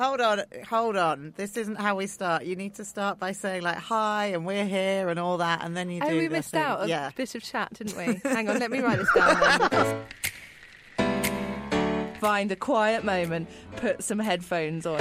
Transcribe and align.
Hold 0.00 0.20
on, 0.22 0.42
hold 0.66 0.96
on. 0.96 1.34
This 1.36 1.58
isn't 1.58 1.76
how 1.76 1.94
we 1.94 2.06
start. 2.06 2.44
You 2.46 2.56
need 2.56 2.74
to 2.76 2.86
start 2.86 3.18
by 3.18 3.32
saying 3.32 3.60
like 3.60 3.76
hi 3.76 4.26
and 4.28 4.46
we're 4.46 4.64
here 4.64 5.10
and 5.10 5.18
all 5.20 5.36
that, 5.36 5.62
and 5.62 5.76
then 5.76 5.90
you 5.90 6.00
do. 6.00 6.06
Oh, 6.06 6.10
do. 6.10 6.16
we 6.18 6.26
the 6.26 6.32
missed 6.36 6.52
thing. 6.52 6.62
out 6.62 6.84
a 6.84 6.88
Yeah. 6.88 7.10
bit 7.14 7.34
of 7.34 7.42
chat, 7.42 7.74
didn't 7.74 7.96
we? 7.98 8.18
Hang 8.30 8.48
on, 8.48 8.58
let 8.58 8.70
me 8.70 8.80
write 8.80 8.98
this 8.98 9.12
down. 9.14 9.58
Because- 9.60 9.94
Find 12.18 12.50
a 12.50 12.56
quiet 12.56 13.04
moment, 13.04 13.50
put 13.76 14.02
some 14.02 14.18
headphones 14.18 14.86
on. 14.86 15.00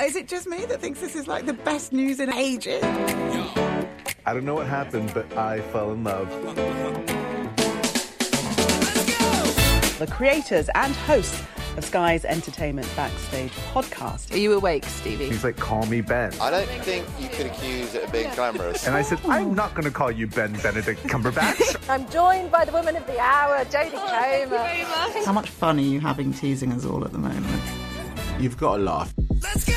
Is 0.00 0.16
it 0.16 0.28
just 0.28 0.46
me 0.46 0.64
that 0.64 0.80
thinks 0.80 1.00
this 1.00 1.14
is 1.14 1.26
like 1.28 1.44
the 1.44 1.52
best 1.52 1.92
news 1.92 2.20
in 2.20 2.32
ages? 2.32 2.82
I 2.82 4.32
don't 4.32 4.46
know 4.46 4.54
what 4.54 4.66
happened, 4.66 5.12
but 5.12 5.30
I 5.36 5.60
fell 5.60 5.92
in 5.92 6.04
love. 6.04 6.30
the 9.98 10.06
creators 10.10 10.68
and 10.74 10.94
hosts 10.94 11.42
of 11.76 11.84
Sky's 11.84 12.24
Entertainment 12.24 12.88
Backstage 12.94 13.50
podcast. 13.72 14.32
Are 14.32 14.38
you 14.38 14.52
awake, 14.52 14.84
Stevie? 14.84 15.26
He's 15.26 15.44
like, 15.44 15.56
call 15.56 15.86
me 15.86 16.00
Ben. 16.00 16.32
I 16.40 16.50
don't 16.50 16.68
think 16.82 17.06
you 17.18 17.28
could 17.28 17.46
accuse 17.46 17.94
it 17.94 18.04
of 18.04 18.12
being 18.12 18.32
glamorous. 18.34 18.86
And 18.86 18.96
I 18.96 19.02
said, 19.02 19.18
I'm 19.24 19.54
not 19.54 19.74
going 19.74 19.84
to 19.84 19.90
call 19.90 20.10
you 20.10 20.26
Ben 20.26 20.52
Benedict 20.62 21.02
Cumberbatch. 21.04 21.76
I'm 21.88 22.08
joined 22.10 22.50
by 22.50 22.64
the 22.64 22.72
woman 22.72 22.96
of 22.96 23.06
the 23.06 23.18
hour, 23.18 23.64
Jodie 23.66 23.90
oh, 23.94 24.46
Comer. 24.46 25.24
How 25.24 25.32
much 25.32 25.50
fun 25.50 25.78
are 25.78 25.82
you 25.82 26.00
having 26.00 26.32
teasing 26.32 26.72
us 26.72 26.84
all 26.84 27.04
at 27.04 27.12
the 27.12 27.18
moment? 27.18 27.62
You've 28.38 28.56
got 28.56 28.76
to 28.76 28.82
laugh. 28.82 29.12
Let's 29.42 29.64
go! 29.64 29.74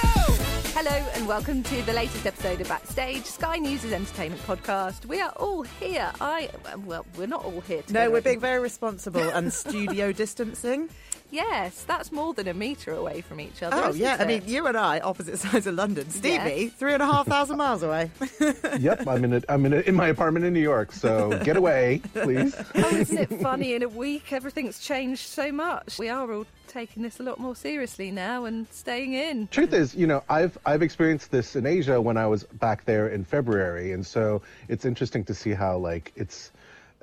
Hello 0.80 0.92
and 1.16 1.28
welcome 1.28 1.64
to 1.64 1.82
the 1.82 1.94
latest 1.94 2.24
episode 2.28 2.62
of 2.62 2.68
Backstage, 2.68 3.26
Sky 3.26 3.58
News' 3.58 3.84
entertainment 3.92 4.40
podcast. 4.44 5.08
We 5.08 5.20
are 5.20 5.32
all 5.32 5.64
here. 5.64 6.12
I 6.22 6.50
well, 6.86 7.04
we're 7.18 7.26
not 7.26 7.44
all 7.44 7.62
here. 7.62 7.82
Together. 7.82 8.06
No, 8.06 8.12
we're 8.12 8.22
being 8.22 8.40
very 8.40 8.60
responsible 8.60 9.22
and 9.22 9.52
studio 9.52 10.12
distancing. 10.14 10.90
Yes, 11.30 11.84
that's 11.84 12.12
more 12.12 12.34
than 12.34 12.48
a 12.48 12.54
metre 12.54 12.94
away 12.94 13.22
from 13.22 13.40
each 13.40 13.62
other. 13.62 13.76
Oh 13.78 13.90
isn't 13.90 14.02
yeah, 14.02 14.18
I 14.20 14.26
mean 14.26 14.44
you 14.46 14.66
and 14.68 14.78
I, 14.78 15.00
opposite 15.00 15.38
sides 15.46 15.68
of 15.68 15.76
London. 15.76 16.10
Stevie, 16.10 16.64
Yes. 16.66 16.74
three 16.74 16.94
and 16.94 17.04
a 17.04 17.06
half 17.06 17.28
thousand 17.28 17.58
miles 17.58 17.84
away. 17.84 18.12
yep, 18.80 19.06
I'm 19.08 19.24
in, 19.26 19.34
a, 19.34 19.42
I'm 19.50 19.66
in, 19.66 19.74
a, 19.74 19.80
in 19.82 19.96
my 19.96 20.08
apartment 20.08 20.46
in 20.46 20.54
New 20.54 20.62
York, 20.62 20.92
so 20.92 21.38
get 21.44 21.58
away, 21.58 22.02
please. 22.14 22.56
Oh, 22.76 22.96
isn't 22.96 23.18
it 23.32 23.42
funny? 23.42 23.74
In 23.74 23.84
a 23.84 23.90
week, 23.90 24.32
everything's 24.32 24.80
changed 24.80 25.28
so 25.28 25.52
much. 25.52 25.98
We 26.00 26.10
are 26.10 26.32
all 26.32 26.46
taking 26.68 27.02
this 27.04 27.20
a 27.20 27.24
lot 27.24 27.40
more 27.40 27.56
seriously 27.56 28.12
now 28.12 28.46
and 28.46 28.68
staying 28.72 29.14
in. 29.14 29.48
Truth 29.48 29.74
is, 29.74 29.96
you 29.96 30.06
know, 30.08 30.24
I've 30.30 30.58
I've 30.66 30.82
experienced 30.82 31.32
this 31.32 31.56
in 31.56 31.66
Asia 31.66 32.00
when 32.00 32.18
I 32.18 32.28
was 32.28 32.44
back 32.44 32.86
there 32.86 33.08
in 33.10 33.24
February, 33.26 33.92
and 33.94 34.06
so 34.06 34.42
it's 34.68 34.86
interesting 34.86 35.24
to 35.26 35.34
see 35.34 35.52
how 35.52 35.78
like 35.78 36.12
it's 36.16 36.52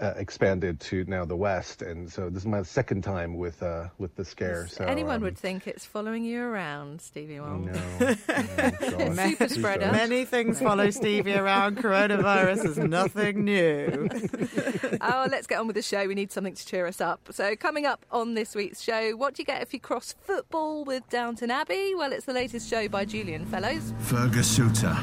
uh, 0.00 0.14
expanded 0.16 0.80
to 0.80 1.04
now 1.04 1.24
the 1.24 1.36
West, 1.36 1.82
and 1.82 2.10
so 2.10 2.28
this 2.28 2.42
is 2.42 2.46
my 2.46 2.62
second 2.62 3.02
time 3.02 3.36
with 3.36 3.62
uh, 3.62 3.88
with 3.98 4.14
the 4.16 4.24
scare. 4.24 4.66
So 4.66 4.84
Anyone 4.84 5.16
um, 5.16 5.22
would 5.22 5.38
think 5.38 5.66
it's 5.66 5.84
following 5.84 6.24
you 6.24 6.42
around, 6.42 7.00
Stevie 7.00 7.38
Wong. 7.38 7.66
No, 7.66 8.06
no, 9.08 9.14
Super 9.14 9.48
spreader. 9.48 9.92
Many 9.92 10.24
things 10.24 10.60
follow 10.60 10.90
Stevie 10.90 11.34
around. 11.34 11.76
Coronavirus 11.78 12.64
is 12.64 12.78
nothing 12.78 13.44
new. 13.44 14.08
oh, 15.00 15.28
let's 15.30 15.46
get 15.46 15.60
on 15.60 15.66
with 15.66 15.76
the 15.76 15.82
show. 15.82 16.06
We 16.08 16.14
need 16.14 16.32
something 16.32 16.54
to 16.54 16.66
cheer 16.66 16.86
us 16.86 17.00
up. 17.00 17.28
So, 17.30 17.54
coming 17.54 17.86
up 17.86 18.04
on 18.10 18.34
this 18.34 18.54
week's 18.54 18.82
show, 18.82 19.12
what 19.12 19.34
do 19.34 19.42
you 19.42 19.46
get 19.46 19.62
if 19.62 19.72
you 19.72 19.80
cross 19.80 20.14
football 20.20 20.84
with 20.84 21.08
Downton 21.08 21.50
Abbey? 21.50 21.94
Well, 21.94 22.12
it's 22.12 22.26
the 22.26 22.32
latest 22.32 22.68
show 22.68 22.88
by 22.88 23.04
Julian 23.04 23.46
Fellowes. 23.46 23.92
Fergus 24.00 24.48
Suter, 24.48 24.96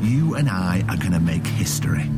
you 0.00 0.34
and 0.36 0.48
I 0.48 0.82
are 0.88 0.96
going 0.96 1.12
to 1.12 1.20
make 1.20 1.46
history. 1.46 2.10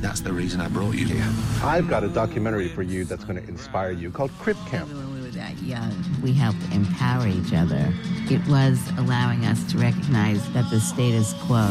That's 0.00 0.20
the 0.20 0.32
reason 0.32 0.62
I 0.62 0.68
brought 0.68 0.94
you 0.94 1.06
here. 1.06 1.28
I've 1.62 1.86
got 1.86 2.04
a 2.04 2.08
documentary 2.08 2.68
for 2.68 2.82
you 2.82 3.04
that's 3.04 3.24
going 3.24 3.40
to 3.40 3.46
inspire 3.46 3.90
you 3.90 4.10
called 4.10 4.30
Crip 4.38 4.56
Camp. 4.66 4.88
When 4.88 5.12
we 5.14 5.20
were 5.20 5.30
that 5.32 5.58
young, 5.58 5.94
we 6.22 6.32
helped 6.32 6.62
empower 6.72 7.26
each 7.26 7.52
other. 7.52 7.92
It 8.30 8.46
was 8.48 8.80
allowing 8.96 9.44
us 9.44 9.62
to 9.72 9.78
recognize 9.78 10.50
that 10.52 10.70
the 10.70 10.80
status 10.80 11.34
quo 11.42 11.66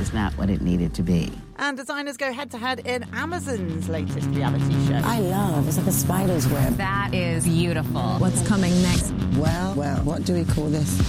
is 0.00 0.12
not 0.12 0.32
what 0.34 0.48
it 0.48 0.60
needed 0.60 0.94
to 0.94 1.02
be. 1.02 1.32
And 1.56 1.76
designers 1.76 2.16
go 2.16 2.32
head 2.32 2.52
to 2.52 2.58
head 2.58 2.86
in 2.86 3.04
Amazon's 3.12 3.88
latest 3.88 4.28
reality 4.28 4.86
show. 4.86 5.00
I 5.02 5.18
love, 5.18 5.66
it's 5.66 5.78
like 5.78 5.86
a 5.88 5.92
spider's 5.92 6.46
web. 6.48 6.76
That 6.76 7.14
is 7.14 7.46
beautiful. 7.46 8.02
What's 8.18 8.46
coming 8.46 8.80
next? 8.82 9.12
Well, 9.36 9.74
well, 9.74 9.96
what 10.04 10.24
do 10.24 10.34
we 10.34 10.44
call 10.44 10.66
this? 10.66 11.00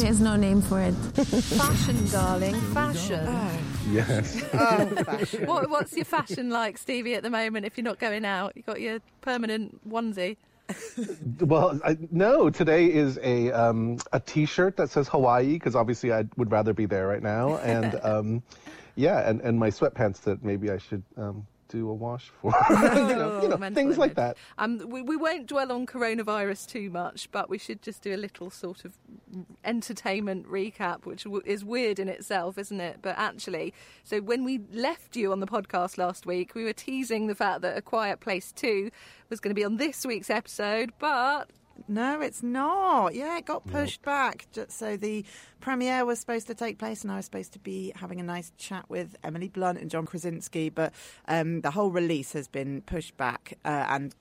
There's 0.00 0.20
no 0.20 0.34
name 0.34 0.62
for 0.62 0.80
it. 0.80 0.92
Fashion, 0.92 2.08
darling, 2.08 2.58
fashion. 2.72 3.22
Yes. 3.92 4.42
Oh, 4.54 4.86
fashion. 5.04 5.46
What, 5.46 5.68
what's 5.68 5.94
your 5.94 6.06
fashion 6.06 6.48
like, 6.48 6.78
Stevie, 6.78 7.14
at 7.14 7.22
the 7.22 7.28
moment 7.28 7.66
if 7.66 7.76
you're 7.76 7.84
not 7.84 7.98
going 7.98 8.24
out? 8.24 8.56
you 8.56 8.62
got 8.62 8.80
your 8.80 9.00
permanent 9.20 9.86
onesie. 9.88 10.36
Well, 11.40 11.78
I, 11.84 11.98
no. 12.10 12.48
Today 12.48 12.86
is 12.86 13.18
a 13.22 13.50
um, 13.50 13.98
a 14.12 14.20
T-shirt 14.20 14.76
that 14.78 14.88
says 14.88 15.08
Hawaii 15.08 15.54
because 15.54 15.76
obviously 15.76 16.12
I 16.12 16.24
would 16.36 16.50
rather 16.50 16.72
be 16.72 16.86
there 16.86 17.06
right 17.06 17.22
now, 17.22 17.56
and 17.56 18.00
um, 18.02 18.42
yeah, 18.94 19.28
and, 19.28 19.40
and 19.40 19.58
my 19.58 19.68
sweatpants 19.68 20.20
that 20.22 20.44
maybe 20.44 20.70
I 20.70 20.78
should 20.78 21.02
um, 21.16 21.46
do 21.70 21.88
a 21.88 21.94
wash 21.94 22.30
for, 22.40 22.52
you 22.70 22.76
know, 22.76 23.40
you 23.42 23.48
know 23.48 23.56
mental 23.56 23.82
things 23.82 23.96
like 23.96 24.14
that. 24.16 24.36
Um, 24.58 24.84
we, 24.88 25.00
we 25.02 25.16
won't 25.16 25.46
dwell 25.46 25.72
on 25.72 25.86
coronavirus 25.86 26.66
too 26.66 26.90
much, 26.90 27.30
but 27.30 27.48
we 27.48 27.58
should 27.58 27.80
just 27.80 28.02
do 28.02 28.14
a 28.14 28.18
little 28.18 28.50
sort 28.50 28.84
of 28.84 28.98
entertainment 29.64 30.46
recap, 30.46 31.06
which 31.06 31.24
w- 31.24 31.42
is 31.46 31.64
weird 31.64 31.98
in 31.98 32.08
itself, 32.08 32.58
isn't 32.58 32.80
it? 32.80 32.98
But 33.00 33.16
actually, 33.16 33.72
so 34.04 34.20
when 34.20 34.44
we 34.44 34.60
left 34.72 35.16
you 35.16 35.32
on 35.32 35.40
the 35.40 35.46
podcast 35.46 35.96
last 35.96 36.26
week, 36.26 36.54
we 36.54 36.64
were 36.64 36.72
teasing 36.72 37.28
the 37.28 37.34
fact 37.34 37.62
that 37.62 37.76
A 37.76 37.82
Quiet 37.82 38.20
Place 38.20 38.52
2 38.52 38.90
was 39.28 39.40
going 39.40 39.54
to 39.54 39.58
be 39.58 39.64
on 39.64 39.76
this 39.76 40.04
week's 40.04 40.30
episode, 40.30 40.92
but 40.98 41.48
No, 41.88 42.20
it's 42.20 42.42
not. 42.42 43.14
Yeah, 43.14 43.38
it 43.38 43.46
got 43.46 43.66
pushed 43.66 44.02
back. 44.02 44.46
So 44.68 44.96
the 44.96 45.24
premiere 45.60 46.04
was 46.04 46.20
supposed 46.20 46.46
to 46.46 46.54
take 46.54 46.78
place, 46.78 47.02
and 47.02 47.12
I 47.12 47.16
was 47.16 47.24
supposed 47.24 47.52
to 47.54 47.58
be 47.58 47.92
having 47.96 48.20
a 48.20 48.22
nice 48.22 48.52
chat 48.56 48.84
with 48.88 49.16
Emily 49.24 49.48
Blunt 49.48 49.78
and 49.78 49.90
John 49.90 50.06
Krasinski, 50.06 50.68
but 50.68 50.92
um, 51.28 51.60
the 51.60 51.70
whole 51.70 51.90
release 51.90 52.32
has 52.32 52.48
been 52.48 52.82
pushed 52.82 53.16
back, 53.16 53.58
uh, 53.64 53.86
and 53.88 54.14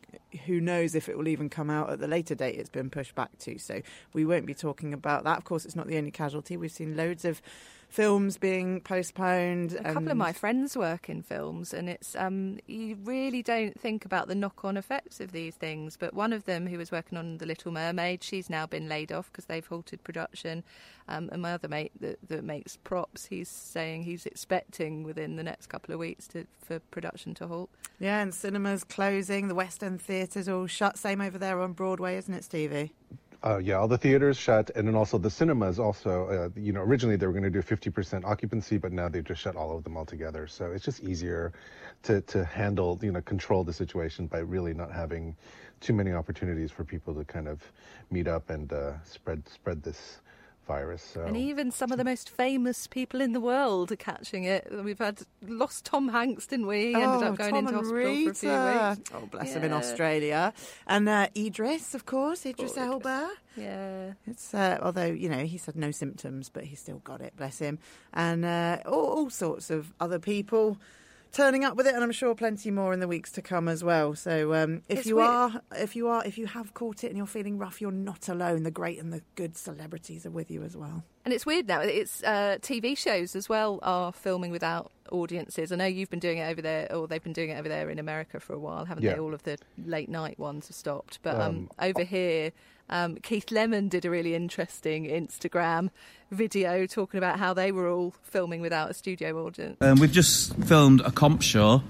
who 0.45 0.59
knows 0.59 0.95
if 0.95 1.09
it 1.09 1.17
will 1.17 1.27
even 1.27 1.49
come 1.49 1.69
out 1.69 1.89
at 1.89 1.99
the 1.99 2.07
later 2.07 2.35
date 2.35 2.55
it's 2.55 2.69
been 2.69 2.89
pushed 2.89 3.15
back 3.15 3.37
to. 3.39 3.57
So 3.57 3.81
we 4.13 4.25
won't 4.25 4.45
be 4.45 4.53
talking 4.53 4.93
about 4.93 5.23
that. 5.23 5.37
Of 5.37 5.43
course, 5.43 5.65
it's 5.65 5.75
not 5.75 5.87
the 5.87 5.97
only 5.97 6.11
casualty. 6.11 6.57
We've 6.57 6.71
seen 6.71 6.95
loads 6.95 7.25
of 7.25 7.41
films 7.89 8.37
being 8.37 8.81
postponed. 8.81 9.73
a 9.73 9.93
couple 9.93 10.11
of 10.11 10.17
my 10.17 10.31
friends 10.31 10.77
work 10.77 11.09
in 11.09 11.21
films, 11.21 11.73
and 11.73 11.89
it's 11.89 12.15
um, 12.15 12.59
you 12.67 12.95
really 13.03 13.41
don't 13.41 13.79
think 13.79 14.05
about 14.05 14.27
the 14.27 14.35
knock-on 14.35 14.77
effects 14.77 15.19
of 15.19 15.31
these 15.31 15.55
things. 15.55 15.97
But 15.97 16.13
one 16.13 16.31
of 16.31 16.45
them, 16.45 16.67
who 16.67 16.77
was 16.77 16.91
working 16.91 17.17
on 17.17 17.39
The 17.39 17.45
Little 17.45 17.71
Mermaid, 17.71 18.23
she's 18.23 18.49
now 18.49 18.65
been 18.67 18.87
laid 18.87 19.11
off 19.11 19.31
because 19.31 19.45
they've 19.45 19.65
halted 19.65 20.03
production. 20.03 20.63
Um, 21.07 21.29
and 21.31 21.41
my 21.41 21.53
other 21.53 21.67
mate 21.67 21.91
that, 22.01 22.19
that 22.27 22.43
makes 22.43 22.77
props, 22.77 23.25
he's 23.25 23.49
saying 23.49 24.03
he's 24.03 24.27
expecting 24.27 25.01
within 25.01 25.37
the 25.37 25.43
next 25.43 25.65
couple 25.65 25.91
of 25.91 25.99
weeks 25.99 26.27
to, 26.27 26.45
for 26.63 26.77
production 26.79 27.33
to 27.35 27.47
halt. 27.47 27.71
Yeah, 27.99 28.21
and 28.21 28.33
cinemas 28.33 28.83
closing, 28.83 29.47
the 29.47 29.55
West 29.55 29.83
End 29.83 29.99
theatres 29.99 30.47
all 30.47 30.67
shut. 30.67 30.99
Same 30.99 31.19
over 31.19 31.39
there 31.39 31.59
on 31.61 31.73
Broadway, 31.73 32.15
isn't 32.17 32.33
it, 32.33 32.43
Stevie? 32.43 32.93
Uh, 33.41 33.57
yeah, 33.57 33.75
all 33.75 33.87
the 33.87 33.97
theaters 33.97 34.37
shut, 34.37 34.69
and 34.75 34.85
then 34.85 34.95
also 34.95 35.17
the 35.17 35.29
cinemas. 35.29 35.79
Also, 35.79 36.27
uh, 36.27 36.59
you 36.59 36.73
know, 36.73 36.81
originally 36.81 37.15
they 37.15 37.25
were 37.25 37.31
going 37.31 37.43
to 37.43 37.49
do 37.49 37.61
50% 37.61 38.25
occupancy, 38.25 38.77
but 38.77 38.91
now 38.91 39.07
they've 39.07 39.23
just 39.23 39.41
shut 39.41 39.55
all 39.55 39.75
of 39.77 39.83
them 39.85 39.95
altogether. 39.95 40.45
So 40.45 40.71
it's 40.71 40.83
just 40.83 41.01
easier 41.01 41.53
to 42.03 42.19
to 42.21 42.43
handle, 42.43 42.99
you 43.01 43.13
know, 43.13 43.21
control 43.21 43.63
the 43.63 43.71
situation 43.71 44.27
by 44.27 44.39
really 44.39 44.73
not 44.73 44.91
having 44.91 45.37
too 45.79 45.93
many 45.93 46.11
opportunities 46.11 46.69
for 46.69 46.83
people 46.83 47.13
to 47.15 47.23
kind 47.23 47.47
of 47.47 47.61
meet 48.11 48.27
up 48.27 48.49
and 48.49 48.73
uh, 48.73 49.01
spread 49.05 49.47
spread 49.47 49.83
this 49.83 50.19
virus. 50.69 51.01
So 51.01 51.23
And 51.23 51.35
even 51.35 51.71
some 51.71 51.91
of 51.91 51.97
the 51.97 52.05
most 52.05 52.29
famous 52.29 52.87
people 52.87 53.21
in 53.21 53.33
the 53.33 53.41
world 53.41 53.91
are 53.91 53.97
catching 53.97 54.43
it. 54.43 54.71
We've 54.71 54.99
had 54.99 55.19
lost 55.41 55.83
Tom 55.83 56.09
Hanks, 56.09 56.45
didn't 56.47 56.67
we? 56.67 56.89
He 56.89 56.95
ended 56.95 57.23
oh, 57.23 57.31
up 57.31 57.37
going 57.37 57.55
Tom 57.55 57.67
into 57.67 57.69
and 57.69 57.77
hospital 57.77 57.91
for 57.91 58.29
a 58.29 58.35
few 58.35 58.49
weeks. 58.89 59.11
Oh, 59.13 59.25
bless 59.31 59.53
him 59.53 59.63
in 59.63 59.73
Australia. 59.73 60.53
And 60.85 61.09
uh, 61.09 61.27
Idris, 61.35 61.95
of 61.95 62.05
course, 62.05 62.45
Idris 62.45 62.73
Poor 62.73 62.83
Idris. 62.83 62.93
Elba. 62.93 63.29
Yeah. 63.57 64.13
It's 64.27 64.53
uh, 64.53 64.77
although 64.81 65.11
you 65.23 65.27
know 65.27 65.43
he 65.43 65.59
had 65.65 65.75
no 65.75 65.91
symptoms, 65.91 66.49
but 66.49 66.63
he 66.63 66.75
still 66.75 66.99
got 66.99 67.19
it. 67.21 67.33
Bless 67.35 67.59
him. 67.59 67.79
And 68.13 68.45
uh, 68.45 68.77
all, 68.85 69.07
all 69.15 69.29
sorts 69.29 69.69
of 69.69 69.91
other 69.99 70.19
people 70.19 70.77
turning 71.31 71.63
up 71.63 71.75
with 71.77 71.87
it, 71.87 71.93
and 71.95 72.03
I'm 72.03 72.11
sure 72.11 72.33
plenty 72.35 72.71
more 72.71 72.93
in 72.93 72.99
the 72.99 73.07
weeks 73.07 73.31
to 73.33 73.41
come 73.41 73.67
as 73.67 73.83
well. 73.83 74.15
So 74.15 74.53
um, 74.53 74.83
if 74.89 74.99
It's 74.99 75.07
you 75.07 75.17
weird- 75.17 75.27
are, 75.29 75.61
if 75.77 75.95
you 75.95 76.07
are, 76.07 76.25
if 76.25 76.37
you 76.37 76.47
have 76.47 76.73
caught 76.73 77.03
it 77.03 77.07
and 77.07 77.17
you're 77.17 77.27
feeling 77.27 77.57
rough, 77.57 77.81
you're 77.81 77.91
not 77.91 78.27
alone. 78.29 78.63
The 78.63 78.71
great 78.71 78.99
and 78.99 79.13
the 79.13 79.21
good 79.35 79.57
celebrities 79.57 80.25
are 80.25 80.31
with 80.31 80.49
you 80.51 80.63
as 80.63 80.75
well. 80.75 81.03
And 81.25 81.33
it's 81.33 81.45
weird 81.45 81.67
now. 81.67 81.81
It's 81.81 82.23
uh, 82.23 82.57
TV 82.61 82.97
shows 82.97 83.35
as 83.35 83.47
well 83.49 83.79
are 83.83 84.11
filming 84.11 84.51
without 84.51 84.91
audiences. 85.11 85.71
I 85.71 85.75
know 85.75 85.85
you've 85.85 86.09
been 86.09 86.19
doing 86.19 86.37
it 86.39 86.49
over 86.49 86.61
there, 86.61 86.91
or 86.95 87.07
they've 87.07 87.23
been 87.23 87.33
doing 87.33 87.49
it 87.49 87.57
over 87.59 87.69
there 87.69 87.89
in 87.89 87.99
America 87.99 88.39
for 88.39 88.53
a 88.53 88.59
while, 88.59 88.85
haven't 88.85 89.03
Yeah. 89.03 89.13
they? 89.13 89.19
All 89.19 89.33
of 89.33 89.43
the 89.43 89.57
late 89.85 90.09
night 90.09 90.37
ones 90.39 90.67
have 90.67 90.75
stopped, 90.75 91.19
but 91.23 91.35
um, 91.35 91.41
Um, 91.41 91.69
over 91.79 92.03
here, 92.03 92.51
um, 92.89 93.15
Keith 93.17 93.51
Lemon 93.51 93.87
did 93.87 94.05
a 94.05 94.09
really 94.09 94.33
interesting 94.35 95.05
Instagram 95.05 95.89
video 96.31 96.85
talking 96.85 97.17
about 97.17 97.39
how 97.39 97.53
they 97.53 97.71
were 97.71 97.87
all 97.89 98.13
filming 98.23 98.61
without 98.61 98.89
a 98.89 98.93
studio 98.93 99.45
audience. 99.45 99.77
Um, 99.81 99.99
we've 99.99 100.11
just 100.11 100.55
filmed 100.63 101.01
a 101.01 101.11
comp 101.11 101.41
show, 101.41 101.81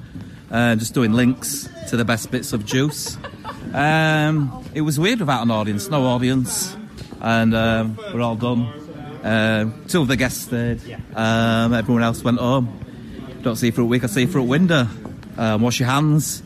uh, 0.51 0.75
just 0.75 0.93
doing 0.93 1.13
links 1.13 1.69
to 1.89 1.97
the 1.97 2.05
best 2.05 2.31
bits 2.31 2.53
of 2.53 2.65
Juice. 2.65 3.17
Um, 3.73 4.63
it 4.73 4.81
was 4.81 4.99
weird 4.99 5.19
without 5.19 5.43
an 5.43 5.51
audience, 5.51 5.89
no 5.89 6.05
audience. 6.05 6.75
and 7.21 7.53
um, 7.53 7.97
we're 8.13 8.21
all 8.21 8.35
done. 8.37 8.65
Um, 9.23 9.73
two 9.89 10.01
of 10.01 10.07
the 10.07 10.15
guests 10.15 10.45
stayed. 10.45 10.79
Um, 11.13 11.73
everyone 11.73 12.01
else 12.01 12.23
went 12.23 12.39
home. 12.39 12.69
Don't 13.41 13.55
see 13.55 13.67
you 13.67 13.71
for 13.71 13.81
a 13.81 13.85
week. 13.85 14.03
I 14.03 14.07
see 14.07 14.21
you 14.21 14.27
for 14.27 14.39
a 14.39 14.43
window. 14.43 14.87
Um, 15.37 15.61
wash 15.61 15.79
your 15.79 15.87
hands, 15.87 16.43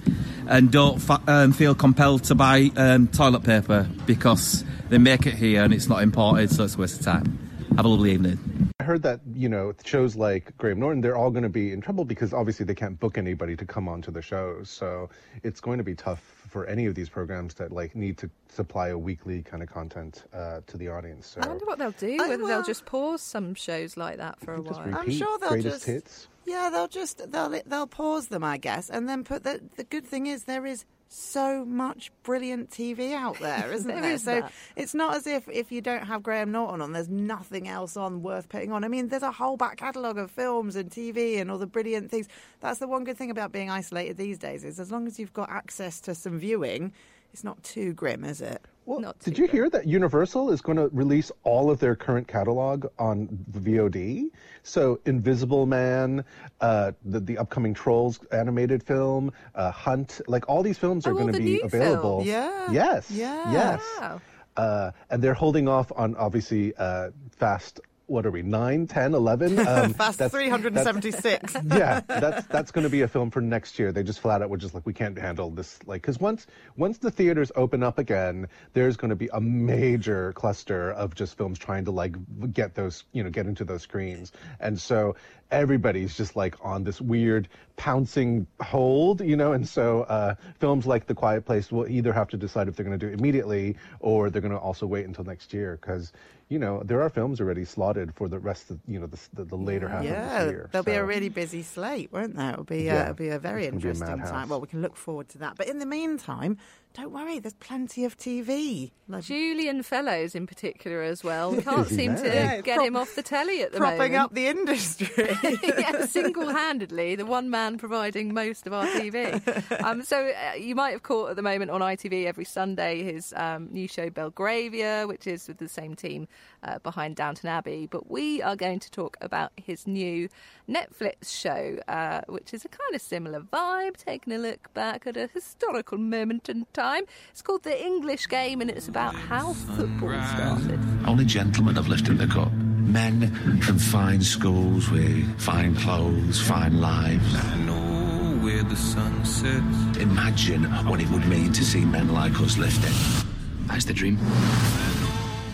and 0.47 0.71
don't 0.71 1.01
fa- 1.01 1.21
um, 1.27 1.51
feel 1.51 1.73
compelled 1.73 2.25
to 2.25 2.35
buy 2.35 2.69
um, 2.75 3.07
toilet 3.07 3.43
paper 3.43 3.89
because 4.05 4.63
they 4.89 4.99
make 4.99 5.25
it 5.25 5.33
here 5.33 5.63
and 5.63 5.73
it's 5.73 5.87
not 5.89 6.03
imported, 6.03 6.51
so 6.51 6.63
it's 6.65 6.75
a 6.75 6.77
waste 6.77 6.99
of 6.99 7.05
time. 7.05 7.39
Have 7.75 7.85
a 7.85 7.87
lovely 7.87 8.11
evening. 8.11 8.69
I 8.79 8.83
heard 8.83 9.01
that 9.01 9.21
you 9.33 9.49
know 9.49 9.73
shows 9.83 10.15
like 10.15 10.55
Graham 10.57 10.79
Norton, 10.79 11.01
they're 11.01 11.17
all 11.17 11.31
going 11.31 11.43
to 11.43 11.49
be 11.49 11.71
in 11.71 11.81
trouble 11.81 12.05
because 12.05 12.33
obviously 12.33 12.65
they 12.67 12.75
can't 12.75 12.99
book 12.99 13.17
anybody 13.17 13.55
to 13.55 13.65
come 13.65 13.87
onto 13.87 14.11
the 14.11 14.21
shows. 14.21 14.69
So 14.69 15.09
it's 15.41 15.59
going 15.59 15.79
to 15.79 15.83
be 15.83 15.95
tough 15.95 16.21
for 16.47 16.67
any 16.67 16.85
of 16.85 16.93
these 16.93 17.09
programs 17.09 17.55
that 17.55 17.71
like 17.71 17.95
need 17.95 18.19
to 18.19 18.29
supply 18.49 18.89
a 18.89 18.97
weekly 18.97 19.41
kind 19.41 19.63
of 19.63 19.69
content 19.69 20.25
uh, 20.31 20.59
to 20.67 20.77
the 20.77 20.89
audience. 20.89 21.25
So 21.25 21.41
I 21.41 21.47
wonder 21.47 21.65
what 21.65 21.79
they'll 21.79 21.91
do. 21.91 22.17
Whether 22.17 22.37
well- 22.43 22.47
they'll 22.47 22.67
just 22.67 22.85
pause 22.85 23.23
some 23.23 23.55
shows 23.55 23.97
like 23.97 24.17
that 24.17 24.39
for 24.41 24.53
a 24.53 24.61
while. 24.61 24.79
I'm 24.79 24.93
repeat 24.93 25.17
sure 25.17 25.39
they'll 25.39 25.49
greatest 25.49 25.77
just 25.77 25.85
hits. 25.87 26.27
Yeah 26.45 26.69
they'll 26.71 26.87
just 26.87 27.31
they'll 27.31 27.61
they'll 27.65 27.87
pause 27.87 28.27
them 28.27 28.43
I 28.43 28.57
guess 28.57 28.89
and 28.89 29.07
then 29.07 29.23
put 29.23 29.43
the 29.43 29.61
the 29.77 29.83
good 29.83 30.05
thing 30.05 30.27
is 30.27 30.43
there 30.45 30.65
is 30.65 30.85
so 31.15 31.63
much 31.63 32.11
brilliant 32.23 32.71
TV 32.71 33.13
out 33.13 33.37
there, 33.39 33.71
isn't 33.73 33.87
There 33.87 34.01
there? 34.01 34.11
is 34.13 34.23
so 34.23 34.41
that. 34.41 34.51
it's 34.75 34.95
not 34.95 35.15
as 35.15 35.27
if 35.27 35.47
if 35.47 35.71
you 35.71 35.79
don't 35.79 36.07
have 36.07 36.23
Graham 36.23 36.51
Norton 36.51 36.81
on, 36.81 36.91
there's 36.91 37.07
nothing 37.07 37.67
else 37.67 37.95
on 37.95 38.23
worth 38.23 38.49
putting 38.49 38.71
on. 38.71 38.83
I 38.83 38.87
mean, 38.87 39.09
there's 39.09 39.21
a 39.21 39.31
whole 39.31 39.55
back 39.55 39.77
catalogue 39.77 40.17
of 40.17 40.31
films 40.31 40.75
and 40.75 40.89
TV 40.89 41.39
and 41.39 41.51
all 41.51 41.59
the 41.59 41.67
brilliant 41.67 42.09
things. 42.09 42.27
That's 42.61 42.79
the 42.79 42.87
one 42.87 43.03
good 43.03 43.15
thing 43.17 43.29
about 43.29 43.51
being 43.51 43.69
isolated 43.69 44.17
these 44.17 44.39
days 44.39 44.63
is 44.63 44.79
as 44.79 44.91
long 44.91 45.05
as 45.05 45.19
you've 45.19 45.33
got 45.33 45.51
access 45.51 46.01
to 46.01 46.15
some 46.15 46.39
viewing, 46.39 46.91
it's 47.33 47.43
not 47.43 47.61
too 47.63 47.93
grim, 47.93 48.23
is 48.23 48.41
it? 48.41 48.61
Well, 48.85 48.99
Not 48.99 49.17
did 49.19 49.35
too 49.37 49.43
you 49.43 49.47
hear 49.47 49.69
that 49.69 49.87
Universal 49.87 50.51
is 50.51 50.59
going 50.61 50.77
to 50.77 50.89
release 50.89 51.31
all 51.43 51.71
of 51.71 51.79
their 51.79 51.95
current 51.95 52.27
catalog 52.27 52.85
on 52.99 53.27
VOD? 53.51 54.25
So 54.63 54.99
Invisible 55.05 55.65
Man, 55.65 56.25
uh, 56.59 56.91
the 57.05 57.21
the 57.21 57.37
upcoming 57.37 57.73
Trolls 57.73 58.19
animated 58.33 58.83
film, 58.83 59.31
uh, 59.55 59.71
Hunt, 59.71 60.19
like 60.27 60.49
all 60.49 60.63
these 60.63 60.77
films 60.77 61.07
are 61.07 61.11
Oh, 61.13 61.17
going 61.17 61.31
to 61.31 61.39
be 61.39 61.45
new 61.45 61.61
available. 61.63 62.17
films. 62.19 62.27
Yeah. 62.27 62.71
Yes. 62.71 63.09
Yeah. 63.09 63.51
Yes. 63.53 63.81
Wow. 63.99 64.21
Uh, 64.57 64.91
and 65.09 65.23
they're 65.23 65.33
holding 65.33 65.67
off 65.69 65.91
on 65.95 66.15
obviously 66.17 66.73
uh, 66.75 67.11
Fast. 67.31 67.79
What 68.07 68.25
are 68.25 68.31
we? 68.31 68.41
9, 68.41 68.87
10, 68.87 69.13
11? 69.13 69.59
Um, 69.73 69.93
Fast 69.93 70.19
that's- 70.19 70.31
376. 70.31 71.55
yeah, 71.65 72.01
that's 72.01 72.45
that's 72.47 72.71
going 72.71 72.83
to 72.83 72.89
be 72.89 73.01
a 73.01 73.07
film 73.07 73.31
for 73.31 73.39
next 73.41 73.79
year. 73.79 73.91
They 73.91 74.03
just 74.03 74.19
flat 74.19 74.41
out 74.41 74.49
were 74.49 74.57
just 74.57 74.73
like, 74.73 74.85
we 74.85 74.93
can't 74.93 75.17
handle 75.17 75.49
this. 75.49 75.79
Like, 75.85 76.01
because 76.01 76.19
once 76.19 76.45
once 76.75 76.97
the 76.97 77.09
theaters 77.11 77.51
open 77.55 77.81
up 77.81 77.97
again, 77.99 78.47
there's 78.73 78.97
going 78.97 79.09
to 79.09 79.15
be 79.15 79.29
a 79.31 79.39
major 79.39 80.33
cluster 80.33 80.91
of 80.91 81.15
just 81.15 81.37
films 81.37 81.57
trying 81.57 81.85
to 81.85 81.91
like 81.91 82.15
get 82.53 82.75
those, 82.75 83.05
you 83.13 83.23
know, 83.23 83.29
get 83.29 83.45
into 83.47 83.63
those 83.63 83.81
screens, 83.83 84.31
and 84.59 84.79
so 84.79 85.15
everybody's 85.49 86.15
just 86.17 86.35
like 86.35 86.55
on 86.61 86.83
this 86.83 86.99
weird 86.99 87.47
pouncing 87.77 88.47
hold, 88.59 89.21
you 89.21 89.35
know, 89.35 89.53
and 89.53 89.67
so 89.67 90.01
uh, 90.03 90.35
films 90.59 90.85
like 90.85 91.05
The 91.07 91.13
Quiet 91.15 91.45
Place 91.45 91.71
will 91.71 91.87
either 91.87 92.11
have 92.11 92.27
to 92.29 92.37
decide 92.37 92.67
if 92.67 92.75
they're 92.75 92.85
going 92.85 92.97
to 92.97 93.05
do 93.07 93.11
it 93.13 93.19
immediately 93.19 93.77
or 93.99 94.29
they're 94.29 94.41
going 94.41 94.51
to 94.53 94.57
also 94.59 94.85
wait 94.85 95.05
until 95.05 95.23
next 95.23 95.53
year 95.53 95.77
because. 95.79 96.11
You 96.53 96.59
know, 96.59 96.83
there 96.85 97.01
are 97.01 97.09
films 97.09 97.41
already 97.41 97.65
slotted 97.65 98.13
for 98.13 98.27
the 98.27 98.37
rest 98.37 98.69
of 98.69 98.79
you 98.87 98.99
know 98.99 99.07
the 99.07 99.17
the, 99.33 99.43
the 99.43 99.55
later 99.55 99.87
half 99.87 100.03
of 100.03 100.07
the 100.07 100.11
this 100.11 100.51
year. 100.51 100.69
there'll 100.71 100.85
be 100.85 100.91
a 100.91 101.03
really 101.03 101.29
busy 101.29 101.63
slate, 101.63 102.11
won't 102.11 102.35
there? 102.35 102.51
It'll 102.51 102.63
be, 102.63 102.91
uh, 102.91 103.01
it'll 103.01 103.13
be 103.15 103.29
a 103.29 103.39
very 103.39 103.65
it's 103.65 103.71
a 103.71 103.75
interesting 103.75 104.19
time. 104.19 104.49
Well, 104.49 104.61
we 104.61 104.67
can 104.67 104.83
look 104.83 104.95
forward 104.95 105.29
to 105.29 105.39
that. 105.39 105.55
But 105.57 105.67
in 105.67 105.79
the 105.79 105.87
meantime, 105.87 106.59
don't 106.93 107.11
worry, 107.11 107.39
there's 107.39 107.55
plenty 107.55 108.05
of 108.05 108.17
TV. 108.17 108.91
Like, 109.07 109.23
Julian 109.23 109.81
Fellowes, 109.81 110.35
in 110.35 110.45
particular, 110.45 111.01
as 111.01 111.23
well. 111.23 111.59
Can't 111.61 111.79
Is 111.79 111.89
he 111.89 111.95
seem 111.95 112.15
to? 112.17 112.23
Yeah, 112.23 112.61
get 112.61 112.75
prop- 112.75 112.87
him 112.87 112.95
off 112.95 113.15
the 113.15 113.23
telly 113.23 113.63
at 113.63 113.71
the 113.71 113.79
moment, 113.79 113.97
propping 113.97 114.13
moment. 114.13 114.31
up 114.31 114.35
the 114.35 114.47
industry. 114.47 115.59
yeah, 115.79 116.05
single-handedly, 116.05 117.15
the 117.15 117.25
one 117.25 117.49
man 117.49 117.79
providing 117.79 118.31
most 118.31 118.67
of 118.67 118.73
our 118.73 118.85
TV. 118.85 119.41
Um, 119.83 120.03
so 120.03 120.29
uh, 120.29 120.55
you 120.55 120.75
might 120.75 120.91
have 120.91 121.03
caught 121.03 121.31
at 121.31 121.35
the 121.35 121.41
moment 121.41 121.71
on 121.71 121.81
ITV 121.81 122.25
every 122.25 122.45
Sunday 122.45 123.03
his 123.03 123.33
um, 123.35 123.69
new 123.71 123.87
show 123.87 124.09
Belgravia, 124.09 125.05
which 125.07 125.25
is 125.25 125.47
with 125.47 125.57
the 125.57 125.67
same 125.67 125.95
team 125.95 126.27
uh, 126.63 126.79
behind 126.79 127.15
Downton 127.15 127.49
Abbey. 127.49 127.87
But 127.89 128.09
we 128.09 128.41
are 128.41 128.55
going 128.55 128.79
to 128.79 128.91
talk 128.91 129.17
about 129.21 129.51
his 129.55 129.87
new 129.87 130.29
Netflix 130.69 131.29
show, 131.29 131.79
uh, 131.87 132.21
which 132.27 132.53
is 132.53 132.65
a 132.65 132.69
kind 132.69 132.95
of 132.95 133.01
similar 133.01 133.41
vibe, 133.41 133.97
taking 133.97 134.33
a 134.33 134.37
look 134.37 134.73
back 134.73 135.05
at 135.05 135.17
a 135.17 135.27
historical 135.33 135.97
moment 135.97 136.49
in 136.49 136.65
time. 136.73 137.03
It's 137.31 137.41
called 137.41 137.63
The 137.63 137.83
English 137.83 138.27
Game, 138.27 138.61
and 138.61 138.69
it's 138.69 138.87
about 138.87 139.15
how 139.15 139.53
football 139.53 140.21
started. 140.33 140.79
Only 141.05 141.25
gentlemen 141.25 141.75
have 141.75 141.87
lifted 141.87 142.17
the 142.17 142.27
cup. 142.27 142.51
Men 142.51 143.61
from 143.61 143.79
fine 143.79 144.21
schools 144.21 144.89
with 144.89 145.39
fine 145.39 145.75
clothes, 145.75 146.41
fine 146.41 146.79
lives. 146.79 147.35
I 147.35 147.57
know 147.59 148.37
where 148.43 148.63
the 148.63 148.75
sun 148.75 149.23
sets. 149.25 149.97
Imagine 149.97 150.63
what 150.85 150.99
it 150.99 151.09
would 151.09 151.25
mean 151.25 151.53
to 151.53 151.63
see 151.63 151.85
men 151.85 152.13
like 152.13 152.39
us 152.41 152.57
lift 152.57 152.83
it. 152.83 153.25
That's 153.67 153.85
the 153.85 153.93
dream. 153.93 154.17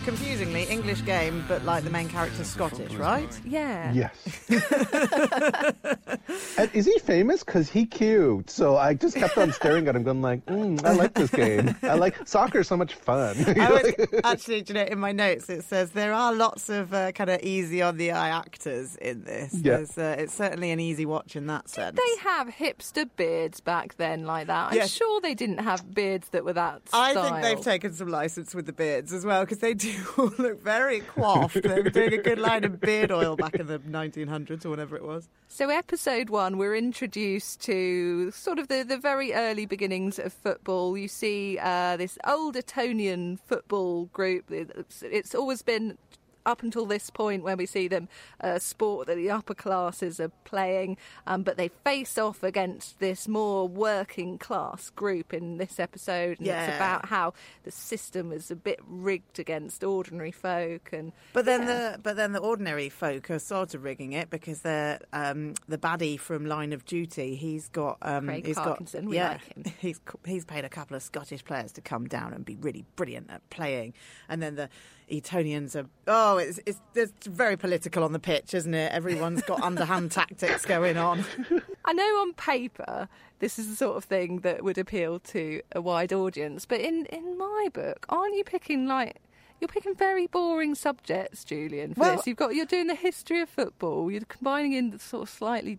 Confusingly, 0.04 0.64
English 0.64 1.04
game, 1.04 1.44
but 1.46 1.62
like 1.64 1.84
the 1.84 1.90
main 1.90 2.08
character's 2.08 2.46
Scottish, 2.48 2.92
right? 2.94 3.28
Yeah. 3.44 3.92
Yes. 3.92 4.48
and 6.58 6.70
is 6.72 6.86
he 6.86 6.98
famous? 7.00 7.44
Because 7.44 7.68
he 7.70 7.84
cute. 7.84 8.48
So 8.50 8.76
I 8.78 8.94
just 8.94 9.14
kept 9.16 9.36
on 9.36 9.52
staring 9.52 9.86
at 9.88 9.96
him, 9.96 10.02
going 10.02 10.22
like, 10.22 10.44
mm, 10.46 10.82
I 10.84 10.92
like 10.92 11.12
this 11.14 11.30
game. 11.30 11.76
I 11.82 11.94
like 11.94 12.16
soccer. 12.26 12.64
So 12.64 12.76
much 12.78 12.94
fun. 12.94 13.36
I 13.60 13.70
would, 13.70 14.24
actually, 14.24 14.62
do 14.62 14.72
you 14.72 14.78
know, 14.80 14.86
in 14.86 14.98
my 14.98 15.12
notes 15.12 15.50
it 15.50 15.64
says 15.64 15.90
there 15.90 16.14
are 16.14 16.32
lots 16.34 16.68
of 16.70 16.94
uh, 16.94 17.12
kind 17.12 17.28
of 17.30 17.42
easy 17.42 17.82
on 17.82 17.98
the 17.98 18.12
eye 18.12 18.30
actors 18.30 18.96
in 18.96 19.24
this. 19.24 19.54
Yeah. 19.54 19.84
Uh, 19.96 20.16
it's 20.18 20.34
certainly 20.34 20.70
an 20.70 20.80
easy 20.80 21.04
watch 21.04 21.36
in 21.36 21.46
that 21.48 21.68
sense. 21.68 21.96
they 21.96 22.22
have 22.22 22.48
hipster 22.48 23.08
beards 23.16 23.60
back 23.60 23.96
then 23.96 24.24
like 24.24 24.46
that? 24.46 24.70
I'm 24.72 24.76
Yes. 24.76 24.90
sure 24.90 25.20
they 25.20 25.34
didn't 25.34 25.58
have 25.58 25.92
beards 25.94 26.30
that 26.30 26.44
were 26.44 26.52
that 26.54 26.80
I 26.92 27.12
style. 27.12 27.30
think 27.30 27.42
they've 27.42 27.60
taken 27.64 27.92
some 27.92 28.08
license 28.08 28.54
with 28.54 28.66
the 28.66 28.72
beards 28.72 29.12
as 29.12 29.26
well 29.26 29.42
because 29.44 29.58
they 29.58 29.74
do 29.74 29.89
all 30.16 30.32
look 30.38 30.62
very 30.62 31.00
coiffed. 31.00 31.62
they 31.62 31.82
were 31.82 31.90
doing 31.90 32.14
a 32.14 32.18
good 32.18 32.38
line 32.38 32.64
of 32.64 32.80
beard 32.80 33.10
oil 33.10 33.36
back 33.36 33.54
in 33.54 33.66
the 33.66 33.78
1900s 33.78 34.64
or 34.64 34.70
whatever 34.70 34.96
it 34.96 35.04
was. 35.04 35.28
So, 35.48 35.68
episode 35.68 36.30
one, 36.30 36.58
we're 36.58 36.76
introduced 36.76 37.60
to 37.62 38.30
sort 38.30 38.58
of 38.58 38.68
the, 38.68 38.82
the 38.82 38.98
very 38.98 39.32
early 39.32 39.66
beginnings 39.66 40.18
of 40.18 40.32
football. 40.32 40.96
You 40.96 41.08
see 41.08 41.58
uh, 41.60 41.96
this 41.96 42.18
old 42.26 42.56
Etonian 42.56 43.36
football 43.36 44.06
group. 44.06 44.50
It's, 44.50 45.02
it's 45.02 45.34
always 45.34 45.62
been 45.62 45.98
up 46.46 46.62
until 46.62 46.86
this 46.86 47.10
point 47.10 47.42
when 47.42 47.56
we 47.58 47.66
see 47.66 47.88
them 47.88 48.08
uh, 48.40 48.58
sport 48.58 49.06
that 49.06 49.16
the 49.16 49.30
upper 49.30 49.54
classes 49.54 50.18
are 50.20 50.30
playing, 50.44 50.96
um, 51.26 51.42
but 51.42 51.56
they 51.56 51.68
face 51.84 52.16
off 52.18 52.42
against 52.42 52.98
this 52.98 53.28
more 53.28 53.68
working 53.68 54.38
class 54.38 54.90
group 54.90 55.32
in 55.34 55.58
this 55.58 55.78
episode. 55.78 56.38
And 56.38 56.46
Yeah. 56.46 56.66
it's 56.66 56.76
about 56.76 57.06
how 57.06 57.34
the 57.64 57.70
system 57.70 58.32
is 58.32 58.50
a 58.50 58.56
bit 58.56 58.80
rigged 58.86 59.38
against 59.38 59.84
ordinary 59.84 60.32
folk. 60.32 60.90
And 60.92 61.12
But 61.32 61.44
then 61.44 61.62
yeah. 61.62 61.66
the 61.92 61.98
but 61.98 62.16
then 62.16 62.32
the 62.32 62.40
ordinary 62.40 62.88
folk 62.88 63.30
are 63.30 63.38
sort 63.38 63.74
of 63.74 63.84
rigging 63.84 64.12
it 64.12 64.30
because 64.30 64.60
they're 64.62 65.00
um, 65.12 65.54
the 65.68 65.78
baddie 65.78 66.18
from 66.18 66.46
Line 66.46 66.72
of 66.72 66.84
Duty. 66.84 67.34
He's 67.36 67.68
got 67.68 67.98
um, 68.02 68.26
Craig 68.26 68.46
he's 68.46 68.56
Parkinson, 68.56 69.02
got 69.04 69.10
we 69.10 69.16
yeah 69.16 69.28
like 69.32 69.66
him. 69.66 69.72
he's 69.78 70.00
he's 70.24 70.44
paid 70.44 70.64
a 70.64 70.68
couple 70.68 70.96
of 70.96 71.02
Scottish 71.02 71.44
players 71.44 71.72
to 71.72 71.80
come 71.80 72.06
down 72.06 72.32
and 72.32 72.44
be 72.44 72.56
really 72.56 72.84
brilliant 72.96 73.30
at 73.30 73.48
playing, 73.50 73.94
and 74.28 74.42
then 74.42 74.54
the 74.56 74.68
Etonians 75.10 75.74
are 75.74 75.86
oh 76.06 76.38
it's 76.38 76.60
it's, 76.66 76.80
it's 76.94 77.26
very 77.26 77.56
political 77.56 78.04
on 78.04 78.12
the 78.12 78.18
pitch, 78.18 78.54
isn't 78.54 78.74
it? 78.74 78.92
Everyone's 78.92 79.42
got 79.42 79.62
underhand 79.62 80.10
tactics 80.12 80.64
going 80.64 80.96
on. 80.96 81.24
I 81.84 81.92
know 81.92 82.04
on 82.20 82.32
paper 82.34 83.08
this 83.40 83.58
is 83.58 83.68
the 83.68 83.76
sort 83.76 83.96
of 83.96 84.04
thing 84.04 84.40
that 84.40 84.62
would 84.62 84.78
appeal 84.78 85.18
to 85.20 85.62
a 85.72 85.80
wide 85.80 86.12
audience, 86.12 86.66
but 86.66 86.80
in, 86.80 87.06
in 87.06 87.38
my 87.38 87.68
book, 87.72 88.04
aren't 88.08 88.36
you 88.36 88.44
picking 88.44 88.86
like 88.86 89.16
you're 89.60 89.68
picking 89.68 89.94
very 89.94 90.26
boring 90.26 90.74
subjects, 90.74 91.44
Julian? 91.44 91.94
For 91.94 92.00
Well- 92.00 92.16
this, 92.16 92.26
you've 92.26 92.36
got 92.36 92.54
you're 92.54 92.66
doing 92.66 92.86
the 92.86 92.94
history 92.94 93.40
of 93.40 93.48
football. 93.48 94.10
You're 94.10 94.22
combining 94.22 94.72
in 94.74 94.90
the 94.90 94.98
sort 94.98 95.24
of 95.24 95.28
slightly 95.30 95.78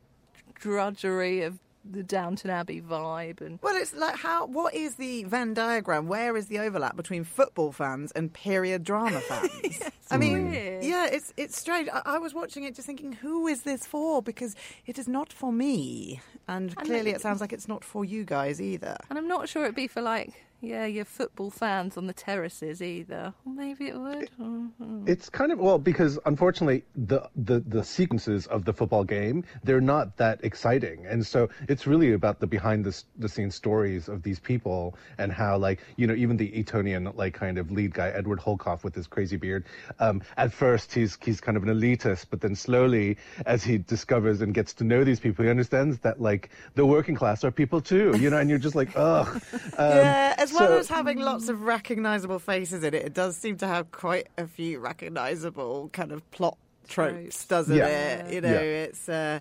drudgery 0.56 1.42
of 1.42 1.60
the 1.84 2.04
Downton 2.04 2.50
Abbey 2.52 2.82
vibe, 2.82 3.42
and 3.42 3.60
Well, 3.62 3.76
it's 3.76 3.94
like 3.96 4.16
how 4.18 4.46
what 4.46 4.74
is 4.76 4.96
the 4.96 5.24
Venn 5.24 5.54
diagram? 5.54 6.08
Where 6.08 6.38
is 6.38 6.48
the 6.48 6.60
overlap 6.60 6.96
between 6.96 7.24
football 7.24 7.72
fans 7.72 8.12
and 8.12 8.32
period 8.32 8.84
drama 8.84 9.20
fans? 9.30 9.80
I 10.12 10.18
mean, 10.18 10.52
weird. 10.52 10.84
yeah, 10.84 11.08
it's 11.08 11.34
it's 11.38 11.58
strange. 11.60 11.90
I, 11.92 12.02
I 12.06 12.18
was 12.20 12.34
watching 12.34 12.64
it 12.66 12.76
just 12.76 12.86
thinking, 12.86 13.14
who 13.14 13.48
is 13.48 13.64
this 13.64 13.86
for? 13.88 14.22
Because 14.22 14.56
it 14.86 15.00
is 15.00 15.08
not 15.08 15.34
for 15.34 15.52
me, 15.52 16.22
and, 16.48 16.70
And 16.78 16.88
clearly 16.88 17.12
it- 17.12 17.16
it 17.18 17.22
sounds 17.22 17.42
like 17.42 17.54
it's 17.54 17.68
not 17.68 17.84
for 17.84 18.06
you 18.06 18.26
guys 18.26 18.62
either. 18.62 18.98
and 19.10 19.18
I'm 19.18 19.28
not 19.28 19.50
sure 19.50 19.64
it'd 19.64 19.76
be 19.76 19.88
for 19.88 20.02
like 20.02 20.34
yeah, 20.62 20.86
your 20.86 21.06
football 21.06 21.50
fans 21.50 21.98
on 21.98 22.06
the 22.08 22.14
terraces 22.14 22.82
either. 22.82 23.34
Maybe 23.46 23.88
it 23.88 23.98
would. 24.00 24.30
Mhm. 24.40 25.10
It's 25.10 25.30
kind 25.30 25.52
of 25.52 25.60
well 25.60 25.80
because 25.80 26.20
unfortunately 26.26 26.84
the, 26.96 27.28
the 27.36 27.60
the 27.62 27.84
sequences 27.84 28.46
of 28.48 28.64
the 28.66 28.74
football 28.74 29.04
game 29.04 29.44
they're 29.64 29.82
not 29.82 30.18
that 30.18 30.40
exciting, 30.44 31.06
and 31.08 31.26
so 31.26 31.50
it's 31.68 31.88
really 31.88 32.14
about 32.14 32.40
the 32.40 32.48
behind 32.48 32.86
the 32.86 33.04
the 33.18 33.28
scenes 33.28 33.56
stories 33.56 34.08
of 34.08 34.22
these 34.22 34.40
people 34.40 34.96
and 35.18 35.32
how 35.32 35.58
like 35.58 35.80
you 35.96 36.06
know 36.06 36.14
even 36.14 36.38
the 36.38 36.58
Etonian 36.60 37.12
like 37.16 37.34
kind 37.34 37.58
of 37.58 37.72
lead 37.72 37.94
guy 37.94 38.10
Edward 38.10 38.40
Holcroft 38.40 38.84
with 38.84 38.94
his 38.94 39.08
crazy 39.08 39.38
beard. 39.38 39.66
Um, 40.00 40.22
at 40.38 40.54
first 40.54 40.94
he's 40.94 41.18
he's 41.24 41.42
kind 41.42 41.58
of 41.58 41.64
an 41.64 41.70
elitist, 41.70 42.28
but 42.30 42.40
then 42.40 42.56
slowly 42.56 43.18
as 43.46 43.64
he 43.64 43.80
discovers 43.80 44.42
and 44.42 44.54
gets 44.54 44.74
to 44.76 44.84
know 44.84 45.04
these 45.04 45.20
people, 45.20 45.44
he 45.44 45.50
understands 45.50 45.98
that 46.00 46.22
like 46.22 46.50
the 46.76 46.86
working 46.86 47.16
class 47.16 47.44
are 47.44 47.52
people 47.52 47.82
too, 47.82 48.16
you 48.20 48.30
know, 48.30 48.38
and 48.38 48.50
you're 48.50 48.60
just 48.60 48.76
like 48.76 48.90
ugh. 48.96 49.42
Um, 49.78 49.90
yeah, 49.98 50.36
as 50.52 50.60
well 50.60 50.70
so- 50.70 50.78
as 50.78 50.88
having 50.90 51.20
lots 51.20 51.50
of 51.50 51.62
recognisable 51.64 52.40
faces 52.40 52.84
in 52.84 52.94
it, 52.94 53.04
it 53.06 53.14
does 53.14 53.36
seem 53.38 53.58
to 53.58 53.68
have 53.68 53.92
quite 53.92 54.28
a 54.38 54.48
few 54.48 54.80
recognisable 54.80 55.90
kind 55.94 56.12
of 56.12 56.30
plot 56.32 56.58
tropes, 56.88 57.14
Tropes. 57.14 57.46
doesn't 57.46 57.76
Yeah. 57.78 57.88
it? 58.26 58.34
You 58.34 58.42
know, 58.42 58.50
Yeah. 58.54 58.60
it's. 58.60 59.08
Uh, 59.10 59.40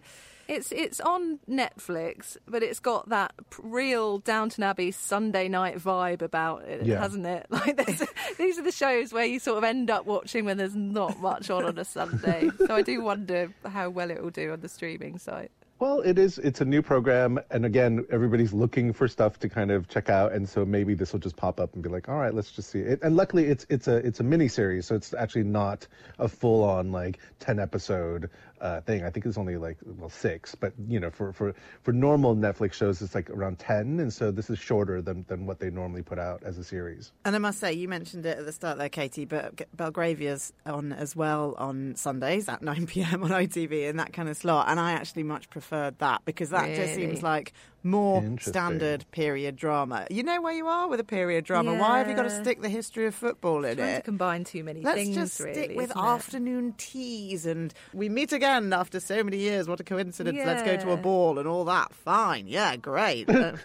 It's 0.49 0.73
it's 0.73 0.99
on 1.01 1.39
Netflix, 1.49 2.37
but 2.49 2.65
it's 2.65 2.81
got 2.81 3.09
that 3.11 3.33
real 3.63 4.19
Downton 4.19 4.65
Abbey 4.65 4.91
Sunday 4.91 5.47
night 5.49 5.79
vibe 5.79 6.23
about 6.23 6.65
it, 6.65 6.85
Yeah. 6.85 6.99
hasn't 6.99 7.25
it? 7.25 7.47
Like 7.51 7.77
there's- 7.77 8.03
these 8.39 8.59
are 8.59 8.63
the 8.63 8.73
shows 8.73 9.13
where 9.13 9.25
you 9.25 9.39
sort 9.39 9.59
of 9.59 9.65
end 9.65 9.91
up 9.91 10.07
watching 10.07 10.45
when 10.45 10.57
there's 10.57 10.75
not 10.75 11.21
much 11.21 11.51
on 11.51 11.65
on 11.65 11.79
a 11.79 11.85
Sunday. 11.85 12.51
so 12.67 12.75
I 12.75 12.83
do 12.83 13.01
wonder 13.01 13.53
how 13.65 13.91
well 13.91 14.11
it 14.11 14.21
will 14.23 14.31
do 14.31 14.53
on 14.53 14.61
the 14.61 14.69
streaming 14.69 15.19
site. 15.19 15.53
Well, 15.81 16.03
it 16.03 16.19
is. 16.19 16.37
It's 16.37 16.61
a 16.61 16.67
new 16.67 16.83
program, 16.83 17.41
and 17.51 17.65
again, 17.65 18.05
everybody's 18.11 18.53
looking 18.53 18.93
for 18.93 19.09
stuff 19.09 19.39
to 19.39 19.49
kind 19.49 19.71
of 19.71 19.89
check 19.89 20.11
out, 20.11 20.33
and 20.33 20.47
so 20.47 20.63
maybe 20.63 20.93
this 20.93 21.15
will 21.15 21.21
just 21.21 21.37
pop 21.37 21.59
up 21.59 21.73
and 21.73 21.83
be 21.83 21.89
like, 21.89 22.07
"All 22.07 22.19
right, 22.19 22.35
let's 22.35 22.53
just 22.53 22.69
see 22.69 22.81
it." 22.81 23.01
And 23.03 23.17
luckily, 23.17 23.47
it's 23.47 23.65
it's 23.71 23.89
a 23.89 23.97
it's 23.97 24.21
a 24.21 24.23
mini 24.23 24.47
series, 24.47 24.85
so 24.85 24.95
it's 24.95 25.15
actually 25.15 25.45
not 25.45 25.87
a 26.19 26.29
full 26.29 26.63
on 26.65 26.93
like 26.93 27.19
ten 27.39 27.59
episode 27.59 28.29
uh, 28.61 28.81
thing. 28.81 29.05
I 29.05 29.11
think 29.11 29.27
it's 29.27 29.39
only 29.39 29.57
like 29.57 29.79
well 29.85 30.11
six, 30.11 30.55
but 30.55 30.73
you 30.89 31.01
know, 31.01 31.11
for 31.11 31.33
for 31.33 31.55
for 31.83 31.93
normal 31.93 32.37
Netflix 32.37 32.75
shows, 32.75 33.03
it's 33.03 33.15
like 33.15 33.31
around 33.31 33.59
ten, 33.59 34.01
and 34.01 34.13
so 34.13 34.31
this 34.31 34.51
is 34.51 34.59
shorter 34.59 35.03
than 35.03 35.25
than 35.29 35.47
what 35.47 35.61
they 35.61 35.71
normally 35.71 36.03
put 36.03 36.19
out 36.19 36.43
as 36.45 36.59
a 36.59 36.65
series. 36.65 37.13
and 37.25 37.35
I 37.35 37.39
must 37.39 37.59
say, 37.59 37.73
you 37.73 37.89
mentioned 37.89 38.27
it 38.27 38.39
at 38.39 38.45
the 38.45 38.53
start 38.53 38.79
there, 38.79 38.89
Katie, 38.89 39.25
but 39.25 39.63
Belgravia's 39.77 40.53
on 40.67 40.93
as 40.93 41.17
well 41.17 41.55
on 41.59 41.95
Sundays 41.97 42.49
at 42.49 42.63
9 42.63 42.87
pm 42.87 43.23
on 43.23 43.31
ITV 43.31 43.89
in 43.89 43.97
that 43.97 44.13
kind 44.13 44.29
of 44.29 44.37
slot. 44.37 44.69
And 44.69 44.79
I 44.79 44.93
actually 44.93 45.23
much 45.23 45.51
preferred 45.51 45.99
that 45.99 46.23
because 46.25 46.51
that 46.51 46.75
just 46.75 46.95
seems 46.95 47.23
like 47.23 47.53
more 47.83 48.23
standard 48.41 49.05
period 49.11 49.57
drama. 49.57 50.07
You 50.11 50.23
know 50.23 50.41
where 50.41 50.53
you 50.53 50.67
are 50.67 50.89
with 50.89 51.01
a 51.01 51.05
period 51.05 51.45
drama. 51.45 51.75
Why 51.75 51.99
have 51.99 52.09
you 52.09 52.15
got 52.15 52.25
to 52.25 52.31
stick 52.43 52.61
the 52.61 52.69
history 52.69 53.07
of 53.07 53.15
football 53.15 53.65
in 53.65 53.77
Trying 53.77 53.89
to 53.89 53.97
it? 53.99 54.05
combine 54.05 54.45
too 54.45 54.63
many 54.65 54.83
Let's 54.83 54.97
things, 54.99 55.15
just 55.17 55.41
really, 55.41 55.55
stick 55.55 55.77
with 55.77 55.91
isn't 55.91 55.99
it? 55.99 56.05
afternoon 56.05 56.75
teas 56.77 57.47
and 57.47 57.73
we 57.95 58.09
meet 58.09 58.33
again 58.33 58.73
after 58.73 59.01
so 59.01 59.25
many 59.25 59.39
years. 59.39 59.67
What 59.69 59.81
a 59.81 59.85
coincidence. 59.85 60.39
Let's 60.45 60.63
go 60.63 60.77
to 60.77 60.93
a 60.93 60.97
ball 60.97 61.39
and 61.39 61.49
all 61.49 61.65
that. 61.65 61.93
Fine. 61.95 62.47
Yeah, 62.49 62.77
great. 62.77 63.29
Uh, 63.41 63.57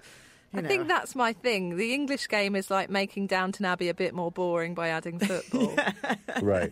you 0.53 0.60
I 0.60 0.62
know. 0.62 0.69
think 0.69 0.88
that's 0.88 1.15
my 1.15 1.34
thing. 1.34 1.75
The 1.75 1.93
English 1.93 2.29
game 2.29 2.55
is 2.55 2.72
like 2.72 2.89
making 2.89 3.27
Downton 3.27 3.65
Abbey 3.65 3.89
a 3.89 3.93
bit 3.93 4.13
more 4.13 4.31
boring 4.31 4.74
by 4.74 4.88
adding 4.88 5.19
football. 5.19 5.75
Right. 6.41 6.72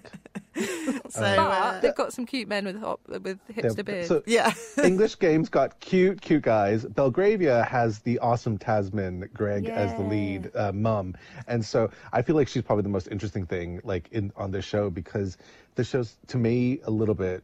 so. 1.10 1.22
But 1.22 1.38
uh, 1.38 1.80
they've 1.80 1.96
got 1.96 2.14
some 2.14 2.26
cute 2.26 2.48
men 2.48 2.66
with 2.66 2.80
hop, 2.80 3.02
with 3.08 3.40
hipster 3.48 3.78
Yeah, 3.78 3.84
beards. 3.84 4.08
So 4.08 4.24
yeah. 4.26 4.54
English 4.84 5.20
games 5.20 5.50
got 5.50 5.80
cute, 5.80 6.22
cute 6.22 6.44
guys. 6.44 6.86
Belgravia 6.86 7.64
has 7.64 8.00
the 8.00 8.20
awesome 8.20 8.58
Tamsin 8.58 9.30
Greig 9.34 9.68
as 9.68 9.94
the 9.96 10.04
lead 10.04 10.52
uh, 10.56 10.72
mum, 10.72 11.16
and 11.48 11.64
so 11.64 11.90
I 12.12 12.22
feel 12.22 12.36
like 12.36 12.48
she's 12.48 12.64
probably 12.64 12.84
the 12.84 12.90
most 12.90 13.08
interesting 13.08 13.46
thing 13.46 13.82
like 13.84 14.10
in 14.12 14.32
on 14.36 14.52
this 14.52 14.66
show 14.66 14.90
because 14.90 15.38
the 15.76 15.84
show's 15.84 16.18
to 16.28 16.38
me 16.38 16.80
a 16.84 16.92
little 16.92 17.16
bit. 17.16 17.44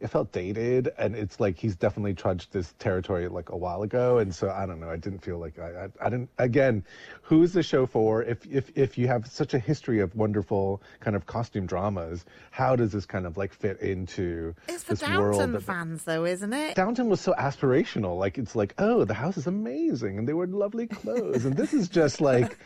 It 0.00 0.08
felt 0.08 0.30
dated, 0.30 0.92
and 0.96 1.16
it's 1.16 1.40
like 1.40 1.58
he's 1.58 1.74
definitely 1.74 2.14
trudged 2.14 2.52
this 2.52 2.72
territory 2.78 3.26
like 3.26 3.48
a 3.50 3.56
while 3.56 3.82
ago, 3.82 4.18
and 4.18 4.32
so 4.32 4.48
I 4.48 4.64
don't 4.64 4.78
know. 4.78 4.88
I 4.88 4.96
didn't 4.96 5.18
feel 5.20 5.38
like 5.38 5.58
I, 5.58 5.86
I, 5.86 6.06
I 6.06 6.08
didn't. 6.08 6.30
Again, 6.38 6.84
who's 7.22 7.52
the 7.52 7.64
show 7.64 7.84
for? 7.84 8.22
If 8.22 8.46
if 8.46 8.70
if 8.76 8.96
you 8.96 9.08
have 9.08 9.26
such 9.26 9.54
a 9.54 9.58
history 9.58 9.98
of 10.00 10.14
wonderful 10.14 10.82
kind 11.00 11.16
of 11.16 11.26
costume 11.26 11.66
dramas, 11.66 12.24
how 12.52 12.76
does 12.76 12.92
this 12.92 13.06
kind 13.06 13.26
of 13.26 13.36
like 13.36 13.52
fit 13.52 13.80
into 13.80 14.54
It's 14.68 14.84
for 14.84 14.94
this 14.94 15.08
world 15.08 15.32
Downton 15.32 15.52
that 15.52 15.62
fans, 15.62 16.04
though, 16.04 16.24
isn't 16.24 16.52
it? 16.52 16.76
Downton 16.76 17.08
was 17.08 17.20
so 17.20 17.32
aspirational. 17.32 18.18
Like 18.18 18.38
it's 18.38 18.54
like, 18.54 18.74
oh, 18.78 19.04
the 19.04 19.14
house 19.14 19.36
is 19.36 19.48
amazing, 19.48 20.16
and 20.16 20.28
they 20.28 20.32
wear 20.32 20.46
lovely 20.46 20.86
clothes, 20.86 21.44
and 21.44 21.56
this 21.56 21.74
is 21.74 21.88
just 21.88 22.20
like, 22.20 22.56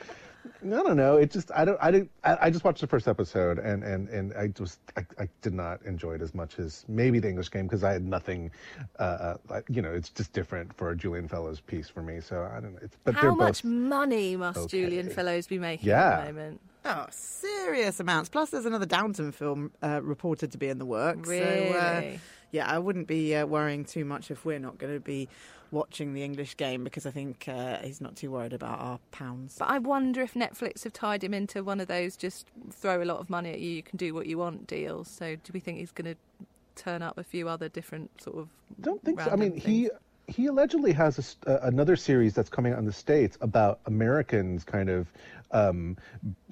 I 0.45 0.69
don't 0.69 0.97
know. 0.97 1.17
It 1.17 1.31
just 1.31 1.51
I 1.55 1.65
don't 1.65 1.79
I 1.81 1.91
didn't 1.91 2.11
I, 2.25 2.39
I 2.43 2.51
just 2.51 2.65
watched 2.65 2.81
the 2.81 2.87
first 2.87 3.07
episode, 3.09 3.59
and 3.59 3.83
and 3.85 4.09
and 4.09 4.33
I 4.35 4.49
just 4.49 4.81
I, 4.97 5.05
I 5.19 5.29
did 5.41 5.55
not 5.55 5.83
enjoy 5.83 6.15
it 6.15 6.23
as 6.23 6.35
much 6.35 6.59
as 6.59 6.85
maybe 6.89 7.19
the 7.19 7.29
English 7.29 7.51
game 7.51 7.67
because 7.67 7.85
I 7.85 7.93
had 7.93 8.05
nothing, 8.05 8.51
uh, 8.99 9.03
uh, 9.03 9.37
like, 9.49 9.65
you 9.69 9.83
know, 9.83 9.93
it's 9.93 10.11
just 10.11 10.33
different 10.33 10.75
for 10.77 10.91
a 10.91 10.97
Julian 10.97 11.29
Fellowes 11.29 11.61
piece 11.61 11.89
for 11.89 12.03
me. 12.03 12.21
So 12.21 12.43
I 12.43 12.61
don't 12.61 12.73
know. 12.75 12.81
It's, 12.83 12.97
but 13.05 13.15
How 13.15 13.35
much 13.35 13.65
money 13.65 14.37
must 14.37 14.59
okay. 14.59 14.83
Julian 14.83 15.11
Fellowes 15.11 15.47
be 15.47 15.59
making 15.59 15.89
Yeah. 15.89 16.19
at 16.19 16.27
the 16.27 16.33
moment? 16.33 16.61
Oh, 16.85 17.07
serious 17.11 18.01
amounts. 18.01 18.29
Plus, 18.29 18.51
there's 18.51 18.67
another 18.67 18.87
Downton 18.87 19.31
film 19.31 19.71
uh, 19.83 20.01
reported 20.03 20.51
to 20.53 20.59
be 20.59 20.69
in 20.69 20.79
the 20.79 20.85
works. 20.87 21.29
So, 21.29 21.35
uh, 21.35 22.01
Really? 22.01 22.21
yeah, 22.51 22.69
I 22.69 22.79
wouldn't 22.81 23.07
be 23.07 23.37
uh, 23.37 23.47
worrying 23.47 23.85
too 23.85 24.05
much 24.05 24.33
if 24.33 24.45
we're 24.45 24.59
not 24.59 24.79
going 24.79 24.93
to 24.93 25.01
be 25.01 25.29
watching 25.73 26.14
the 26.14 26.23
English 26.23 26.57
game 26.57 26.85
because 26.85 27.07
I 27.07 27.11
think 27.11 27.47
uh, 27.49 27.79
he's 27.79 28.00
not 28.00 28.17
too 28.17 28.31
worried 28.31 28.52
about 28.52 28.79
our 28.79 29.00
pounds. 29.11 29.57
But 29.59 29.71
I 29.71 29.79
wonder 29.79 30.23
if 30.23 30.35
Netflix 30.35 30.85
have 30.85 30.93
tied 30.93 31.25
him 31.25 31.35
into 31.35 31.64
one 31.64 31.81
of 31.81 31.88
those 31.88 32.17
just 32.17 32.47
throw 32.71 33.02
a 33.02 33.07
lot 33.07 33.19
of 33.19 33.31
money 33.31 33.50
at 33.52 33.61
you, 33.61 33.71
you 33.71 33.83
can 33.83 33.97
do 33.97 34.14
what 34.14 34.26
you 34.26 34.38
want 34.38 34.67
deals. 34.67 35.09
So 35.09 35.37
do 35.37 35.50
we 35.52 35.61
think 35.61 35.79
he's 35.79 35.91
going 35.91 36.14
to 36.14 36.47
turn 36.76 37.02
up 37.02 37.19
a 37.19 37.25
few 37.25 37.49
other 37.49 37.69
different 37.69 38.11
sort 38.21 38.38
of? 38.38 38.49
don't 38.81 39.02
think 39.02 39.21
so. 39.21 39.31
I 39.31 39.37
mean, 39.37 39.52
things? 39.52 39.64
he 39.64 39.91
allegedly 40.39 40.93
has 40.93 41.37
a 41.47 41.51
uh, 41.51 41.67
another 41.67 41.97
series 41.97 42.35
that's 42.35 42.51
coming 42.51 42.73
out 42.73 42.79
in 42.79 42.85
the 42.85 42.93
states 42.93 43.37
about 43.41 43.81
Americans, 43.87 44.65
kind 44.65 44.89
of 44.89 45.07
um, 45.53 45.97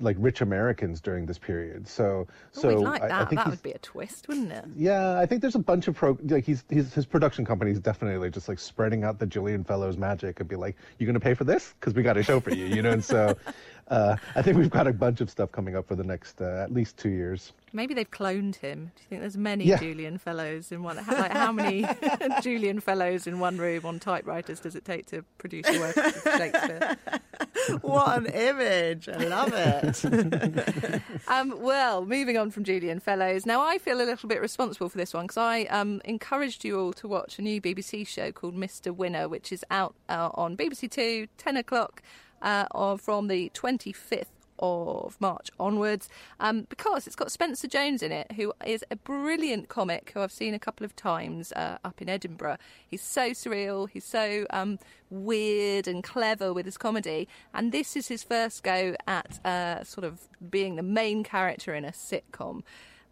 like 0.01 0.17
rich 0.19 0.41
Americans 0.43 1.01
during 1.01 1.25
this 1.27 1.39
period. 1.39 1.89
So, 1.89 2.27
Oh, 2.57 2.61
so 2.61 2.69
we'd 2.69 2.77
like 2.79 3.03
I, 3.03 3.09
that. 3.09 3.23
I 3.23 3.25
think 3.25 3.41
that 3.41 3.49
would 3.51 3.63
be 3.63 3.73
a 3.73 3.79
twist, 3.79 4.29
wouldn't 4.29 4.53
it? 4.53 4.65
yeah, 4.77 5.19
I 5.19 5.25
think 5.27 5.41
there's 5.41 5.55
a 5.55 5.59
bunch 5.61 5.89
of 5.89 5.95
pro 5.97 6.19
like 6.25 6.45
he's, 6.45 6.65
he's 6.69 6.93
his 6.93 7.07
production 7.07 7.45
company 7.45 7.71
is 7.71 7.81
definitely 7.81 8.31
just 8.31 8.49
like 8.49 8.59
spreading 8.59 9.05
out 9.05 9.19
the 9.19 9.27
Julian 9.27 9.65
Fellowes 9.65 9.97
magic 9.97 10.41
and 10.41 10.49
be 10.49 10.57
like, 10.57 10.77
"You're 10.99 11.07
gonna 11.07 11.21
pay 11.21 11.35
for 11.35 11.45
this? 11.45 11.75
Because 11.81 11.95
we 11.95 12.03
got 12.03 12.17
a 12.17 12.23
show 12.23 12.41
for 12.41 12.51
you," 12.51 12.67
you 12.67 12.83
know. 12.83 12.91
And 12.91 13.05
so, 13.05 13.37
uh, 13.91 14.17
I 14.37 14.43
think 14.43 14.57
we've 14.57 14.71
got 14.71 14.87
a 14.87 14.93
bunch 14.93 15.21
of 15.21 15.29
stuff 15.31 15.51
coming 15.53 15.77
up 15.77 15.89
for 15.89 15.95
the 15.97 16.05
next 16.05 16.41
uh, 16.41 16.63
at 16.63 16.73
least 16.73 16.97
two 16.97 17.11
years. 17.11 17.53
Maybe 17.73 17.95
they've 17.95 18.11
cloned 18.11 18.57
him. 18.57 18.91
Do 18.97 19.03
you 19.03 19.09
think 19.09 19.21
there's 19.21 19.37
many 19.37 19.65
Yeah. 19.65 19.79
Julian 19.79 20.19
Fellowes 20.19 20.73
in 20.73 20.83
one? 20.83 20.97
How, 20.97 21.15
like 21.17 21.31
how 21.33 21.53
many 21.53 21.87
Julian 22.43 22.81
Fellowes 22.81 23.27
in 23.29 23.39
one 23.39 23.59
room 23.59 23.85
on 23.87 24.01
typewriters 24.01 24.59
does 24.61 24.75
it 24.75 24.85
take 24.85 25.07
to 25.07 25.23
produce 25.39 25.69
a 25.69 25.79
work 25.79 25.97
of 25.97 26.15
Shakespeare? 26.37 26.97
what 27.83 28.19
an 28.19 28.27
image! 28.27 29.09
I 29.09 29.17
love 29.25 29.53
it. 29.55 31.03
Um, 31.29 31.61
well, 31.61 32.05
moving 32.05 32.37
on 32.37 32.51
from 32.51 32.65
Julian 32.65 32.99
Fellowes. 32.99 33.47
Now, 33.47 33.61
I 33.63 33.79
feel 33.79 34.01
a 34.01 34.03
little 34.03 34.29
bit 34.29 34.41
responsible 34.41 34.89
for 34.89 34.99
this 34.99 35.15
one 35.15 35.25
because 35.27 35.37
I 35.37 35.63
um, 35.65 36.01
encouraged 36.05 36.65
you 36.65 36.79
all 36.81 36.93
to 36.95 37.07
watch 37.07 37.39
a 37.39 37.43
new 37.43 37.61
BBC 37.61 38.05
show 38.07 38.33
called 38.33 38.57
Mr. 38.57 38.95
Winner, 38.95 39.29
which 39.29 39.53
is 39.53 39.65
out 39.71 39.95
uh, 40.09 40.31
on 40.35 40.57
BBC 40.57 40.91
Two, 40.91 41.29
10 41.39 41.57
o'clock 41.57 42.03
uh, 42.43 42.97
from 42.97 43.29
the 43.29 43.51
25th 43.55 44.27
of 44.61 45.17
March 45.21 45.51
onwards 45.59 46.09
um, 46.39 46.67
because 46.69 47.07
it's 47.07 47.17
got 47.17 47.33
Spencer 47.33 47.67
Jones 47.67 48.03
in 48.03 48.13
it, 48.13 48.33
who 48.33 48.53
is 48.65 48.85
a 48.91 48.97
brilliant 48.97 49.69
comic 49.69 50.11
who 50.15 50.21
I've 50.21 50.33
seen 50.33 50.55
a 50.55 50.59
couple 50.59 50.85
of 50.85 50.95
times 50.95 51.53
uh, 51.53 51.79
up 51.85 52.01
in 52.01 52.09
Edinburgh. 52.09 52.59
He's 52.87 53.03
so 53.03 53.31
surreal, 53.31 53.89
he's 53.89 54.05
so 54.05 54.47
um, 54.51 54.79
weird 55.09 55.89
and 55.89 56.05
clever 56.05 56.53
with 56.53 56.67
his 56.67 56.77
comedy, 56.77 57.27
and 57.55 57.73
this 57.73 57.97
is 57.97 58.09
his 58.09 58.23
first 58.23 58.63
go 58.63 58.95
at 59.07 59.45
uh, 59.45 59.83
sort 59.85 60.05
of 60.05 60.29
being 60.51 60.77
the 60.77 60.83
main 60.83 61.25
character 61.25 61.75
in 61.75 61.85
a 61.85 61.93
sitcom. 61.93 62.63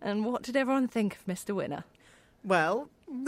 And 0.01 0.25
what 0.25 0.43
did 0.43 0.57
everyone 0.57 0.87
think 0.87 1.17
of 1.17 1.27
Mr. 1.27 1.55
Winner? 1.55 1.85
Well, 2.45 2.89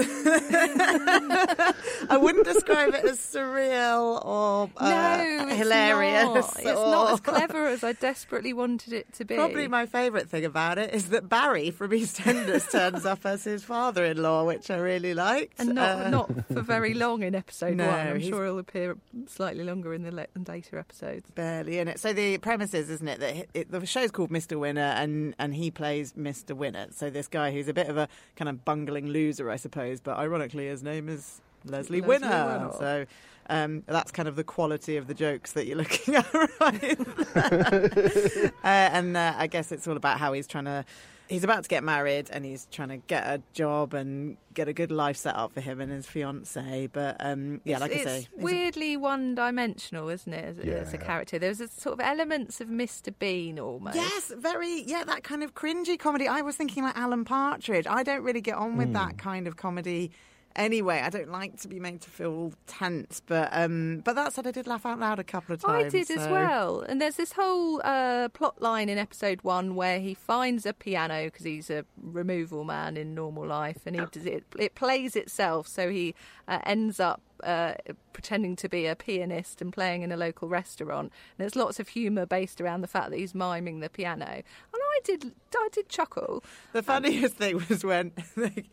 I 2.08 2.18
wouldn't 2.20 2.44
describe 2.44 2.94
it 2.94 3.04
as 3.04 3.18
surreal 3.18 4.24
or 4.24 4.70
uh, 4.76 4.90
no, 4.90 5.46
it's 5.48 5.56
hilarious. 5.56 6.24
Not. 6.24 6.36
It's 6.58 6.66
or- 6.66 6.90
not 6.90 7.12
as 7.14 7.20
clever 7.20 7.66
as 7.66 7.82
I 7.84 7.92
desperately 7.92 8.52
wanted 8.52 8.92
it 8.92 9.12
to 9.14 9.24
be. 9.24 9.36
Probably 9.36 9.68
my 9.68 9.86
favourite 9.86 10.28
thing 10.28 10.44
about 10.44 10.78
it 10.78 10.92
is 10.94 11.08
that 11.10 11.28
Barry 11.28 11.70
from 11.70 11.90
EastEnders 11.92 12.70
turns 12.70 13.06
up 13.06 13.24
as 13.24 13.44
his 13.44 13.62
father-in-law, 13.64 14.44
which 14.44 14.70
I 14.70 14.76
really 14.78 15.14
liked. 15.14 15.58
and 15.60 15.74
not 15.74 15.90
Uh, 16.06 16.10
not 16.10 16.46
for 16.48 16.60
very 16.62 16.94
long 16.94 17.22
in 17.22 17.34
episode 17.34 17.76
No, 17.80 17.86
one. 17.86 17.94
I'm 18.06 18.18
he's- 18.20 18.28
sure 18.30 18.44
he'll 18.44 18.58
appear 18.58 18.96
slightly 19.26 19.64
longer 19.64 19.94
in 19.94 20.02
the 20.02 20.12
le- 20.12 20.26
later 20.46 20.78
episodes. 20.78 21.30
barely 21.30 21.78
in 21.78 21.88
it. 21.88 21.98
So 22.00 22.12
the 22.12 22.38
premise 22.38 22.74
is, 22.74 22.90
isn't 22.90 23.08
it, 23.08 23.20
that 23.20 23.36
it, 23.36 23.50
it, 23.54 23.70
the 23.70 23.84
show's 23.86 24.10
called 24.10 24.30
Mr. 24.30 24.58
Winner, 24.58 24.80
and 24.80 25.34
and 25.38 25.54
he 25.54 25.70
plays 25.70 26.12
Mr. 26.14 26.54
Winner. 26.54 26.88
So 26.92 27.08
this 27.10 27.28
guy 27.28 27.50
who's 27.52 27.68
a 27.68 27.72
bit 27.74 27.88
of 27.88 27.96
a 27.96 28.08
kind 28.36 28.48
of 28.48 28.64
bungling 28.64 29.06
loser, 29.08 29.50
I 29.50 29.56
suppose, 29.56 29.69
but 29.72 30.18
ironically 30.18 30.66
his 30.66 30.82
name 30.82 31.08
is 31.08 31.40
Leslie, 31.64 32.00
Leslie 32.00 32.08
Winner. 32.08 32.28
Winner. 32.28 32.72
So 32.78 33.06
um, 33.48 33.82
that's 33.86 34.12
kind 34.12 34.28
of 34.28 34.36
the 34.36 34.44
quality 34.44 34.96
of 34.96 35.06
the 35.06 35.14
jokes 35.14 35.52
that 35.52 35.66
you're 35.66 35.76
looking 35.76 36.14
at, 36.16 36.32
right? 36.60 37.00
uh, 38.64 38.90
and 38.94 39.16
uh, 39.16 39.34
I 39.36 39.46
guess 39.46 39.72
it's 39.72 39.86
all 39.86 39.96
about 39.96 40.18
how 40.18 40.32
he's 40.32 40.46
trying 40.46 40.66
to. 40.66 40.84
He's 41.30 41.44
about 41.44 41.62
to 41.62 41.68
get 41.68 41.84
married 41.84 42.28
and 42.32 42.44
he's 42.44 42.66
trying 42.72 42.88
to 42.88 42.96
get 42.98 43.24
a 43.26 43.40
job 43.52 43.94
and 43.94 44.36
get 44.52 44.66
a 44.68 44.72
good 44.72 44.90
life 44.90 45.16
set 45.16 45.36
up 45.36 45.52
for 45.52 45.60
him 45.60 45.80
and 45.80 45.90
his 45.92 46.04
fiance. 46.06 46.88
But 46.92 47.16
um, 47.20 47.60
yeah, 47.64 47.78
like 47.78 47.92
it's 47.92 48.00
I 48.02 48.04
say, 48.04 48.16
he's 48.18 48.28
a- 48.40 48.44
weirdly 48.44 48.96
one-dimensional, 48.96 50.08
isn't 50.08 50.32
it? 50.32 50.44
As, 50.44 50.58
a- 50.58 50.80
as 50.80 50.92
a 50.92 50.96
Yeah. 50.96 51.04
character, 51.04 51.38
there's 51.38 51.60
a 51.60 51.68
sort 51.68 51.92
of 51.94 52.00
elements 52.04 52.60
of 52.60 52.68
Mr. 52.68 53.14
Bean 53.16 53.58
almost. 53.60 53.96
Yes, 53.96 54.32
very 54.36 54.82
yeah, 54.82 55.04
that 55.04 55.22
kind 55.22 55.42
of 55.44 55.54
cringy 55.54 55.98
comedy. 55.98 56.26
I 56.26 56.40
was 56.42 56.56
thinking 56.56 56.82
like 56.82 56.96
Alan 56.96 57.24
Partridge. 57.24 57.86
I 57.86 58.02
don't 58.02 58.22
really 58.22 58.40
get 58.40 58.56
on 58.56 58.76
with 58.76 58.88
Hmm. 58.88 58.94
that 58.94 59.18
kind 59.18 59.46
of 59.46 59.56
comedy 59.56 60.10
anyway. 60.56 61.02
I 61.04 61.10
don't 61.10 61.30
like 61.30 61.60
to 61.60 61.68
be 61.68 61.80
made 61.80 62.00
to 62.02 62.10
feel 62.10 62.52
tense, 62.66 63.20
but 63.24 63.48
um 63.52 64.02
but 64.04 64.14
that 64.14 64.32
said 64.32 64.46
I 64.46 64.50
did 64.50 64.66
laugh 64.66 64.86
out 64.86 64.98
loud 64.98 65.18
a 65.18 65.24
couple 65.24 65.54
of 65.54 65.62
times. 65.62 65.86
I 65.86 65.88
did 65.88 66.10
as 66.10 66.28
well. 66.28 66.80
And 66.80 67.00
there's 67.00 67.16
this 67.16 67.32
whole 67.32 67.80
uh, 67.84 68.28
plot 68.30 68.60
line 68.60 68.88
in 68.88 68.98
episode 68.98 69.42
one 69.42 69.74
where 69.74 70.00
he 70.00 70.14
finds 70.14 70.66
a 70.66 70.72
piano 70.72 71.24
because 71.24 71.44
he's 71.44 71.70
a 71.70 71.84
removal 72.00 72.64
man 72.64 72.96
in 72.96 73.14
normal 73.14 73.46
life, 73.46 73.82
and 73.86 73.96
he 73.96 74.02
does 74.12 74.26
it. 74.26 74.44
It 74.58 74.74
plays 74.74 75.16
itself, 75.16 75.66
so 75.68 75.90
he 75.90 76.14
uh, 76.48 76.60
ends 76.64 77.00
up. 77.00 77.22
Uh, 77.42 77.72
pretending 78.12 78.54
to 78.54 78.68
be 78.68 78.86
a 78.86 78.94
pianist 78.94 79.62
and 79.62 79.72
playing 79.72 80.02
in 80.02 80.12
a 80.12 80.16
local 80.16 80.46
restaurant. 80.46 81.06
And 81.06 81.38
there's 81.38 81.56
lots 81.56 81.80
of 81.80 81.88
humour 81.88 82.26
based 82.26 82.60
around 82.60 82.82
the 82.82 82.86
fact 82.86 83.08
that 83.08 83.18
he's 83.18 83.34
miming 83.34 83.80
the 83.80 83.88
piano. 83.88 84.26
And 84.26 84.79
I 84.90 85.00
did, 85.04 85.32
I 85.56 85.68
did 85.72 85.88
chuckle. 85.88 86.42
The 86.72 86.82
funniest 86.82 87.36
thing 87.36 87.62
was 87.68 87.84
when 87.84 88.12
they, 88.36 88.64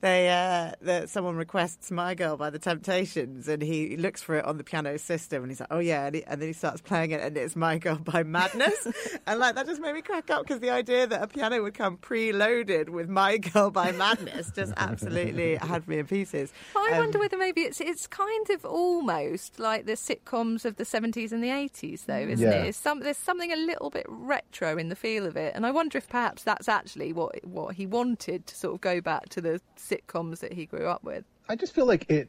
they 0.00 0.28
uh, 0.28 0.72
that 0.82 1.08
someone 1.10 1.36
requests 1.36 1.90
"My 1.90 2.14
Girl" 2.14 2.36
by 2.36 2.50
the 2.50 2.58
Temptations, 2.58 3.48
and 3.48 3.62
he 3.62 3.96
looks 3.96 4.22
for 4.22 4.36
it 4.36 4.44
on 4.44 4.56
the 4.58 4.64
piano 4.64 4.98
system, 4.98 5.42
and 5.42 5.50
he's 5.50 5.60
like, 5.60 5.68
"Oh 5.72 5.78
yeah," 5.78 6.06
and, 6.06 6.14
he, 6.16 6.24
and 6.24 6.40
then 6.40 6.48
he 6.48 6.52
starts 6.52 6.80
playing 6.80 7.10
it, 7.10 7.20
and 7.20 7.36
it's 7.36 7.56
"My 7.56 7.78
Girl" 7.78 7.96
by 7.96 8.22
Madness, 8.22 8.88
and 9.26 9.38
like 9.40 9.54
that 9.54 9.66
just 9.66 9.80
made 9.80 9.94
me 9.94 10.02
crack 10.02 10.30
up 10.30 10.42
because 10.42 10.60
the 10.60 10.70
idea 10.70 11.06
that 11.06 11.22
a 11.22 11.26
piano 11.26 11.62
would 11.62 11.74
come 11.74 11.98
preloaded 11.98 12.88
with 12.88 13.08
"My 13.08 13.36
Girl" 13.38 13.70
by 13.70 13.92
Madness 13.92 14.50
just 14.54 14.72
absolutely 14.76 15.56
had 15.60 15.86
me 15.88 15.98
in 15.98 16.06
pieces. 16.06 16.52
I 16.76 16.90
Um, 16.92 16.98
wonder 16.98 17.18
whether 17.18 17.36
maybe 17.36 17.62
it's 17.62 17.80
it's 17.80 18.06
kind 18.06 18.48
of 18.50 18.64
almost 18.64 19.58
like 19.58 19.86
the 19.86 19.92
sitcoms 19.92 20.64
of 20.64 20.76
the 20.76 20.84
70s 20.84 21.32
and 21.32 21.42
the 21.42 21.48
80s, 21.48 22.06
though, 22.06 22.16
isn't 22.18 22.40
Yeah. 22.50 22.62
it? 22.64 22.68
It's 22.68 22.78
some, 22.78 23.00
there's 23.00 23.16
something 23.16 23.52
a 23.52 23.56
little 23.56 23.90
bit 23.90 24.06
retro 24.08 24.76
in 24.78 24.88
the 24.88 24.96
feel 24.96 25.26
of 25.26 25.36
it, 25.36 25.52
and 25.54 25.65
I 25.66 25.70
wonder 25.70 25.98
if 25.98 26.08
perhaps 26.08 26.42
that's 26.42 26.68
actually 26.68 27.12
what 27.12 27.44
what 27.44 27.74
he 27.74 27.86
wanted 27.86 28.46
to 28.46 28.54
sort 28.54 28.74
of 28.74 28.80
go 28.80 29.00
back 29.00 29.28
to 29.30 29.40
the 29.40 29.60
sitcoms 29.76 30.38
that 30.38 30.52
he 30.52 30.66
grew 30.66 30.86
up 30.86 31.02
with. 31.02 31.24
I 31.48 31.54
just 31.56 31.74
feel 31.74 31.86
like 31.86 32.10
it 32.10 32.28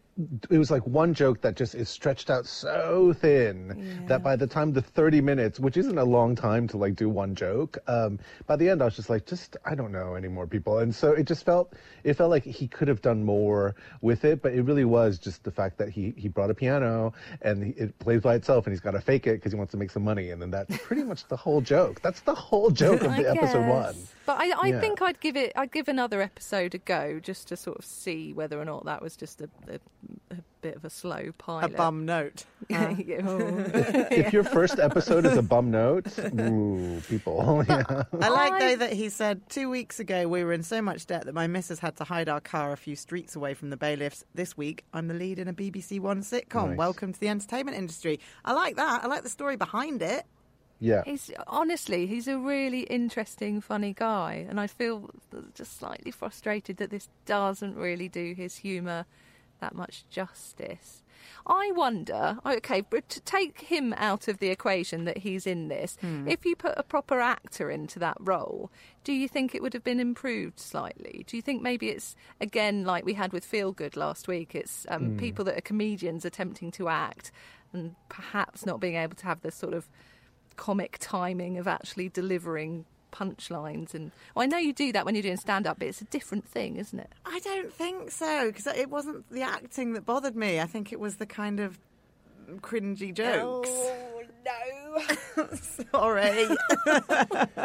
it 0.50 0.58
was 0.58 0.72
like 0.72 0.86
one 0.86 1.14
joke 1.14 1.42
that 1.42 1.56
just 1.56 1.76
is 1.76 1.90
stretched 1.90 2.30
out 2.30 2.46
so 2.48 3.14
thin 3.14 3.84
that 4.08 4.24
by 4.24 4.36
the 4.36 4.48
time 4.48 4.74
the 4.74 4.82
30 4.82 5.22
minutes, 5.22 5.60
which 5.60 5.78
isn't 5.78 5.98
a 5.98 6.04
long 6.04 6.36
time 6.36 6.68
to 6.70 6.78
like 6.78 6.96
do 6.96 7.08
one 7.10 7.36
joke, 7.36 7.78
um, 7.88 8.20
by 8.48 8.56
the 8.56 8.68
end 8.70 8.82
I 8.82 8.86
was 8.86 8.96
just 8.96 9.10
like, 9.10 9.26
just 9.28 9.58
I 9.66 9.76
don't 9.76 9.92
know 9.92 10.16
anymore, 10.16 10.48
people. 10.48 10.80
And 10.80 10.94
so 10.94 11.12
it 11.12 11.24
just 11.28 11.46
felt 11.46 11.74
it 12.04 12.14
felt 12.16 12.30
like 12.32 12.44
he 12.44 12.68
could 12.68 12.88
have 12.88 13.02
done 13.02 13.24
more 13.24 13.76
with 14.02 14.26
it, 14.26 14.42
but 14.42 14.54
it 14.54 14.62
really 14.64 14.86
was 14.86 15.20
just 15.20 15.44
the 15.44 15.52
fact 15.52 15.78
that 15.78 15.90
he 15.90 16.14
he 16.18 16.28
brought 16.28 16.50
a 16.50 16.56
piano 16.56 17.14
and 17.42 17.64
he, 17.64 17.70
it 17.72 17.98
plays 18.00 18.22
by 18.22 18.36
itself 18.36 18.66
and 18.66 18.74
he's 18.74 18.82
got 18.82 18.92
to 18.92 19.02
fake 19.02 19.28
it 19.28 19.34
because 19.36 19.52
he 19.52 19.58
wants 19.58 19.72
to 19.72 19.78
make 19.78 19.92
some 19.92 20.04
money, 20.04 20.32
and 20.32 20.42
then 20.42 20.52
that's 20.52 20.76
pretty 20.80 21.04
much 21.04 21.28
the 21.28 21.38
whole 21.38 21.62
joke. 21.62 22.02
That's 22.02 22.22
the 22.22 22.36
whole 22.36 22.72
joke 22.72 23.02
of 23.04 23.16
the 23.18 23.30
episode 23.30 23.66
guess. 23.66 23.96
one. 23.96 24.08
But 24.26 24.38
I, 24.42 24.52
I 24.62 24.68
Yeah. 24.70 24.80
think 24.82 25.02
I'd 25.02 25.20
give 25.22 25.38
it. 25.38 25.54
I'd 25.56 25.72
give 25.72 25.88
another 25.88 26.22
episode 26.22 26.76
a 26.76 26.80
go 26.80 27.20
just 27.20 27.48
to 27.50 27.56
sort 27.56 27.78
of 27.78 27.86
see 27.86 28.34
whether 28.34 28.60
or 28.60 28.66
not 28.66 28.86
that 28.86 29.02
was 29.02 29.07
just 29.16 29.42
a, 29.42 29.50
a, 29.70 29.76
a 30.32 30.38
bit 30.62 30.76
of 30.76 30.84
a 30.86 30.90
slow 30.90 31.32
pilot. 31.38 31.66
a 31.66 31.70
bum 31.70 32.06
note. 32.06 32.46
Uh, 32.74 32.96
Yeah, 33.06 33.22
oh. 33.26 33.66
If 34.12 34.34
your 34.34 34.44
first 34.44 34.80
episode 34.80 35.26
is 35.26 35.38
a 35.38 35.42
bum 35.42 35.72
note, 35.72 36.08
ooh, 36.20 37.02
people, 37.08 37.64
yeah. 37.70 38.04
I 38.20 38.30
like 38.30 38.60
though 38.60 38.76
that 38.78 38.94
he 38.94 39.10
said 39.10 39.48
two 39.50 39.70
weeks 39.70 40.00
ago 40.00 40.28
we 40.28 40.44
were 40.44 40.52
in 40.52 40.64
so 40.64 40.82
much 40.82 41.06
debt 41.06 41.26
that 41.26 41.34
my 41.36 41.48
missus 41.48 41.80
had 41.80 41.96
to 41.98 42.04
hide 42.04 42.28
our 42.28 42.42
car 42.42 42.74
a 42.74 42.78
few 42.78 42.96
streets 42.96 43.36
away 43.36 43.54
from 43.54 43.70
the 43.70 43.78
bailiffs. 43.78 44.26
This 44.34 44.58
week 44.58 44.84
I'm 44.94 45.08
the 45.08 45.14
lead 45.14 45.40
in 45.40 45.48
a 45.48 45.54
BBC 45.54 46.00
One 46.00 46.22
sitcom. 46.22 46.70
Nice. 46.70 46.78
Welcome 46.78 47.14
to 47.14 47.20
the 47.20 47.30
entertainment 47.30 47.78
industry. 47.78 48.20
I 48.44 48.54
like 48.54 48.76
that. 48.76 49.04
I 49.04 49.08
like 49.08 49.24
the 49.24 49.30
story 49.30 49.56
behind 49.56 50.02
it. 50.02 50.26
Yeah. 50.80 51.02
He's 51.06 51.32
honestly, 51.48 52.06
he's 52.08 52.28
a 52.28 52.38
really 52.38 52.82
interesting, 52.82 53.62
funny 53.62 53.94
guy, 53.94 54.46
and 54.48 54.60
I 54.60 54.68
feel 54.68 55.10
just 55.56 55.78
slightly 55.80 56.12
frustrated 56.12 56.78
that 56.78 56.90
this 56.92 57.10
doesn't 57.26 57.76
really 57.76 58.08
do 58.10 58.34
his 58.36 58.58
humour 58.58 59.06
that 59.60 59.74
much 59.74 60.04
justice. 60.10 61.02
I 61.48 61.72
wonder, 61.72 62.38
okay, 62.46 62.82
but 62.82 63.10
to 63.10 63.20
take 63.22 63.62
him 63.62 63.94
out 63.98 64.28
of 64.28 64.38
the 64.38 64.50
equation 64.50 65.06
that 65.06 65.18
he's 65.20 65.48
in 65.48 65.68
this, 65.68 65.98
Hmm. 66.00 66.28
if 66.28 66.46
you 66.46 66.56
put 66.56 66.76
a 66.78 66.84
proper 66.84 67.20
actor 67.20 67.72
into 67.72 67.98
that 68.00 68.18
role, 68.20 68.70
do 69.04 69.12
you 69.14 69.28
think 69.28 69.56
it 69.56 69.64
would 69.64 69.74
have 69.74 69.84
been 69.84 70.00
improved 70.00 70.60
slightly? 70.60 71.24
Do 71.26 71.36
you 71.36 71.42
think 71.42 71.64
maybe 71.64 71.90
it's 71.90 72.16
again 72.40 72.86
like 72.86 73.04
we 73.04 73.14
had 73.16 73.34
with 73.34 73.46
Feel 73.46 73.72
Good 73.72 73.98
last 73.98 74.28
week? 74.28 74.54
It's 74.54 74.86
um, 74.90 75.02
Hmm. 75.02 75.16
Mm. 75.16 75.20
people 75.20 75.46
that 75.46 75.58
are 75.58 75.62
comedians 75.62 76.24
attempting 76.24 76.70
to 76.74 76.88
act 76.90 77.32
and 77.74 77.96
perhaps 78.10 78.64
not 78.66 78.80
being 78.80 78.96
able 78.96 79.16
to 79.16 79.26
have 79.26 79.42
the 79.42 79.52
sort 79.52 79.74
of 79.74 79.90
comic 80.58 80.98
timing 81.00 81.58
of 81.58 81.68
actually 81.68 82.10
delivering 82.10 82.86
punchlines 83.14 83.94
and 83.94 84.12
well, 84.36 84.44
I 84.44 84.48
know 84.48 84.58
you 84.58 84.74
do 84.74 84.92
that 84.92 85.06
when 85.06 85.16
you're 85.16 85.22
doing 85.22 85.38
stand 85.38 85.66
up 85.66 85.80
but 85.80 85.88
it's 85.88 86.02
a 86.02 86.06
different 86.06 86.46
thing 86.46 86.76
isn't 86.76 87.00
it 87.00 87.10
I 87.26 87.40
don't 87.40 87.72
think 87.72 88.12
so 88.12 88.48
because 88.48 88.68
it 88.68 88.90
wasn't 88.90 89.30
the 89.32 89.44
acting 89.44 89.94
that 89.94 90.06
bothered 90.06 90.36
me. 90.36 90.60
I 90.60 90.66
think 90.66 90.92
it 90.92 91.00
was 91.00 91.16
the 91.18 91.26
kind 91.26 91.60
of 91.60 91.80
cringy 92.62 93.14
jokes. 93.14 93.70
Oh, 93.72 94.24
no. 94.46 94.87
Sorry. 95.92 96.48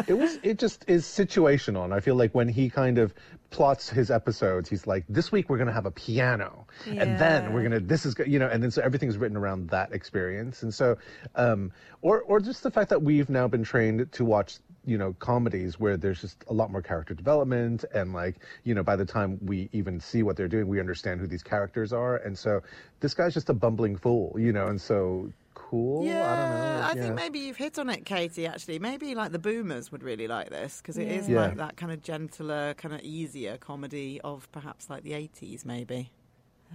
it 0.07 0.17
was 0.19 0.39
it 0.43 0.59
just 0.59 0.85
is 0.89 1.05
situational 1.05 1.85
and 1.85 1.95
i 1.95 2.01
feel 2.01 2.15
like 2.15 2.35
when 2.35 2.49
he 2.49 2.69
kind 2.69 2.99
of 2.99 3.15
plots 3.51 3.89
his 3.89 4.11
episodes 4.11 4.69
he's 4.69 4.87
like 4.87 5.05
this 5.09 5.31
week 5.31 5.49
we're 5.49 5.59
to 5.67 5.73
have 5.73 5.87
a 5.87 5.91
piano 5.91 6.67
and 6.87 7.19
then 7.19 7.53
we're 7.53 7.69
to 7.69 7.81
this 7.81 8.07
is 8.07 8.15
you 8.27 8.39
know 8.39 8.49
and 8.49 8.63
then 8.63 8.71
so 8.71 8.81
everything's 8.83 9.19
written 9.19 9.37
around 9.37 9.69
that 9.69 9.93
experience 9.93 10.63
and 10.63 10.73
so 10.73 10.97
um 11.35 11.71
or 12.01 12.23
or 12.23 12.41
just 12.41 12.63
the 12.63 12.71
fact 12.71 12.89
that 12.89 13.03
we've 13.03 13.29
now 13.29 13.47
been 13.47 13.63
trained 13.63 14.11
to 14.11 14.25
watch 14.25 14.59
you 14.85 14.99
know 14.99 15.15
comedies 15.19 15.79
where 15.79 15.97
there's 15.97 16.21
just 16.21 16.45
a 16.49 16.53
lot 16.53 16.71
more 16.71 16.83
character 16.83 17.15
development 17.15 17.85
and 17.95 18.13
like 18.13 18.37
you 18.65 18.75
know 18.75 18.83
by 18.83 18.97
the 18.97 19.05
time 19.05 19.39
we 19.43 19.69
even 19.73 20.01
see 20.01 20.23
what 20.23 20.37
they're 20.37 20.49
doing 20.49 20.67
we 20.67 20.81
understand 20.81 21.21
who 21.21 21.27
these 21.27 21.43
characters 21.43 21.93
are 21.93 22.17
and 22.17 22.37
so 22.37 22.61
this 23.01 23.15
guy's 23.15 23.35
just 23.35 23.51
a 23.51 23.55
bumbling 23.55 23.97
fool 23.97 24.35
you 24.39 24.53
know 24.53 24.69
and 24.69 24.81
so 24.81 25.31
cool 25.55 26.05
Yeah, 26.05 26.23
i 26.23 26.37
don't 26.37 26.51
know 26.51 26.83
I 26.83 26.93
yeah. 26.95 27.03
think 27.03 27.15
maybe 27.15 27.39
you've 27.41 27.57
hit 27.57 27.79
on 27.79 27.89
it, 27.91 28.05
Katie. 28.05 28.47
Actually, 28.47 28.79
maybe 28.79 29.15
like 29.15 29.33
the 29.33 29.39
Boomers 29.39 29.91
would 29.93 30.03
really 30.03 30.27
like 30.29 30.51
this 30.51 30.79
because 30.81 30.99
it 30.99 31.09
is 31.09 31.29
Yeah. 31.29 31.43
like 31.47 31.57
that 31.57 31.77
kind 31.77 31.91
of 31.93 32.03
gentler, 32.03 32.75
kind 32.75 32.95
of 32.95 33.01
easier 33.03 33.57
comedy 33.57 34.21
of 34.23 34.51
perhaps 34.53 34.91
like 34.91 35.03
the 35.05 35.15
eighties, 35.15 35.65
maybe. 35.65 36.11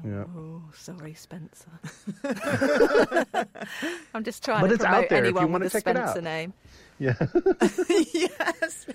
yeah 0.05 0.23
oh 0.37 0.61
sorry 0.75 1.13
Spencer 1.15 1.69
I'm 4.13 4.23
just 4.23 4.43
trying 4.43 4.61
But 4.61 4.67
to 4.67 4.73
it's 4.75 4.83
out 4.83 4.91
promote 4.91 5.09
there 5.09 5.25
if 5.25 5.31
you 5.31 5.37
anyone 5.37 5.51
wanna 5.53 5.65
with 5.65 5.75
a 5.75 5.81
check 5.81 5.87
it 5.87 5.97
Spencer 5.97 6.17
out. 6.19 6.23
name 6.23 6.53
yeah 6.99 7.13
yes. 8.13 8.85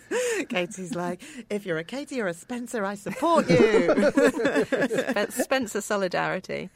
Katie's 0.49 0.95
like, 0.97 1.23
if 1.51 1.65
you're 1.65 1.79
a 1.79 1.85
Katie 1.85 2.21
or 2.21 2.27
a 2.27 2.35
Spencer, 2.35 2.85
I 2.85 2.97
support 2.97 3.49
you. 3.49 4.11
Spencer 5.31 5.81
solidarity. 5.81 6.69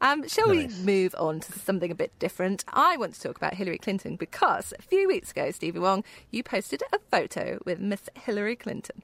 Um, 0.00 0.26
shall 0.28 0.48
we 0.48 0.68
move 0.68 1.14
on 1.18 1.40
to 1.40 1.52
something 1.52 1.90
a 1.90 1.94
bit 1.94 2.18
different? 2.18 2.64
I 2.72 2.96
want 2.96 3.14
to 3.14 3.20
talk 3.20 3.36
about 3.36 3.54
Hillary 3.54 3.78
Clinton 3.78 4.16
because 4.16 4.72
a 4.78 4.82
few 4.82 5.06
weeks 5.06 5.30
ago, 5.30 5.50
Stevie 5.50 5.78
Wong, 5.78 6.04
you 6.30 6.42
posted 6.42 6.82
a 6.92 6.98
photo 7.10 7.58
with 7.66 7.80
Miss 7.80 8.08
Hillary 8.14 8.56
Clinton. 8.56 9.02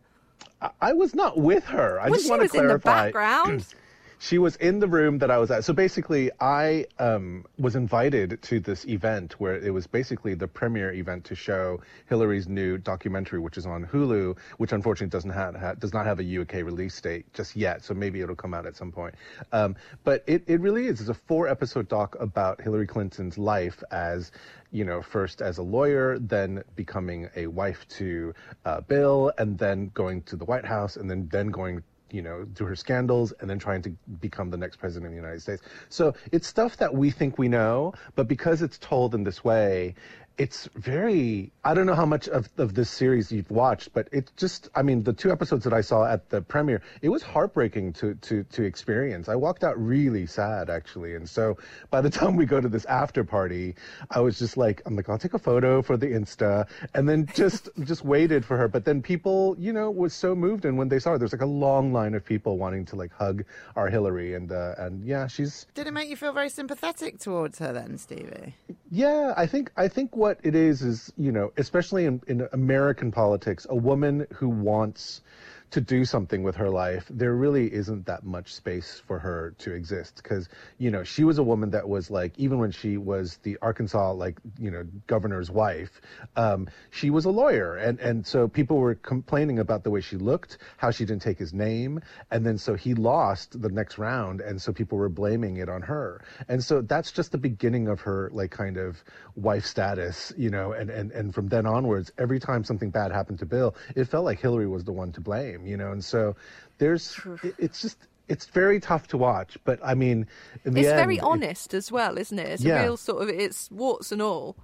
I- 0.81 0.95
was 0.95 1.15
not 1.15 1.37
with 1.37 1.67
her. 1.67 2.01
I 2.01 2.05
well, 2.07 2.15
just 2.15 2.25
she 2.25 2.31
want 2.31 2.43
was 2.43 2.53
to 2.53 2.59
in 2.61 2.67
the 2.69 2.79
clarify. 2.79 3.13
background. 3.13 3.67
She 4.19 4.39
was 4.39 4.57
in 4.57 4.79
the 4.79 4.89
room 4.89 5.19
that 5.19 5.31
I 5.31 5.39
was 5.39 5.51
at. 5.51 5.65
So 5.65 5.73
basically, 5.73 6.31
I 6.41 6.87
um, 6.99 7.45
was 7.59 7.77
invited 7.77 8.41
to 8.43 8.61
this 8.61 8.87
event 8.87 9.39
where 9.39 9.57
it 9.57 9.73
was 9.73 9.87
basically 9.87 10.35
the 10.35 10.49
premiere 10.49 10.93
event 10.93 11.25
to 11.27 11.35
show 11.35 11.81
Hillary's 12.09 12.49
new 12.49 12.79
documentary, 12.79 13.41
which 13.41 13.59
is 13.59 13.67
on 13.67 13.85
Hulu, 13.85 14.37
which 14.57 14.73
unfortunately 14.73 15.11
doesn't 15.11 15.31
have 15.31 15.55
ha- 15.55 15.75
does 15.75 15.93
not 15.93 16.07
have 16.07 16.21
a 16.21 16.41
UK 16.41 16.55
release 16.55 16.99
date 17.01 17.27
just 17.35 17.57
yet. 17.57 17.85
So 17.85 17.95
maybe 17.95 18.21
it'll 18.21 18.37
come 18.37 18.55
out 18.55 18.67
at 18.67 18.77
some 18.77 18.91
point. 18.91 19.15
Um, 19.53 19.77
but 20.05 20.25
it, 20.27 20.45
it 20.47 20.61
really 20.61 20.87
is. 20.87 21.01
It's 21.01 21.11
a 21.11 21.15
four 21.15 21.49
episode 21.49 21.89
doc 21.89 22.17
about 22.19 22.61
Hillary 22.61 22.87
Clinton's 22.87 23.37
life 23.37 23.83
as 23.91 24.33
you 24.73 24.85
know, 24.85 25.01
first 25.01 25.41
as 25.43 25.59
a 25.59 25.63
lawyer, 25.63 26.19
then 26.19 26.63
becoming 26.75 27.31
a 27.37 27.47
wife 27.47 27.87
to 27.89 28.35
uh, 28.65 28.81
Bill, 28.81 29.33
and 29.39 29.57
then 29.57 29.91
going 29.95 30.23
to 30.23 30.37
the 30.37 30.45
White 30.45 30.65
House, 30.65 30.97
and 30.97 31.09
then 31.09 31.29
then 31.31 31.49
going 31.49 31.83
you 32.11 32.23
know, 32.23 32.47
through 32.55 32.69
her 32.69 32.77
scandals 32.77 33.33
and 33.41 33.51
then 33.51 33.59
trying 33.59 33.83
to 33.83 33.91
become 34.21 34.51
the 34.51 34.57
next 34.57 34.77
president 34.77 35.07
of 35.07 35.11
the 35.13 35.17
United 35.17 35.41
States. 35.41 35.63
So 35.89 36.15
it's 36.33 36.47
stuff 36.47 36.77
that 36.77 36.95
we 36.95 37.11
think 37.11 37.39
we 37.39 37.49
know, 37.49 37.95
but 38.15 38.29
because 38.29 38.63
it's 38.63 38.79
told 38.79 39.15
in 39.15 39.25
this 39.25 39.45
way, 39.45 39.95
it's 40.39 40.69
very 40.75 41.51
i 41.65 41.73
don't 41.73 41.87
know 41.87 41.95
how 41.95 42.07
much 42.07 42.29
of, 42.29 42.49
of 42.59 42.75
this 42.75 42.91
series 42.91 43.33
you've 43.33 43.51
watched 43.51 43.93
but 43.95 44.09
it's 44.13 44.31
just 44.37 44.69
i 44.75 44.83
mean 44.83 45.03
the 45.03 45.13
two 45.13 45.33
episodes 45.33 45.65
that 45.65 45.73
i 45.73 45.81
saw 45.81 46.05
at 46.05 46.29
the 46.31 46.43
premiere 46.43 46.83
it 47.03 47.09
was 47.09 47.23
heartbreaking 47.23 47.93
to 47.93 48.15
to 48.17 48.43
to 48.45 48.63
experience. 48.63 49.29
I 49.29 49.35
walked 49.35 49.65
out 49.65 49.77
really 49.79 50.27
sad 50.27 50.71
actually. 50.71 51.15
And 51.15 51.29
so 51.29 51.57
by 51.91 52.01
the 52.01 52.11
time 52.19 52.37
we 52.37 52.47
go 52.47 52.61
to 52.61 52.69
this 52.69 52.85
after 52.87 53.25
party 53.25 53.75
i 54.11 54.21
was 54.21 54.39
just 54.39 54.57
like 54.57 54.83
i'm 54.87 54.97
like 54.97 55.09
i'll 55.09 55.19
take 55.19 55.35
a 55.35 55.39
photo 55.39 55.83
for 55.83 55.97
the 55.97 56.07
insta. 56.07 56.67
And 56.95 57.09
then 57.09 57.27
just 57.35 57.69
just 57.85 58.05
waited 58.05 58.45
for 58.45 58.57
her. 58.57 58.69
But 58.69 58.85
then 58.85 59.03
people 59.03 59.57
you 59.59 59.73
know 59.73 59.91
was 59.91 60.15
so 60.15 60.35
moved. 60.35 60.65
And 60.65 60.79
when 60.79 60.89
they 60.89 60.99
saw 60.99 61.13
her 61.13 61.19
there's 61.19 61.33
like 61.33 61.43
a 61.43 61.55
long 61.67 61.93
line 61.93 62.15
of 62.15 62.25
people 62.25 62.59
wanting 62.59 62.85
to 62.87 62.97
like 62.97 63.13
hug 63.13 63.45
our 63.77 63.89
hillary. 63.89 64.35
And 64.35 64.51
uh, 64.53 64.75
and 64.79 65.05
yeah 65.05 65.27
she's 65.27 65.67
Did 65.75 65.87
it 65.87 65.93
make 65.93 66.09
you 66.09 66.17
feel 66.17 66.33
very 66.33 66.49
sympathetic 66.49 67.19
towards 67.19 67.59
her 67.59 67.73
then, 67.73 67.99
Stevie? 67.99 68.55
yeah, 68.91 69.35
I 69.37 69.47
think 69.47 69.71
I 69.77 69.89
think 69.89 70.17
what 70.17 70.26
it 70.27 70.55
is 70.55 70.83
is 70.83 71.13
you 71.17 71.33
know, 71.33 71.53
especially 71.57 72.05
in, 72.05 72.23
in 72.27 72.49
American 72.53 73.11
politics, 73.11 73.67
a 73.71 73.77
woman 73.77 74.27
who 74.35 74.49
wants 74.49 75.23
to 75.71 75.81
do 75.81 76.05
something 76.05 76.43
with 76.43 76.57
her 76.57 76.71
life, 76.71 77.07
there 77.11 77.35
really 77.35 77.73
isn't 77.73 78.07
that 78.07 78.25
much 78.25 78.55
space 78.55 79.03
for 79.07 79.19
her 79.19 79.55
to 79.59 79.73
exist. 79.73 80.21
Because 80.23 80.49
you 80.79 80.91
know 80.91 81.05
she 81.05 81.25
was 81.25 81.39
a 81.39 81.43
woman 81.43 81.71
that 81.71 81.89
was 81.89 82.11
like 82.11 82.39
even 82.39 82.59
when 82.59 82.71
she 82.71 82.97
was 82.97 83.39
the 83.43 83.59
Arkansas 83.63 84.13
like 84.13 84.39
you 84.59 84.71
know 84.71 84.85
governor's 85.07 85.51
wife, 85.51 86.01
um, 86.37 86.69
she 86.91 87.11
was 87.11 87.25
a 87.25 87.31
lawyer. 87.31 87.77
And 87.77 87.99
and 88.01 88.27
so 88.27 88.49
people 88.49 88.79
were 88.79 88.95
complaining 88.95 89.59
about 89.59 89.85
the 89.85 89.91
way 89.91 90.01
she 90.01 90.17
looked, 90.17 90.59
how 90.77 90.91
she 90.91 91.05
didn't 91.05 91.23
take 91.23 91.39
his 91.39 91.53
name, 91.53 92.01
and 92.31 92.45
then 92.45 92.59
so 92.59 92.75
he 92.75 92.95
lost 92.95 93.61
the 93.61 93.69
next 93.69 93.99
round, 93.99 94.41
and 94.41 94.61
so 94.61 94.73
people 94.73 94.99
were 94.99 95.09
blaming 95.09 95.57
it 95.57 95.69
on 95.69 95.83
her, 95.83 96.25
and 96.49 96.63
so 96.63 96.83
that's 96.83 97.13
just 97.13 97.33
the 97.33 97.39
beginning 97.39 97.89
of 97.89 98.01
her 98.01 98.31
like 98.33 98.51
kind 98.51 98.77
of 98.77 99.03
wife 99.35 99.65
status, 99.65 100.33
you 100.37 100.51
know, 100.51 100.73
and 100.73 100.91
and 100.91 101.13
and 101.13 101.35
from 101.35 101.49
then 101.49 101.67
onwards, 101.67 102.13
every 102.19 102.41
time 102.41 102.65
something 102.65 102.91
bad 102.91 103.13
happened 103.13 103.39
to 103.39 103.47
Bill, 103.47 103.75
it 103.95 104.05
felt 104.05 104.25
like 104.25 104.41
Hillary 104.41 104.67
was 104.67 104.85
the 104.85 104.93
one 104.93 105.13
to 105.13 105.21
blame, 105.21 105.56
you 105.65 105.77
know, 105.77 105.93
and 105.93 106.05
so 106.05 106.35
there's 106.79 107.19
it- 107.43 107.55
it's 107.59 107.81
just 107.81 107.99
it's 108.29 108.47
very 108.47 108.81
tough 108.81 109.07
to 109.07 109.17
watch, 109.17 109.57
but 109.65 109.79
I 109.85 109.95
mean, 109.95 110.27
It's 110.65 110.75
end, 110.77 110.97
very 110.97 111.17
it- 111.19 111.23
honest 111.23 111.73
as 111.73 111.93
well, 111.93 112.19
isn't 112.19 112.39
it? 112.39 112.49
It's 112.49 112.63
Yeah. 112.65 112.81
a 112.81 112.83
real 112.83 112.97
sort 112.97 113.23
of 113.23 113.29
it's 113.29 113.71
warts 113.71 114.11
and 114.11 114.21
all. 114.21 114.57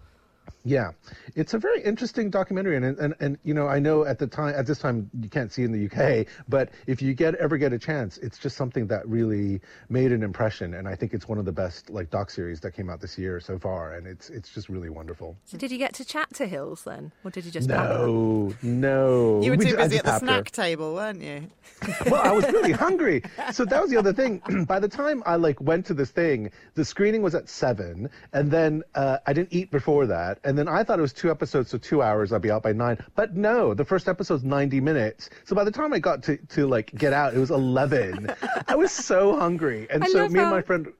Yeah, 0.64 0.92
it's 1.34 1.54
a 1.54 1.58
very 1.58 1.82
interesting 1.82 2.30
documentary, 2.30 2.76
and, 2.76 2.84
and 2.84 3.14
and 3.18 3.36
you 3.42 3.52
know 3.52 3.66
I 3.66 3.80
know 3.80 4.04
at 4.04 4.20
the 4.20 4.28
time 4.28 4.54
at 4.54 4.64
this 4.64 4.78
time 4.78 5.10
you 5.20 5.28
can't 5.28 5.50
see 5.52 5.64
in 5.64 5.72
the 5.72 5.86
UK, 5.90 6.26
but 6.48 6.70
if 6.86 7.02
you 7.02 7.14
get 7.14 7.34
ever 7.36 7.56
get 7.58 7.72
a 7.72 7.78
chance, 7.80 8.16
it's 8.18 8.38
just 8.38 8.56
something 8.56 8.86
that 8.86 9.06
really 9.08 9.60
made 9.88 10.12
an 10.12 10.22
impression, 10.22 10.74
and 10.74 10.86
I 10.86 10.94
think 10.94 11.14
it's 11.14 11.26
one 11.26 11.38
of 11.38 11.46
the 11.46 11.52
best 11.52 11.90
like 11.90 12.10
doc 12.10 12.30
series 12.30 12.60
that 12.60 12.72
came 12.72 12.90
out 12.90 13.00
this 13.00 13.18
year 13.18 13.40
so 13.40 13.58
far, 13.58 13.94
and 13.94 14.06
it's 14.06 14.30
it's 14.30 14.50
just 14.54 14.68
really 14.68 14.88
wonderful. 14.88 15.36
So 15.46 15.58
did 15.58 15.72
you 15.72 15.78
get 15.78 15.94
to 15.94 16.04
chat 16.04 16.32
to 16.34 16.46
Hills 16.46 16.84
then, 16.84 17.10
or 17.24 17.32
did 17.32 17.44
you 17.44 17.50
just? 17.50 17.68
No, 17.68 18.54
no, 18.62 19.42
You 19.42 19.50
were 19.50 19.56
We 19.56 19.64
too 19.64 19.70
ju- 19.72 19.78
I 19.78 19.82
busy 19.84 19.98
at 19.98 20.04
the 20.04 20.10
tapped 20.12 20.22
her. 20.22 20.26
snack 20.28 20.50
table, 20.52 20.94
weren't 20.94 21.22
you? 21.22 21.48
well, 22.06 22.22
I 22.22 22.30
was 22.30 22.44
really 22.44 22.70
hungry. 22.72 23.22
So 23.52 23.64
that 23.64 23.82
was 23.82 23.90
the 23.90 23.96
other 23.96 24.12
thing. 24.12 24.40
By 24.68 24.78
the 24.78 24.88
time 24.88 25.24
I 25.26 25.34
like 25.36 25.60
went 25.60 25.86
to 25.86 25.94
this 25.94 26.10
thing, 26.10 26.50
the 26.74 26.84
screening 26.84 27.22
was 27.22 27.34
at 27.34 27.48
seven, 27.48 28.08
and 28.32 28.48
then 28.50 28.84
uh, 28.94 29.18
I 29.26 29.32
didn't 29.32 29.52
eat 29.52 29.72
before 29.72 30.06
that, 30.06 30.31
and 30.44 30.56
then 30.56 30.68
I 30.68 30.82
thought 30.82 30.98
it 30.98 31.02
was 31.02 31.12
two 31.12 31.30
episodes, 31.30 31.70
so 31.70 31.78
two 31.78 32.02
hours, 32.02 32.32
I'd 32.32 32.42
be 32.42 32.50
out 32.50 32.62
by 32.62 32.72
nine. 32.72 32.98
But 33.14 33.36
no, 33.36 33.74
the 33.74 33.84
first 33.84 34.08
episode's 34.08 34.44
ninety 34.44 34.80
minutes. 34.80 35.30
So 35.44 35.54
by 35.54 35.64
the 35.64 35.70
time 35.70 35.92
I 35.92 35.98
got 35.98 36.22
to 36.24 36.36
to 36.36 36.66
like 36.66 36.94
get 36.94 37.12
out, 37.12 37.34
it 37.34 37.38
was 37.38 37.50
eleven. 37.50 38.32
I 38.68 38.74
was 38.74 38.92
so 38.92 39.38
hungry, 39.38 39.86
and 39.90 40.04
I 40.04 40.08
so 40.08 40.28
me 40.28 40.40
and 40.40 40.50
my 40.50 40.62
friend. 40.62 40.92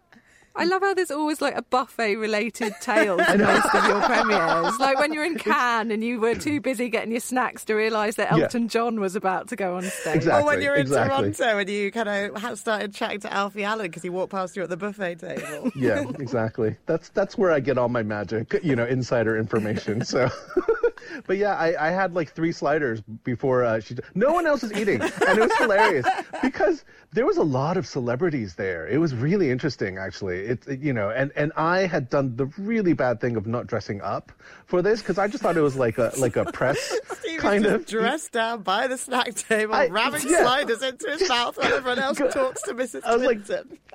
I 0.54 0.64
love 0.64 0.82
how 0.82 0.92
there's 0.94 1.10
always 1.10 1.40
like 1.40 1.56
a 1.56 1.62
buffet 1.62 2.16
related 2.16 2.74
tale 2.80 3.16
to 3.24 3.38
most 3.38 3.74
of 3.74 3.84
your 3.86 4.00
premieres. 4.02 4.78
Like 4.78 4.98
when 4.98 5.12
you're 5.12 5.24
in 5.24 5.36
Cannes 5.38 5.90
and 5.90 6.04
you 6.04 6.20
were 6.20 6.34
too 6.34 6.60
busy 6.60 6.88
getting 6.88 7.10
your 7.10 7.20
snacks 7.20 7.64
to 7.66 7.74
realise 7.74 8.16
that 8.16 8.36
Yeah. 8.36 8.44
Elton 8.44 8.68
John 8.68 9.00
was 9.00 9.16
about 9.16 9.48
to 9.48 9.56
go 9.56 9.76
on 9.76 9.84
stage. 9.84 10.26
or 10.26 10.44
when 10.44 10.60
you're 10.60 10.74
in 10.74 10.82
exactly. 10.82 11.32
Toronto 11.32 11.58
and 11.58 11.70
you 11.70 11.90
kind 11.90 12.08
of 12.08 12.36
ha- 12.40 12.54
started 12.54 12.94
chatting 12.94 13.20
to 13.20 13.32
Alfie 13.32 13.64
Allen 13.64 13.86
because 13.86 14.02
he 14.02 14.10
walked 14.10 14.30
past 14.32 14.56
you 14.56 14.62
at 14.62 14.68
the 14.68 14.76
buffet 14.76 15.16
table. 15.20 15.70
Yeah, 15.82 16.04
exactly. 16.18 16.76
That's 16.86 17.08
that's 17.10 17.36
where 17.38 17.50
I 17.50 17.60
get 17.60 17.78
all 17.78 17.88
my 17.88 18.02
magic, 18.02 18.60
you 18.62 18.76
know, 18.76 18.84
insider 18.84 19.36
information. 19.38 20.04
So, 20.04 20.28
but 21.26 21.36
yeah, 21.38 21.54
I, 21.54 21.88
I 21.88 21.90
had 21.90 22.14
like 22.14 22.32
three 22.32 22.52
sliders 22.52 23.00
before 23.24 23.64
uh, 23.64 23.80
she. 23.80 23.96
No 24.14 24.32
one 24.32 24.46
else 24.46 24.62
was 24.62 24.72
eating, 24.74 25.00
and 25.00 25.12
it 25.38 25.40
was 25.40 25.56
hilarious 25.58 26.06
because 26.42 26.84
there 27.12 27.26
was 27.26 27.36
a 27.36 27.42
lot 27.42 27.76
of 27.76 27.86
celebrities 27.86 28.54
there. 28.56 28.86
It 28.86 28.98
was 28.98 29.14
really 29.14 29.50
interesting, 29.50 29.98
actually. 29.98 30.41
It, 30.44 30.66
it- 30.66 30.81
you 30.81 30.92
know, 30.92 31.11
and 31.11 31.33
and 31.37 31.52
I 31.57 31.81
had 31.87 32.09
done 32.11 32.37
the 32.37 32.46
really 32.59 32.92
bad 32.92 33.20
thing 33.20 33.37
of 33.37 33.46
not 33.46 33.66
dressing 33.66 34.00
up 34.00 34.33
for 34.66 34.83
this 34.83 35.00
because 35.00 35.18
I 35.18 35.28
just 35.28 35.42
thought 35.42 35.57
it 35.57 35.61
was 35.62 35.76
like 35.76 35.98
a 35.98 36.12
like 36.18 36.37
a 36.37 36.44
press 36.46 36.98
kind 37.38 37.66
of 37.66 37.87
dressed 37.87 38.33
down 38.33 38.62
by 38.62 38.87
the 38.87 38.96
snack 38.98 39.35
table, 39.35 39.74
I- 39.74 39.87
ramming 39.88 40.22
yeah. 40.28 40.42
sliders 40.42 40.83
into 40.83 41.09
his 41.11 41.28
mouth 41.28 41.57
while 41.57 41.72
everyone 41.72 41.98
else 41.98 42.18
talks 42.18 42.62
to 42.62 42.74
Mrs. 42.74 43.02
I 43.05 43.16
was 43.16 43.24
like, 43.24 43.40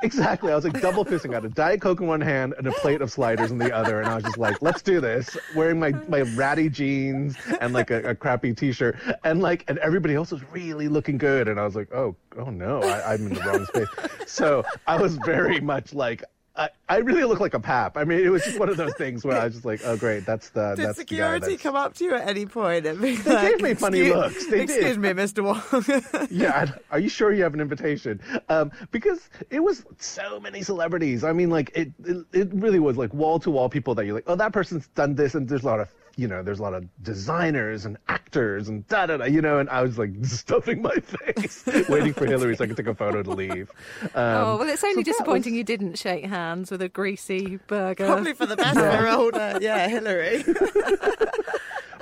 Exactly. 0.04 0.52
I 0.52 0.56
was 0.56 0.64
like 0.64 0.80
double 0.82 1.04
fisting. 1.06 1.32
I 1.32 1.36
had 1.36 1.46
a 1.46 1.50
Diet 1.50 1.82
Coke 1.82 2.00
in 2.02 2.08
one 2.08 2.22
hand 2.22 2.54
and 2.58 2.68
a 2.68 2.72
plate 2.72 3.02
of 3.02 3.12
sliders 3.12 3.50
in 3.52 3.58
the 3.58 3.74
other. 3.74 4.00
And 4.00 4.08
I 4.08 4.16
was 4.16 4.24
just 4.24 4.38
like, 4.38 4.62
let's 4.62 4.82
do 4.84 5.02
this. 5.02 5.36
Wearing 5.56 5.80
my, 5.80 5.92
my 6.08 6.22
ratty 6.36 6.70
jeans 6.70 7.36
and 7.62 7.74
like 7.74 7.90
a, 7.90 8.10
a 8.12 8.16
crappy 8.16 8.54
t 8.54 8.72
shirt. 8.72 8.96
And 9.24 9.42
like, 9.42 9.64
and 9.68 9.80
everybody 9.80 10.14
else 10.14 10.32
was 10.32 10.44
really 10.52 10.88
looking 10.88 11.18
good. 11.18 11.48
And 11.48 11.60
I 11.60 11.66
was 11.66 11.76
like, 11.76 11.92
oh, 11.94 12.16
oh 12.38 12.52
no, 12.52 12.82
I, 12.84 13.14
I'm 13.14 13.26
in 13.28 13.34
the 13.34 13.42
wrong 13.42 13.66
space. 13.66 13.88
So 14.28 14.64
I 14.86 15.02
was 15.02 15.16
very 15.26 15.60
much 15.60 15.94
like, 15.96 16.24
I, 16.58 16.70
I 16.90 16.98
really 16.98 17.24
look 17.24 17.40
like 17.40 17.54
a 17.54 17.60
pap. 17.60 17.98
I 17.98 18.04
mean, 18.04 18.20
it 18.20 18.30
was 18.30 18.44
just 18.44 18.58
one 18.58 18.68
of 18.68 18.78
those 18.78 18.94
things 18.98 19.24
where 19.24 19.38
I 19.40 19.46
was 19.46 19.54
just 19.54 19.66
like, 19.66 19.82
oh, 19.86 19.96
great, 19.96 20.26
that's 20.26 20.50
the 20.50 20.74
Did 20.76 20.86
that's 20.86 20.98
the 20.98 21.02
security 21.04 21.40
that's- 21.42 21.62
come 21.62 21.76
up 21.76 21.94
to 21.96 22.04
you 22.04 22.16
at 22.16 22.28
any 22.28 22.46
point 22.48 22.86
and 22.88 23.00
be 23.00 23.16
They 23.16 23.32
like, 23.34 23.52
gave 23.52 23.62
me 23.62 23.74
funny 23.76 24.00
"Excuse- 24.00 24.16
looks. 24.16 24.46
They 24.48 24.66
did." 24.66 24.70
excuse 24.72 24.98
me, 24.98 25.10
Mr. 25.10 25.44
Wong. 25.44 26.28
yeah, 26.32 26.72
are 26.92 27.00
you 27.00 27.10
sure 27.10 27.32
you 27.32 27.44
have 27.44 27.54
an 27.54 27.62
invitation? 27.62 28.20
Um, 28.50 28.72
because 28.92 29.30
it 29.52 29.60
was 29.62 29.86
so 30.00 30.40
many 30.40 30.64
celebrities. 30.64 31.24
I 31.24 31.32
mean, 31.34 31.50
like 31.52 31.72
it, 31.76 31.92
it, 32.04 32.26
it 32.34 32.50
really 32.54 32.80
was 32.80 32.98
like 32.98 33.14
wall 33.14 33.40
to 33.40 33.52
wall 33.52 33.70
people 33.70 33.94
that 33.96 34.06
you're 34.06 34.16
like, 34.16 34.24
oh, 34.28 34.36
that 34.36 34.52
person's 34.52 34.88
done 34.90 35.14
this, 35.16 35.36
and 35.36 35.48
there's 35.48 35.64
a 35.64 35.66
lot 35.68 35.80
of, 35.80 35.94
you 36.18 36.28
know, 36.28 36.44
there's 36.44 36.60
a 36.60 36.64
lot 36.64 36.74
of 36.74 36.84
designers 37.04 37.86
and 37.86 37.98
actors 38.10 38.68
and 38.68 38.86
da 38.88 39.06
da 39.06 39.18
da, 39.18 39.26
you 39.26 39.42
know, 39.42 39.60
and 39.60 39.70
I 39.70 39.82
was 39.84 39.98
like 39.98 40.12
stuffing 40.24 40.82
my 40.82 40.96
face, 40.96 41.64
waiting 41.90 42.14
for 42.14 42.26
Hillary 42.26 42.56
so 42.58 42.64
I 42.64 42.68
could 42.68 42.76
take 42.76 42.88
a 42.88 42.96
photo 42.96 43.24
to 43.24 43.32
leave. 43.32 43.70
Um, 44.04 44.10
oh 44.16 44.58
well, 44.58 44.68
it's 44.70 44.84
only 44.84 45.04
so 45.04 45.12
disappointing 45.12 45.54
was- 45.54 45.58
you 45.58 45.64
didn't 45.64 45.98
shake 45.98 46.26
hands 46.26 46.72
with 46.72 46.82
a 46.82 46.90
greasy 46.90 47.60
burger. 47.68 48.06
Probably 48.08 48.34
for 48.34 48.46
the 48.48 48.58
best 48.58 48.78
for 48.80 49.08
old, 49.16 49.36
uh, 49.36 49.60
yeah, 49.62 49.88
Hillary. 49.88 50.44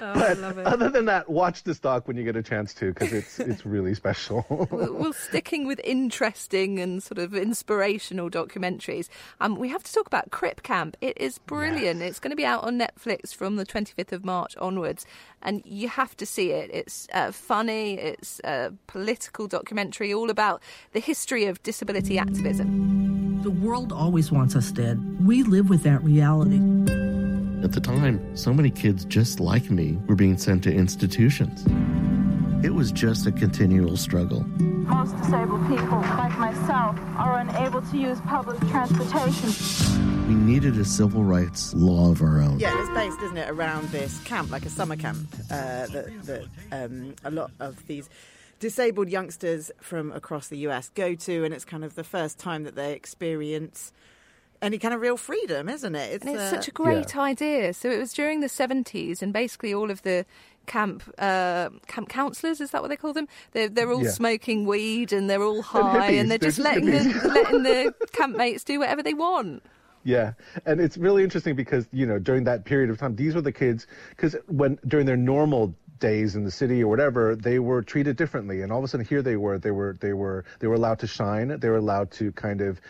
Oh, 0.01 0.13
I 0.13 0.33
love 0.33 0.57
it. 0.57 0.65
Other 0.65 0.89
than 0.89 1.05
that, 1.05 1.29
watch 1.29 1.63
this 1.63 1.79
doc 1.79 2.07
when 2.07 2.17
you 2.17 2.23
get 2.23 2.35
a 2.35 2.43
chance 2.43 2.73
to, 2.75 2.93
because 2.93 3.13
it's 3.13 3.39
it's 3.39 3.65
really 3.65 3.95
special. 3.95 4.45
well, 4.71 4.93
well, 4.93 5.13
sticking 5.13 5.65
with 5.67 5.79
interesting 5.83 6.79
and 6.79 7.01
sort 7.01 7.17
of 7.17 7.33
inspirational 7.33 8.29
documentaries, 8.29 9.09
um, 9.39 9.55
we 9.55 9.69
have 9.69 9.83
to 9.83 9.93
talk 9.93 10.07
about 10.07 10.31
Crip 10.31 10.63
Camp. 10.63 10.97
It 11.01 11.17
is 11.17 11.37
brilliant. 11.39 12.01
It's 12.01 12.19
going 12.19 12.31
to 12.31 12.35
be 12.35 12.45
out 12.45 12.63
on 12.63 12.79
Netflix 12.79 13.33
from 13.33 13.55
the 13.55 13.65
25th 13.65 14.11
of 14.11 14.25
March 14.25 14.55
onwards, 14.57 15.05
and 15.41 15.61
you 15.65 15.89
have 15.89 16.15
to 16.17 16.25
see 16.25 16.51
it. 16.51 16.69
It's 16.73 17.07
uh, 17.13 17.31
funny, 17.31 17.95
it's 17.95 18.39
a 18.43 18.73
political 18.87 19.47
documentary 19.47 20.13
all 20.13 20.29
about 20.29 20.61
the 20.93 20.99
history 20.99 21.45
of 21.45 21.61
disability 21.63 22.17
activism. 22.17 23.41
The 23.43 23.51
world 23.51 23.91
always 23.91 24.31
wants 24.31 24.55
us 24.55 24.71
dead. 24.71 25.25
We 25.25 25.43
live 25.43 25.69
with 25.69 25.83
that 25.83 26.03
reality. 26.03 26.59
At 27.65 27.71
the 27.71 27.81
time, 27.81 28.37
so 28.37 28.53
many 28.53 28.69
kids 28.69 29.05
just 29.05 29.39
like 29.39 29.71
me 29.71 29.97
were 30.05 30.13
being 30.13 30.37
sent 30.37 30.63
to 30.65 30.71
institutions. 30.71 31.65
It 32.63 32.75
was 32.75 32.91
just 32.91 33.25
a 33.25 33.31
continual 33.31 33.97
struggle. 33.97 34.41
Most 34.43 35.17
disabled 35.17 35.67
people, 35.67 35.97
like 35.97 36.37
myself, 36.37 36.95
are 37.17 37.39
unable 37.39 37.81
to 37.81 37.97
use 37.97 38.21
public 38.21 38.59
transportation. 38.69 39.49
We 40.27 40.35
needed 40.35 40.77
a 40.77 40.85
civil 40.85 41.23
rights 41.23 41.73
law 41.73 42.11
of 42.11 42.21
our 42.21 42.39
own. 42.39 42.59
Yeah, 42.59 42.79
it's 42.79 42.89
based, 42.91 43.19
isn't 43.23 43.37
it, 43.37 43.49
around 43.49 43.89
this 43.89 44.19
camp, 44.25 44.51
like 44.51 44.67
a 44.67 44.69
summer 44.69 44.95
camp 44.95 45.27
uh, 45.49 45.87
that, 45.87 46.23
that 46.25 46.45
um, 46.71 47.15
a 47.23 47.31
lot 47.31 47.49
of 47.59 47.87
these 47.87 48.11
disabled 48.59 49.09
youngsters 49.09 49.71
from 49.81 50.11
across 50.11 50.49
the 50.49 50.57
US 50.67 50.89
go 50.89 51.15
to, 51.15 51.43
and 51.43 51.51
it's 51.51 51.65
kind 51.65 51.83
of 51.83 51.95
the 51.95 52.03
first 52.03 52.37
time 52.37 52.63
that 52.65 52.75
they 52.75 52.93
experience 52.93 53.91
any 54.65 54.77
kind 54.77 54.93
of 54.93 55.01
real 55.01 55.17
freedom, 55.17 55.69
isn't 55.69 55.95
it? 55.95 56.21
And 56.21 56.29
it's 56.29 56.43
uh, 56.43 56.49
such 56.49 56.67
a 56.67 56.71
great 56.71 57.15
idea. 57.15 57.73
So 57.73 57.89
it 57.89 57.99
was 57.99 58.13
during 58.13 58.39
the 58.41 58.47
70s, 58.47 59.21
and 59.21 59.31
basically 59.31 59.73
all 59.73 59.91
of 59.91 60.01
the 60.01 60.25
camp 60.65 61.03
uh, 61.19 61.69
camp 61.87 62.09
counselors 62.09 62.59
is 62.59 62.71
that 62.71 62.81
what 62.81 62.87
they 62.87 62.95
call 62.97 63.13
them? 63.13 63.27
They're 63.51 63.69
they're 63.69 63.91
all 63.91 64.03
Yeah. 64.03 64.09
smoking 64.09 64.65
weed 64.65 65.13
and 65.13 65.29
they're 65.29 65.43
all 65.43 65.61
high, 65.75 66.11
hippies. 66.13 66.19
and 66.21 66.31
they're 66.31 66.37
They're 66.39 66.49
just 66.49 66.57
just 66.57 66.67
letting 66.67 66.85
the 66.89 67.03
letting 67.29 67.63
the 67.63 67.93
campmates 68.13 68.63
do 68.65 68.79
whatever 68.79 69.03
they 69.03 69.13
want. 69.13 69.63
Yeah, 70.03 70.33
and 70.65 70.79
it's 70.79 70.97
really 70.97 71.23
interesting 71.23 71.55
because 71.55 71.87
you 71.91 72.05
know 72.05 72.19
during 72.19 72.43
that 72.45 72.65
period 72.65 72.89
of 72.89 72.97
time, 72.97 73.15
these 73.15 73.33
were 73.35 73.41
the 73.41 73.51
kids 73.51 73.87
because 74.09 74.35
when 74.47 74.77
during 74.87 75.05
their 75.05 75.17
normal 75.17 75.73
days 75.99 76.35
in 76.35 76.43
the 76.43 76.51
city 76.51 76.83
or 76.83 76.87
whatever, 76.89 77.35
they 77.35 77.57
were 77.59 77.81
treated 77.81 78.15
differently, 78.17 78.61
and 78.61 78.71
all 78.71 78.79
of 78.79 78.83
a 78.83 78.87
sudden 78.87 79.05
here 79.05 79.21
they 79.21 79.37
were, 79.37 79.57
they 79.57 79.71
were, 79.71 79.95
they 80.01 80.13
were, 80.13 80.43
they 80.59 80.67
were 80.67 80.75
allowed 80.75 80.99
to 80.99 81.07
shine, 81.07 81.57
they 81.59 81.69
were 81.69 81.77
allowed 81.77 82.11
to 82.11 82.31
kind 82.33 82.59
of 82.61 82.81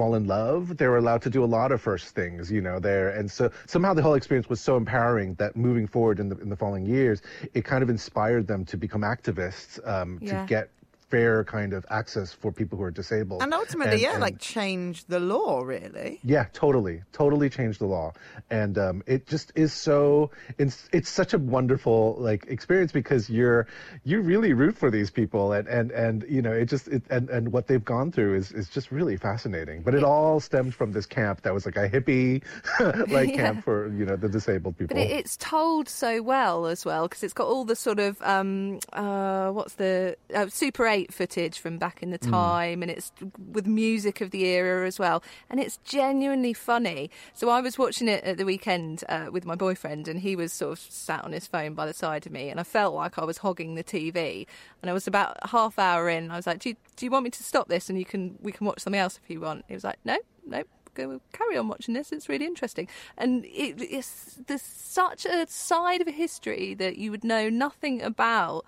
fall 0.00 0.14
in 0.14 0.26
love. 0.26 0.78
They 0.78 0.86
were 0.88 0.96
allowed 0.96 1.20
to 1.22 1.30
do 1.30 1.44
a 1.44 1.50
lot 1.58 1.72
of 1.72 1.82
first 1.82 2.14
things, 2.14 2.50
you 2.50 2.62
know, 2.62 2.78
there. 2.80 3.10
And 3.10 3.30
so 3.30 3.50
somehow 3.66 3.92
the 3.92 4.00
whole 4.00 4.14
experience 4.14 4.48
was 4.48 4.58
so 4.58 4.78
empowering 4.78 5.34
that 5.34 5.56
moving 5.56 5.86
forward 5.86 6.20
in 6.20 6.30
the, 6.30 6.38
in 6.38 6.48
the 6.48 6.56
following 6.56 6.86
years, 6.86 7.20
it 7.52 7.66
kind 7.66 7.82
of 7.82 7.90
inspired 7.90 8.46
them 8.46 8.64
to 8.64 8.78
become 8.78 9.02
activists, 9.02 9.78
um, 9.86 10.18
Yeah. 10.22 10.40
to 10.40 10.46
get 10.48 10.70
fair 11.10 11.44
kind 11.44 11.72
of 11.72 11.84
access 11.90 12.32
for 12.32 12.52
people 12.52 12.78
who 12.78 12.84
are 12.84 12.90
disabled. 12.90 13.42
And 13.42 13.52
ultimately, 13.52 13.92
And- 13.94 14.00
yeah, 14.02 14.12
and- 14.12 14.20
like 14.20 14.38
change 14.38 15.04
the 15.06 15.20
law, 15.20 15.62
really. 15.62 16.20
yeah, 16.24 16.46
totally, 16.52 17.02
totally 17.12 17.50
change 17.50 17.78
the 17.78 17.86
law, 17.86 18.12
and 18.50 18.78
um, 18.78 19.02
it 19.06 19.26
just 19.26 19.52
is 19.54 19.72
so. 19.72 20.30
It's 20.58 20.88
it's 20.92 21.08
such 21.08 21.34
a 21.34 21.38
wonderful 21.38 22.16
like 22.18 22.46
experience 22.48 22.92
because 22.92 23.28
you're 23.28 23.66
you 24.04 24.20
really 24.20 24.52
root 24.52 24.76
for 24.78 24.90
these 24.90 25.10
people, 25.10 25.52
and 25.52 25.66
and 25.68 25.90
and 25.90 26.24
you 26.28 26.42
know 26.42 26.52
it 26.52 26.66
just 26.66 26.88
it, 26.88 27.02
and 27.10 27.28
and 27.30 27.52
what 27.52 27.66
they've 27.66 27.84
gone 27.84 28.12
through 28.12 28.34
is 28.36 28.52
is 28.52 28.68
just 28.68 28.90
really 28.92 29.16
fascinating. 29.16 29.82
But 29.82 29.94
it 29.94 30.04
all 30.04 30.40
stemmed 30.40 30.74
from 30.74 30.92
this 30.92 31.06
camp 31.06 31.42
that 31.42 31.52
was 31.52 31.66
like 31.66 31.76
a 31.76 31.88
hippie 31.88 32.42
like 33.10 33.30
Yeah. 33.34 33.36
camp 33.36 33.64
for 33.64 33.88
you 33.92 34.04
know 34.04 34.16
the 34.16 34.28
disabled 34.28 34.76
people. 34.78 34.94
But 34.96 35.02
it, 35.02 35.10
it's 35.10 35.36
told 35.36 35.88
so 35.88 36.22
well 36.22 36.66
as 36.66 36.84
well 36.84 37.08
because 37.08 37.22
it's 37.22 37.32
got 37.34 37.46
all 37.46 37.64
the 37.64 37.76
sort 37.76 37.98
of 37.98 38.20
um, 38.22 38.78
uh, 38.92 39.50
what's 39.50 39.74
the 39.74 40.16
uh, 40.34 40.46
Super 40.48 40.86
Eight 41.00 41.14
footage 41.14 41.58
from 41.58 41.78
back 41.78 42.02
in 42.02 42.10
the 42.10 42.18
Mm. 42.18 42.30
time, 42.30 42.82
and 42.82 42.90
it's 42.90 43.10
with 43.56 43.66
music 43.66 44.20
of 44.20 44.30
the 44.30 44.44
era 44.44 44.86
as 44.86 44.98
well, 44.98 45.22
and 45.48 45.58
it's 45.58 45.78
genuinely 45.78 46.52
funny. 46.52 47.10
So 47.32 47.48
I 47.48 47.60
was 47.60 47.78
watching 47.78 48.08
it 48.08 48.22
at 48.24 48.36
the 48.36 48.44
weekend 48.44 49.02
uh, 49.08 49.28
with 49.32 49.44
my 49.46 49.54
boyfriend, 49.54 50.08
and 50.08 50.20
he 50.20 50.36
was 50.36 50.52
sort 50.52 50.72
of 50.72 50.78
sat 50.78 51.24
on 51.24 51.32
his 51.32 51.46
phone 51.46 51.72
by 51.74 51.86
the 51.86 51.94
side 51.94 52.26
of 52.26 52.32
me, 52.32 52.50
and 52.50 52.60
I 52.60 52.64
felt 52.64 52.94
like 52.94 53.18
I 53.18 53.24
was 53.24 53.38
hogging 53.38 53.76
the 53.76 53.84
TV. 53.84 54.46
And 54.82 54.90
I 54.90 54.92
was 54.92 55.06
about 55.06 55.38
half 55.50 55.78
hour 55.78 56.08
in. 56.08 56.30
I 56.30 56.36
was 56.36 56.46
like, 56.46 56.58
"Do 56.58 56.68
you, 56.70 56.76
do 56.96 57.06
you 57.06 57.10
want 57.10 57.24
me 57.24 57.30
to 57.30 57.42
stop 57.42 57.68
this, 57.68 57.88
and 57.88 57.98
you 57.98 58.04
can 58.04 58.36
we 58.40 58.52
can 58.52 58.66
watch 58.66 58.80
something 58.80 59.00
else 59.00 59.18
if 59.22 59.30
you 59.30 59.40
want?" 59.40 59.64
He 59.68 59.74
was 59.74 59.84
like, 59.84 59.98
"No, 60.04 60.18
no." 60.46 60.62
Go 60.94 61.20
carry 61.32 61.56
on 61.56 61.68
watching 61.68 61.94
this. 61.94 62.10
It's 62.10 62.28
really 62.28 62.46
interesting, 62.46 62.88
and 63.16 63.44
it, 63.44 63.80
it's 63.80 64.40
there's 64.48 64.60
such 64.60 65.24
a 65.24 65.46
side 65.46 66.00
of 66.00 66.08
history 66.08 66.74
that 66.74 66.98
you 66.98 67.12
would 67.12 67.22
know 67.22 67.48
nothing 67.48 68.02
about. 68.02 68.64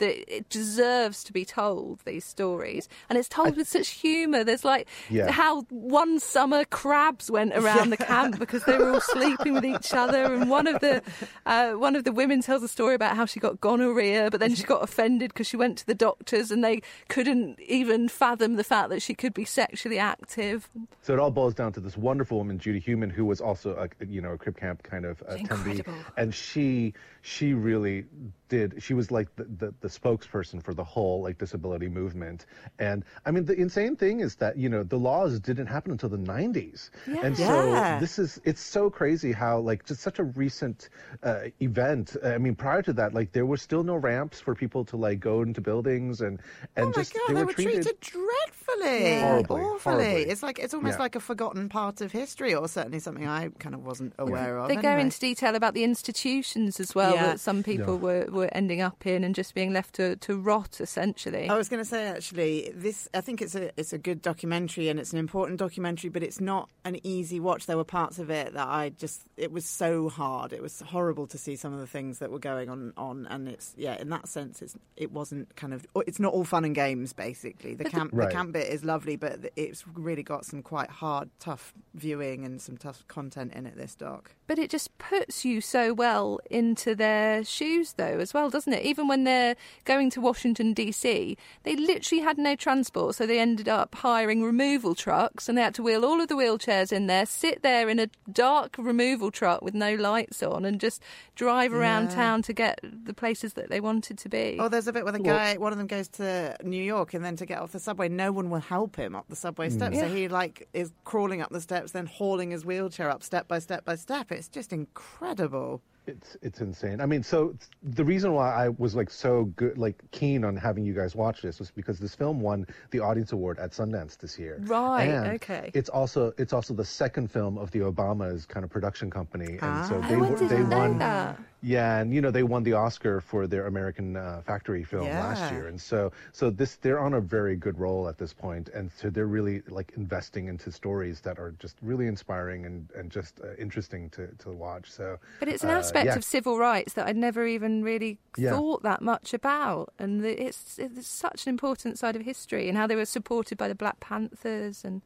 That 0.00 0.34
it 0.36 0.48
deserves 0.48 1.22
to 1.24 1.32
be 1.32 1.44
told 1.44 2.00
these 2.04 2.24
stories, 2.24 2.88
and 3.08 3.16
it's 3.18 3.28
told 3.28 3.56
with 3.56 3.68
such 3.68 3.88
humour. 3.88 4.44
There's 4.44 4.64
like 4.64 4.88
Yeah. 5.08 5.30
how 5.30 5.62
one 5.70 6.18
summer 6.18 6.64
crabs 6.64 7.30
went 7.30 7.52
around 7.54 7.90
the 7.90 7.96
camp 7.96 8.38
because 8.38 8.64
they 8.64 8.76
were 8.76 8.94
all 8.94 9.00
sleeping 9.00 9.54
with 9.54 9.64
each 9.64 9.94
other, 9.94 10.34
and 10.34 10.50
one 10.50 10.66
of 10.66 10.80
the 10.80 11.02
uh, 11.46 11.72
one 11.72 11.94
of 11.96 12.04
the 12.04 12.12
women 12.12 12.42
tells 12.42 12.62
a 12.62 12.68
story 12.68 12.94
about 12.94 13.14
how 13.16 13.26
she 13.26 13.38
got 13.40 13.60
gonorrhea, 13.60 14.28
but 14.30 14.40
then 14.40 14.54
she 14.54 14.64
got 14.64 14.82
offended 14.82 15.32
because 15.32 15.46
she 15.46 15.56
went 15.56 15.78
to 15.78 15.86
the 15.86 15.94
doctors 15.94 16.50
and 16.50 16.64
they 16.64 16.80
couldn't 17.08 17.60
even 17.60 18.08
fathom 18.08 18.56
the 18.56 18.64
fact 18.64 18.88
that 18.90 19.00
she 19.02 19.14
could 19.14 19.34
be 19.34 19.44
sexually 19.44 19.98
active. 19.98 20.68
So 21.02 21.12
it 21.12 21.18
all 21.20 21.30
boils 21.30 21.54
down 21.54 21.72
to 21.74 21.80
this 21.80 21.96
wonderful 21.96 22.38
woman, 22.38 22.58
Judy 22.58 22.80
Heumann, 22.80 23.10
who 23.10 23.24
was 23.24 23.40
also 23.40 23.74
a 23.76 23.88
you 24.06 24.20
know 24.20 24.32
a 24.32 24.38
Crip 24.38 24.56
Camp 24.56 24.82
kind 24.82 25.04
of 25.04 25.18
attendee, 25.26 25.40
Incredible. 25.40 25.94
and 26.16 26.34
she 26.34 26.94
she 27.22 27.52
really 27.52 28.06
did. 28.50 28.82
She 28.82 28.92
was 28.92 29.10
like 29.10 29.34
the, 29.36 29.44
the 29.44 29.74
the 29.80 29.88
spokesperson 29.88 30.62
for 30.62 30.74
the 30.74 30.84
whole 30.84 31.22
like 31.22 31.38
disability 31.38 31.88
movement. 31.88 32.44
And 32.78 33.02
I 33.24 33.30
mean, 33.30 33.46
the 33.46 33.54
insane 33.54 33.96
thing 33.96 34.20
is 34.20 34.34
that 34.36 34.58
you 34.58 34.68
know 34.68 34.82
the 34.82 34.98
laws 34.98 35.40
didn't 35.40 35.68
happen 35.68 35.90
until 35.92 36.10
the 36.10 36.18
90s, 36.18 36.90
and 37.22 37.34
so 37.36 37.44
Yeah. 37.72 37.98
this 37.98 38.18
is 38.18 38.38
it's 38.44 38.60
so 38.60 38.90
crazy 38.90 39.32
how 39.32 39.58
like 39.60 39.86
just 39.86 40.02
such 40.02 40.18
a 40.18 40.24
recent 40.24 40.90
uh, 41.22 41.44
event. 41.62 42.16
I 42.22 42.36
mean, 42.36 42.54
prior 42.54 42.82
to 42.82 42.92
that, 42.92 43.14
like 43.14 43.32
there 43.32 43.46
were 43.46 43.56
still 43.56 43.82
no 43.84 43.96
ramps 43.96 44.38
for 44.40 44.54
people 44.54 44.84
to 44.86 44.96
like 44.98 45.20
go 45.20 45.40
into 45.40 45.60
buildings 45.62 46.20
and 46.20 46.40
and 46.76 46.86
oh 46.86 46.88
my 46.88 46.92
just 46.92 47.14
god, 47.14 47.22
they, 47.28 47.34
they, 47.34 47.44
were 47.44 47.52
treated. 47.52 48.00
dreadfully, 48.00 49.04
Yeah. 49.04 49.28
Horribly, 49.28 49.60
awfully. 49.62 49.94
horribly. 50.04 50.22
It's 50.30 50.42
like 50.42 50.58
it's 50.58 50.74
almost 50.74 50.96
Yeah. 50.98 51.02
like 51.06 51.16
a 51.16 51.20
forgotten 51.20 51.68
part 51.68 52.00
of 52.00 52.12
history, 52.12 52.54
or 52.54 52.68
certainly 52.68 52.98
something 52.98 53.26
I 53.26 53.48
kind 53.58 53.74
of 53.74 53.84
wasn't 53.86 54.12
aware 54.18 54.58
of. 54.58 54.68
They 54.68 54.76
go 54.76 54.96
into 54.98 55.18
detail 55.20 55.54
about 55.54 55.74
the 55.74 55.84
institutions 55.84 56.80
as 56.80 56.94
well 56.94 57.14
Yeah. 57.14 57.26
that 57.26 57.40
some 57.40 57.62
people 57.62 57.94
Yeah. 57.94 58.00
were, 58.00 58.26
were 58.40 58.50
ending 58.52 58.80
up 58.80 59.06
in 59.06 59.24
and 59.24 59.34
just 59.34 59.54
being 59.54 59.72
left 59.72 59.94
to, 59.94 60.16
to 60.16 60.36
rot 60.38 60.80
essentially. 60.80 61.48
I 61.48 61.56
was 61.56 61.68
going 61.68 61.82
to 61.82 61.88
say 61.88 62.06
actually, 62.08 62.72
this 62.74 63.08
I 63.14 63.20
think 63.20 63.40
it's 63.40 63.54
a 63.54 63.70
it's 63.78 63.92
a 63.92 63.98
good 63.98 64.20
documentary 64.22 64.88
and 64.88 64.98
it's 65.00 65.12
an 65.12 65.18
important 65.18 65.58
documentary, 65.58 66.10
but 66.10 66.22
it's 66.22 66.40
not 66.40 66.68
an 66.84 66.98
easy 67.06 67.38
watch. 67.40 67.66
There 67.66 67.76
were 67.76 67.84
parts 67.84 68.18
of 68.18 68.28
it 68.30 68.52
that 68.54 68.66
I 68.68 68.90
just 68.90 69.22
it 69.36 69.52
was 69.52 69.64
so 69.64 70.08
hard. 70.08 70.52
It 70.52 70.60
was 70.62 70.80
horrible 70.80 71.26
to 71.28 71.38
see 71.38 71.56
some 71.56 71.72
of 71.72 71.80
the 71.80 71.86
things 71.86 72.18
that 72.18 72.30
were 72.30 72.38
going 72.38 72.68
on 72.68 72.92
on, 72.96 73.26
and 73.30 73.48
it's 73.48 73.74
yeah, 73.76 74.00
in 74.00 74.08
that 74.10 74.28
sense, 74.28 74.60
it's 74.62 74.76
it 74.96 75.12
wasn't 75.12 75.54
kind 75.56 75.72
of 75.72 75.86
it's 76.06 76.18
not 76.20 76.32
all 76.32 76.44
fun 76.44 76.64
and 76.64 76.74
games. 76.74 77.12
Basically, 77.12 77.74
the 77.74 77.84
But 77.84 77.92
the- 77.92 77.98
camp 77.98 78.10
Right. 78.12 78.28
the 78.28 78.34
camp 78.34 78.52
bit 78.52 78.66
is 78.68 78.84
lovely, 78.84 79.16
but 79.16 79.52
it's 79.56 79.84
really 79.88 80.22
got 80.22 80.44
some 80.44 80.62
quite 80.62 80.90
hard, 80.90 81.30
tough 81.38 81.72
viewing 81.94 82.44
and 82.44 82.60
some 82.60 82.76
tough 82.76 83.06
content 83.08 83.52
in 83.54 83.66
it. 83.66 83.76
This 83.76 83.94
doc. 83.94 84.34
But 84.46 84.58
it 84.58 84.68
just 84.70 84.96
puts 84.98 85.44
you 85.44 85.60
so 85.60 85.92
well 85.94 86.40
into 86.50 86.94
their 86.96 87.44
shoes, 87.44 87.92
though, 87.92 88.18
as 88.18 88.29
well, 88.34 88.50
doesn't 88.50 88.72
it? 88.72 88.84
Even 88.84 89.08
when 89.08 89.24
they're 89.24 89.56
going 89.84 90.10
to 90.10 90.20
Washington, 90.20 90.72
D.C., 90.72 91.36
they 91.62 91.76
literally 91.76 92.22
had 92.22 92.38
no 92.38 92.54
transport, 92.56 93.14
so 93.16 93.26
they 93.26 93.38
ended 93.38 93.68
up 93.68 93.94
hiring 93.96 94.42
removal 94.42 94.94
trucks 94.94 95.48
and 95.48 95.56
they 95.58 95.62
had 95.62 95.74
to 95.74 95.82
wheel 95.82 96.04
all 96.04 96.20
of 96.20 96.28
the 96.28 96.34
wheelchairs 96.34 96.92
in 96.92 97.06
there, 97.06 97.26
sit 97.26 97.62
there 97.62 97.88
in 97.88 97.98
a 97.98 98.08
dark 98.32 98.76
removal 98.78 99.30
truck 99.30 99.62
with 99.62 99.74
no 99.74 99.94
lights 99.94 100.42
on, 100.42 100.64
and 100.64 100.80
just 100.80 101.02
drive 101.34 101.72
around 101.72 102.04
Yeah. 102.10 102.14
town 102.16 102.42
to 102.42 102.52
get 102.52 102.80
the 102.82 103.14
places 103.14 103.54
that 103.54 103.70
they 103.70 103.80
wanted 103.80 104.18
to 104.18 104.28
be. 104.28 104.56
Oh, 104.60 104.68
there's 104.68 104.86
a 104.88 104.92
bit 104.92 105.04
where 105.04 105.12
the 105.12 105.22
Well- 105.22 105.36
guy, 105.36 105.56
one 105.56 105.72
of 105.72 105.78
them 105.78 105.86
goes 105.86 106.08
to 106.08 106.56
New 106.62 106.82
York, 106.82 107.14
and 107.14 107.24
then 107.24 107.36
to 107.36 107.46
get 107.46 107.58
off 107.58 107.72
the 107.72 107.80
subway, 107.80 108.08
no 108.08 108.32
one 108.32 108.50
will 108.50 108.60
help 108.60 108.96
him 108.96 109.14
up 109.14 109.26
the 109.28 109.36
subway 109.36 109.68
Mm. 109.68 109.72
steps. 109.72 109.98
So 109.98 110.08
he 110.08 110.28
like 110.28 110.68
is 110.72 110.92
crawling 111.04 111.40
up 111.42 111.50
the 111.50 111.60
steps, 111.60 111.92
then 111.92 112.06
hauling 112.06 112.50
his 112.50 112.64
wheelchair 112.64 113.10
up 113.10 113.22
step 113.22 113.48
by 113.48 113.58
step 113.58 113.84
by 113.84 113.96
step. 113.96 114.30
It's 114.32 114.48
just 114.48 114.72
incredible. 114.72 115.82
It's 116.06 116.36
it's 116.42 116.60
insane. 116.60 117.00
I 117.00 117.06
mean, 117.06 117.22
so 117.22 117.54
the 117.82 118.04
reason 118.04 118.32
why 118.32 118.52
I 118.52 118.70
was 118.70 118.94
like 118.94 119.10
so 119.10 119.44
good, 119.56 119.76
like 119.78 120.02
keen 120.12 120.44
on 120.44 120.56
having 120.56 120.84
you 120.84 120.94
guys 120.94 121.14
watch 121.14 121.42
this 121.42 121.58
was 121.58 121.70
because 121.70 121.98
this 121.98 122.14
film 122.14 122.40
won 122.40 122.66
the 122.90 123.00
Audience 123.00 123.32
Award 123.32 123.58
at 123.58 123.72
Sundance 123.72 124.16
this 124.16 124.38
year. 124.38 124.58
Right, 124.64 125.04
And 125.04 125.26
okay. 125.34 125.70
It's 125.74 125.88
also 125.90 126.32
it's 126.38 126.52
also 126.52 126.74
the 126.74 126.84
second 126.84 127.30
film 127.30 127.58
of 127.58 127.70
the 127.70 127.80
Obamas 127.80 128.48
kind 128.48 128.64
of 128.64 128.70
production 128.70 129.10
company, 129.10 129.58
and 129.60 129.86
so 129.86 130.00
Ah. 130.02 130.08
they 130.08 130.16
Oh, 130.16 130.24
I 130.24 130.48
they 130.48 130.58
know 130.62 130.78
won. 130.78 130.98
that. 130.98 131.38
Yeah, 131.62 131.98
and 131.98 132.14
you 132.14 132.22
know 132.22 132.30
they 132.30 132.42
won 132.42 132.62
the 132.62 132.72
Oscar 132.72 133.20
for 133.20 133.46
their 133.46 133.66
American 133.66 134.16
uh, 134.16 134.40
Factory 134.46 134.82
film 134.82 135.04
last 135.08 135.52
year, 135.52 135.68
and 135.68 135.78
so 135.78 136.10
so 136.32 136.48
this 136.48 136.76
they're 136.76 136.98
on 136.98 137.14
a 137.14 137.20
very 137.20 137.54
good 137.54 137.78
roll 137.78 138.08
at 138.08 138.16
this 138.16 138.32
point, 138.32 138.70
and 138.70 138.90
so 138.90 139.10
they're 139.10 139.26
really 139.26 139.62
like 139.68 139.92
investing 139.96 140.48
into 140.48 140.72
stories 140.72 141.20
that 141.20 141.38
are 141.38 141.52
just 141.58 141.76
really 141.82 142.06
inspiring 142.06 142.64
and 142.64 142.88
and 142.96 143.10
just 143.10 143.40
uh, 143.40 143.54
interesting 143.58 144.08
to 144.10 144.28
to 144.38 144.50
watch. 144.50 144.90
So, 144.90 145.18
But 145.38 145.48
it's 145.48 145.62
an 145.62 145.70
uh, 145.70 145.74
aspect 145.74 146.06
yeah. 146.06 146.16
of 146.16 146.24
civil 146.24 146.56
rights 146.56 146.94
that 146.94 147.06
I'd 147.06 147.16
never 147.16 147.46
even 147.46 147.82
really 147.82 148.18
Yeah. 148.38 148.52
thought 148.52 148.82
that 148.82 149.02
much 149.02 149.34
about, 149.34 149.92
and 149.98 150.22
the, 150.24 150.42
it's 150.42 150.78
it's 150.78 151.06
such 151.06 151.46
an 151.46 151.50
important 151.50 151.98
side 151.98 152.16
of 152.16 152.22
history 152.22 152.68
and 152.70 152.78
how 152.78 152.86
they 152.86 152.96
were 152.96 153.04
supported 153.04 153.58
by 153.58 153.68
the 153.68 153.74
Black 153.74 154.00
Panthers, 154.00 154.82
and 154.82 155.02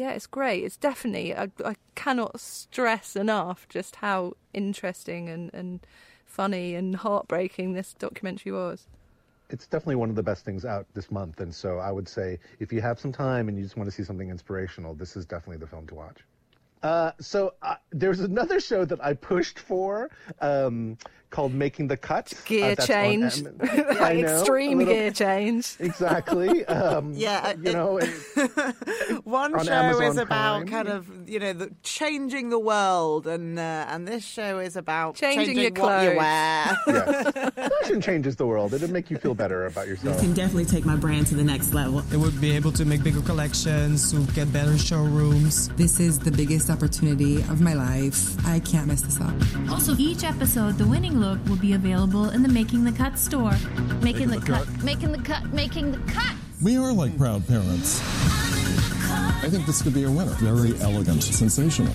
yeah, 0.00 0.12
it's 0.12 0.26
great. 0.26 0.64
It's 0.64 0.76
definitely 0.78 1.34
I, 1.36 1.50
I 1.64 1.76
cannot 1.94 2.40
stress 2.40 3.16
enough 3.16 3.68
just 3.68 3.96
how 3.96 4.34
interesting 4.54 5.28
and 5.28 5.52
and 5.54 5.80
funny 6.26 6.74
and 6.74 6.96
heartbreaking 6.96 7.74
this 7.74 7.92
documentary 7.94 8.52
was. 8.52 8.86
it's 9.50 9.66
definitely 9.66 9.96
one 9.96 10.10
of 10.10 10.16
the 10.16 10.22
best 10.22 10.44
things 10.44 10.64
out 10.64 10.86
this 10.94 11.10
month. 11.10 11.40
And 11.40 11.54
so 11.54 11.78
I 11.78 11.90
would 11.90 12.08
say 12.08 12.38
if 12.60 12.72
you 12.72 12.80
have 12.80 12.98
some 13.00 13.12
time 13.12 13.48
and 13.48 13.56
you 13.58 13.64
just 13.64 13.76
want 13.76 13.88
to 13.90 13.94
see 13.96 14.04
something 14.04 14.30
inspirational, 14.30 14.94
this 14.94 15.16
is 15.16 15.26
definitely 15.26 15.58
the 15.58 15.66
film 15.66 15.86
to 15.88 15.94
watch. 15.94 16.18
Uh, 16.82 17.12
so 17.20 17.54
uh, 17.62 17.74
there's 17.92 18.20
another 18.20 18.58
show 18.60 18.84
that 18.84 19.04
I 19.04 19.12
pushed 19.14 19.58
for 19.58 20.10
um, 20.40 20.96
called 21.28 21.52
Making 21.54 21.86
the 21.88 21.96
Cut. 21.96 22.32
Gear 22.46 22.64
Uh, 22.64 22.68
that's 22.74 22.80
on 22.82 22.86
change, 22.96 23.38
Am- 23.46 23.56
I 24.00 24.14
know, 24.14 24.38
extreme 24.38 24.78
little- 24.78 24.94
gear 24.94 25.10
change. 25.12 25.76
Exactly. 25.80 26.64
Um, 26.66 27.12
Yeah, 27.16 27.52
You 27.62 27.72
know, 27.74 27.98
it- 28.02 28.08
One 29.24 29.54
On 29.54 29.64
show 29.64 29.72
Amazon 29.72 30.04
is 30.04 30.16
about 30.16 30.66
Prime. 30.66 30.68
kind 30.68 30.88
of 30.88 31.28
you 31.28 31.38
know 31.38 31.52
the, 31.52 31.70
changing 31.82 32.48
the 32.50 32.58
world, 32.58 33.26
and 33.26 33.58
uh, 33.58 33.86
and 33.88 34.08
this 34.08 34.24
show 34.24 34.58
is 34.58 34.74
about 34.76 35.14
Changing 35.16 35.56
your 35.58 35.70
what 35.70 36.02
you 36.02 36.10
clothes. 36.10 36.16
wear. 36.16 36.78
yes. 36.86 37.70
Fashion 37.80 38.00
changes 38.00 38.36
the 38.36 38.46
world. 38.46 38.72
It'll 38.74 38.90
make 38.90 39.10
you 39.10 39.18
feel 39.18 39.34
better 39.34 39.66
about 39.66 39.86
yourself. 39.86 40.16
You 40.16 40.22
can 40.28 40.34
definitely 40.34 40.64
take 40.64 40.84
my 40.84 40.96
brand 40.96 41.26
to 41.28 41.34
the 41.36 41.44
next 41.44 41.74
level. 41.74 42.00
It 42.12 42.16
would 42.16 42.40
be 42.40 42.50
able 42.52 42.72
to 42.72 42.84
make 42.84 43.02
bigger 43.04 43.20
collections, 43.22 44.10
to 44.12 44.20
get 44.32 44.52
better 44.52 44.76
showrooms. 44.78 45.68
This 45.76 46.00
is 46.00 46.18
the 46.18 46.30
biggest 46.32 46.69
opportunity 46.70 47.36
of 47.42 47.60
my 47.60 47.74
life. 47.74 48.36
I 48.46 48.60
can't 48.60 48.86
mess 48.86 49.02
this 49.02 49.20
up. 49.20 49.34
Also, 49.70 49.94
each 49.96 50.24
episode, 50.24 50.78
the 50.78 50.86
winning 50.86 51.18
look 51.18 51.38
will 51.46 51.56
be 51.56 51.74
available 51.74 52.30
in 52.30 52.42
the 52.42 52.48
Making 52.48 52.84
the 52.84 52.92
Cut 52.92 53.18
store. 53.18 53.56
Making 54.02 54.30
the 54.30 54.40
cut, 54.40 54.66
making 54.82 55.12
the 55.12 55.18
cut, 55.18 55.44
making 55.52 55.92
the 55.92 55.98
cut. 56.12 56.34
We 56.62 56.76
are 56.76 56.92
like 56.92 57.16
proud 57.18 57.46
parents. 57.46 58.00
I 59.42 59.48
think 59.48 59.64
this 59.64 59.80
could 59.80 59.94
be 59.94 60.04
a 60.04 60.10
winner. 60.10 60.32
Very 60.32 60.78
elegant, 60.80 61.22
sensational. 61.22 61.92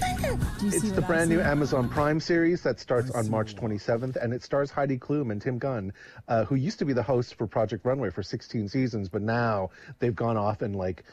It's 0.61 0.91
the 0.91 1.01
brand 1.01 1.29
new 1.29 1.39
Amazon 1.39 1.87
Prime 1.87 2.19
series 2.19 2.63
that 2.63 2.79
starts 2.79 3.11
on 3.11 3.29
March 3.29 3.55
27th, 3.55 4.15
and 4.15 4.33
it 4.33 4.41
stars 4.41 4.71
Heidi 4.71 4.97
Klum 4.97 5.31
and 5.31 5.39
Tim 5.39 5.59
Gunn, 5.59 5.93
uh, 6.27 6.45
who 6.45 6.55
used 6.55 6.79
to 6.79 6.85
be 6.85 6.93
the 6.93 7.03
hosts 7.03 7.31
for 7.31 7.45
Project 7.45 7.85
Runway 7.85 8.09
for 8.09 8.23
16 8.23 8.67
seasons, 8.67 9.09
but 9.09 9.21
now 9.21 9.69
they've 9.99 10.15
gone 10.15 10.37
off 10.37 10.63
and 10.63 10.75
like 10.75 11.03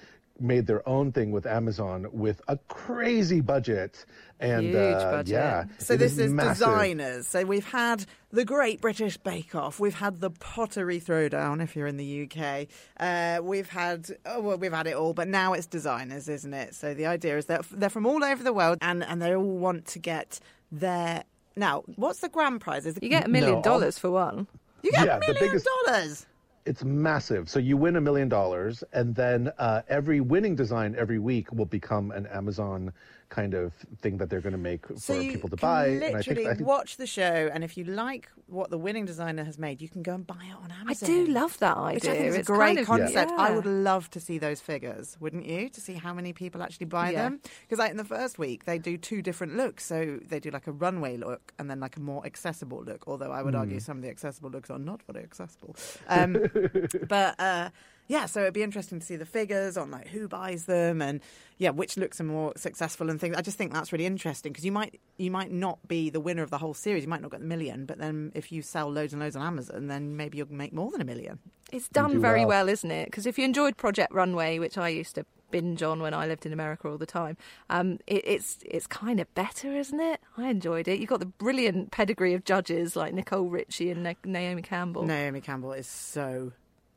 made 0.42 0.66
their 0.66 0.86
own 0.88 1.12
thing 1.12 1.30
with 1.30 1.46
Amazon 1.46 2.06
with 2.12 2.40
a 2.48 2.56
crazy 2.68 3.40
budget. 3.40 4.04
And 4.40 4.66
Huge 4.66 4.74
uh, 4.76 5.10
budget. 5.12 5.32
yeah, 5.32 5.64
So 5.78 5.96
this 5.96 6.18
is 6.18 6.32
massive. 6.32 6.54
designers. 6.66 7.28
So 7.28 7.44
we've 7.44 7.64
had 7.70 8.04
the 8.32 8.44
Great 8.44 8.80
British 8.80 9.16
Bake 9.16 9.54
Off. 9.54 9.78
We've 9.78 9.94
had 9.94 10.20
the 10.20 10.30
Pottery 10.30 10.98
Throwdown. 11.00 11.62
If 11.62 11.76
you're 11.76 11.86
in 11.86 11.96
the 11.96 12.28
UK, 12.28 12.66
uh, 12.98 13.40
we've 13.42 13.68
had 13.68 14.10
oh 14.26 14.40
well, 14.40 14.58
we've 14.58 14.72
had 14.72 14.88
it 14.88 14.94
all. 14.96 15.14
But 15.14 15.28
now 15.28 15.52
it's 15.52 15.66
designers, 15.66 16.28
isn't 16.28 16.52
it? 16.54 16.74
So 16.74 16.92
the 16.92 17.06
idea 17.06 17.38
is 17.38 17.46
that 17.46 17.64
they're 17.70 17.88
from 17.88 18.04
all 18.04 18.24
over 18.24 18.42
the 18.42 18.52
world, 18.52 18.78
and 18.82 19.04
and 19.04 19.22
they 19.22 19.32
all 19.34 19.44
want 19.44 19.86
to 19.86 20.00
get 20.00 20.40
their 20.72 21.22
now. 21.54 21.84
What's 21.94 22.18
the 22.18 22.28
grand 22.28 22.60
prize? 22.60 22.84
Is 22.84 22.98
You 23.00 23.08
get 23.08 23.26
a 23.26 23.28
million 23.28 23.54
No, 23.56 23.62
dollars 23.62 23.96
for 23.98 24.10
one. 24.10 24.48
You 24.82 24.90
get 24.90 25.06
Yeah, 25.06 25.16
a 25.18 25.20
the 25.20 25.26
million 25.34 25.48
biggest- 25.50 25.68
dollars. 25.86 26.26
It's 26.64 26.84
massive. 26.84 27.48
So 27.48 27.58
you 27.58 27.76
win 27.76 27.96
a 27.96 28.00
million 28.00 28.28
dollars, 28.28 28.84
and 28.92 29.14
then 29.14 29.50
uh, 29.58 29.82
every 29.88 30.20
winning 30.20 30.54
design 30.54 30.94
every 30.96 31.18
week 31.18 31.52
will 31.52 31.66
become 31.66 32.12
an 32.12 32.26
Amazon 32.26 32.92
kind 33.32 33.54
of 33.54 33.72
thing 34.02 34.18
that 34.18 34.28
they're 34.28 34.42
going 34.48 34.52
to 34.52 34.58
make 34.72 34.86
for 34.86 34.96
So 34.98 35.14
you 35.14 35.32
people 35.32 35.48
to 35.48 35.56
can 35.56 35.66
buy. 35.68 35.88
literally 35.88 36.06
and 36.06 36.16
I 36.16 36.22
think, 36.22 36.48
I 36.48 36.54
think 36.54 36.68
watch 36.68 36.96
the 36.98 37.06
show, 37.06 37.50
and 37.52 37.64
if 37.64 37.76
you 37.78 37.84
like 37.84 38.28
what 38.46 38.68
the 38.70 38.76
winning 38.76 39.06
designer 39.06 39.42
has 39.44 39.58
made, 39.58 39.80
you 39.80 39.88
can 39.88 40.02
go 40.02 40.12
and 40.14 40.26
buy 40.26 40.44
it 40.50 40.54
on 40.62 40.70
Amazon. 40.70 41.08
I 41.10 41.12
do 41.12 41.26
love 41.32 41.58
that 41.60 41.76
Which 41.94 42.04
idea. 42.04 42.10
I 42.12 42.14
think 42.16 42.26
is 42.28 42.36
a 42.36 42.42
great 42.42 42.58
kind 42.76 42.78
of- 42.80 42.86
concept. 42.86 43.32
I 43.32 43.50
would 43.56 43.64
love 43.64 44.10
to 44.10 44.20
see 44.20 44.36
those 44.38 44.60
figures, 44.60 45.16
wouldn't 45.18 45.46
you? 45.46 45.70
To 45.70 45.80
see 45.80 45.94
how 45.94 46.12
many 46.12 46.32
people 46.34 46.62
actually 46.62 46.86
buy 46.86 47.10
Yeah. 47.10 47.22
them. 47.22 47.40
Because 47.62 47.78
like 47.78 47.90
in 47.90 47.96
the 47.96 48.04
first 48.04 48.38
week, 48.38 48.64
they 48.66 48.78
do 48.78 48.98
two 48.98 49.22
different 49.22 49.56
looks. 49.56 49.84
So 49.86 50.18
they 50.28 50.38
do 50.38 50.50
like 50.50 50.66
a 50.66 50.72
runway 50.72 51.16
look 51.16 51.54
and 51.58 51.70
then 51.70 51.80
like 51.80 51.96
a 51.96 52.00
more 52.00 52.24
accessible 52.26 52.82
look. 52.84 53.04
Although 53.06 53.32
I 53.32 53.42
would 53.42 53.54
argue 53.54 53.76
Hmm. 53.76 53.86
some 53.88 53.96
of 53.96 54.02
the 54.02 54.10
accessible 54.10 54.50
looks 54.50 54.68
are 54.70 54.78
not 54.78 55.00
very 55.10 55.24
accessible. 55.24 55.74
Um, 56.06 56.32
but 57.08 57.40
uh, 57.40 57.70
yeah, 58.12 58.26
so 58.26 58.42
it'd 58.42 58.52
be 58.52 58.62
interesting 58.62 59.00
to 59.00 59.06
see 59.06 59.16
the 59.16 59.24
figures 59.24 59.78
on 59.78 59.90
like 59.90 60.06
who 60.06 60.28
buys 60.28 60.66
them 60.66 61.00
and 61.00 61.22
yeah, 61.56 61.70
which 61.70 61.96
looks 61.96 62.20
are 62.20 62.24
more 62.24 62.52
successful 62.56 63.08
and 63.08 63.18
things. 63.18 63.34
I 63.36 63.40
just 63.40 63.56
think 63.56 63.72
that's 63.72 63.90
really 63.90 64.04
interesting 64.04 64.52
because 64.52 64.66
you 64.66 64.72
might 64.72 65.00
you 65.16 65.30
might 65.30 65.50
not 65.50 65.78
be 65.88 66.10
the 66.10 66.20
winner 66.20 66.42
of 66.42 66.50
the 66.50 66.58
whole 66.58 66.74
series. 66.74 67.04
You 67.04 67.08
might 67.08 67.22
not 67.22 67.30
get 67.30 67.40
the 67.40 67.46
million, 67.46 67.86
but 67.86 67.96
then 67.96 68.30
if 68.34 68.52
you 68.52 68.60
sell 68.60 68.90
loads 68.90 69.14
and 69.14 69.22
loads 69.22 69.34
on 69.34 69.42
Amazon, 69.42 69.86
then 69.86 70.14
maybe 70.14 70.36
you'll 70.36 70.52
make 70.52 70.74
more 70.74 70.90
than 70.90 71.00
a 71.00 71.06
million. 71.06 71.38
It's 71.72 71.88
done 71.88 72.12
do 72.12 72.20
very 72.20 72.40
well. 72.40 72.66
well, 72.66 72.68
isn't 72.68 72.90
it? 72.90 73.06
Because 73.06 73.24
if 73.24 73.38
you 73.38 73.46
enjoyed 73.46 73.78
Project 73.78 74.12
Runway, 74.12 74.58
which 74.58 74.76
I 74.76 74.90
used 74.90 75.14
to 75.14 75.24
binge 75.50 75.82
on 75.82 76.00
when 76.00 76.12
I 76.12 76.26
lived 76.26 76.44
in 76.44 76.52
America 76.52 76.88
all 76.88 76.98
the 76.98 77.06
time, 77.06 77.38
um, 77.70 77.98
it, 78.06 78.22
it's 78.26 78.58
it's 78.66 78.86
kind 78.86 79.20
of 79.20 79.34
better, 79.34 79.72
isn't 79.74 80.00
it? 80.00 80.20
I 80.36 80.50
enjoyed 80.50 80.86
it. 80.86 81.00
You've 81.00 81.08
got 81.08 81.20
the 81.20 81.26
brilliant 81.26 81.92
pedigree 81.92 82.34
of 82.34 82.44
judges 82.44 82.94
like 82.94 83.14
Nicole 83.14 83.48
Richie 83.48 83.90
and 83.90 84.02
Na- 84.02 84.12
Naomi 84.22 84.60
Campbell. 84.60 85.04
Naomi 85.04 85.40
Campbell 85.40 85.72
is 85.72 85.86
so 85.86 86.52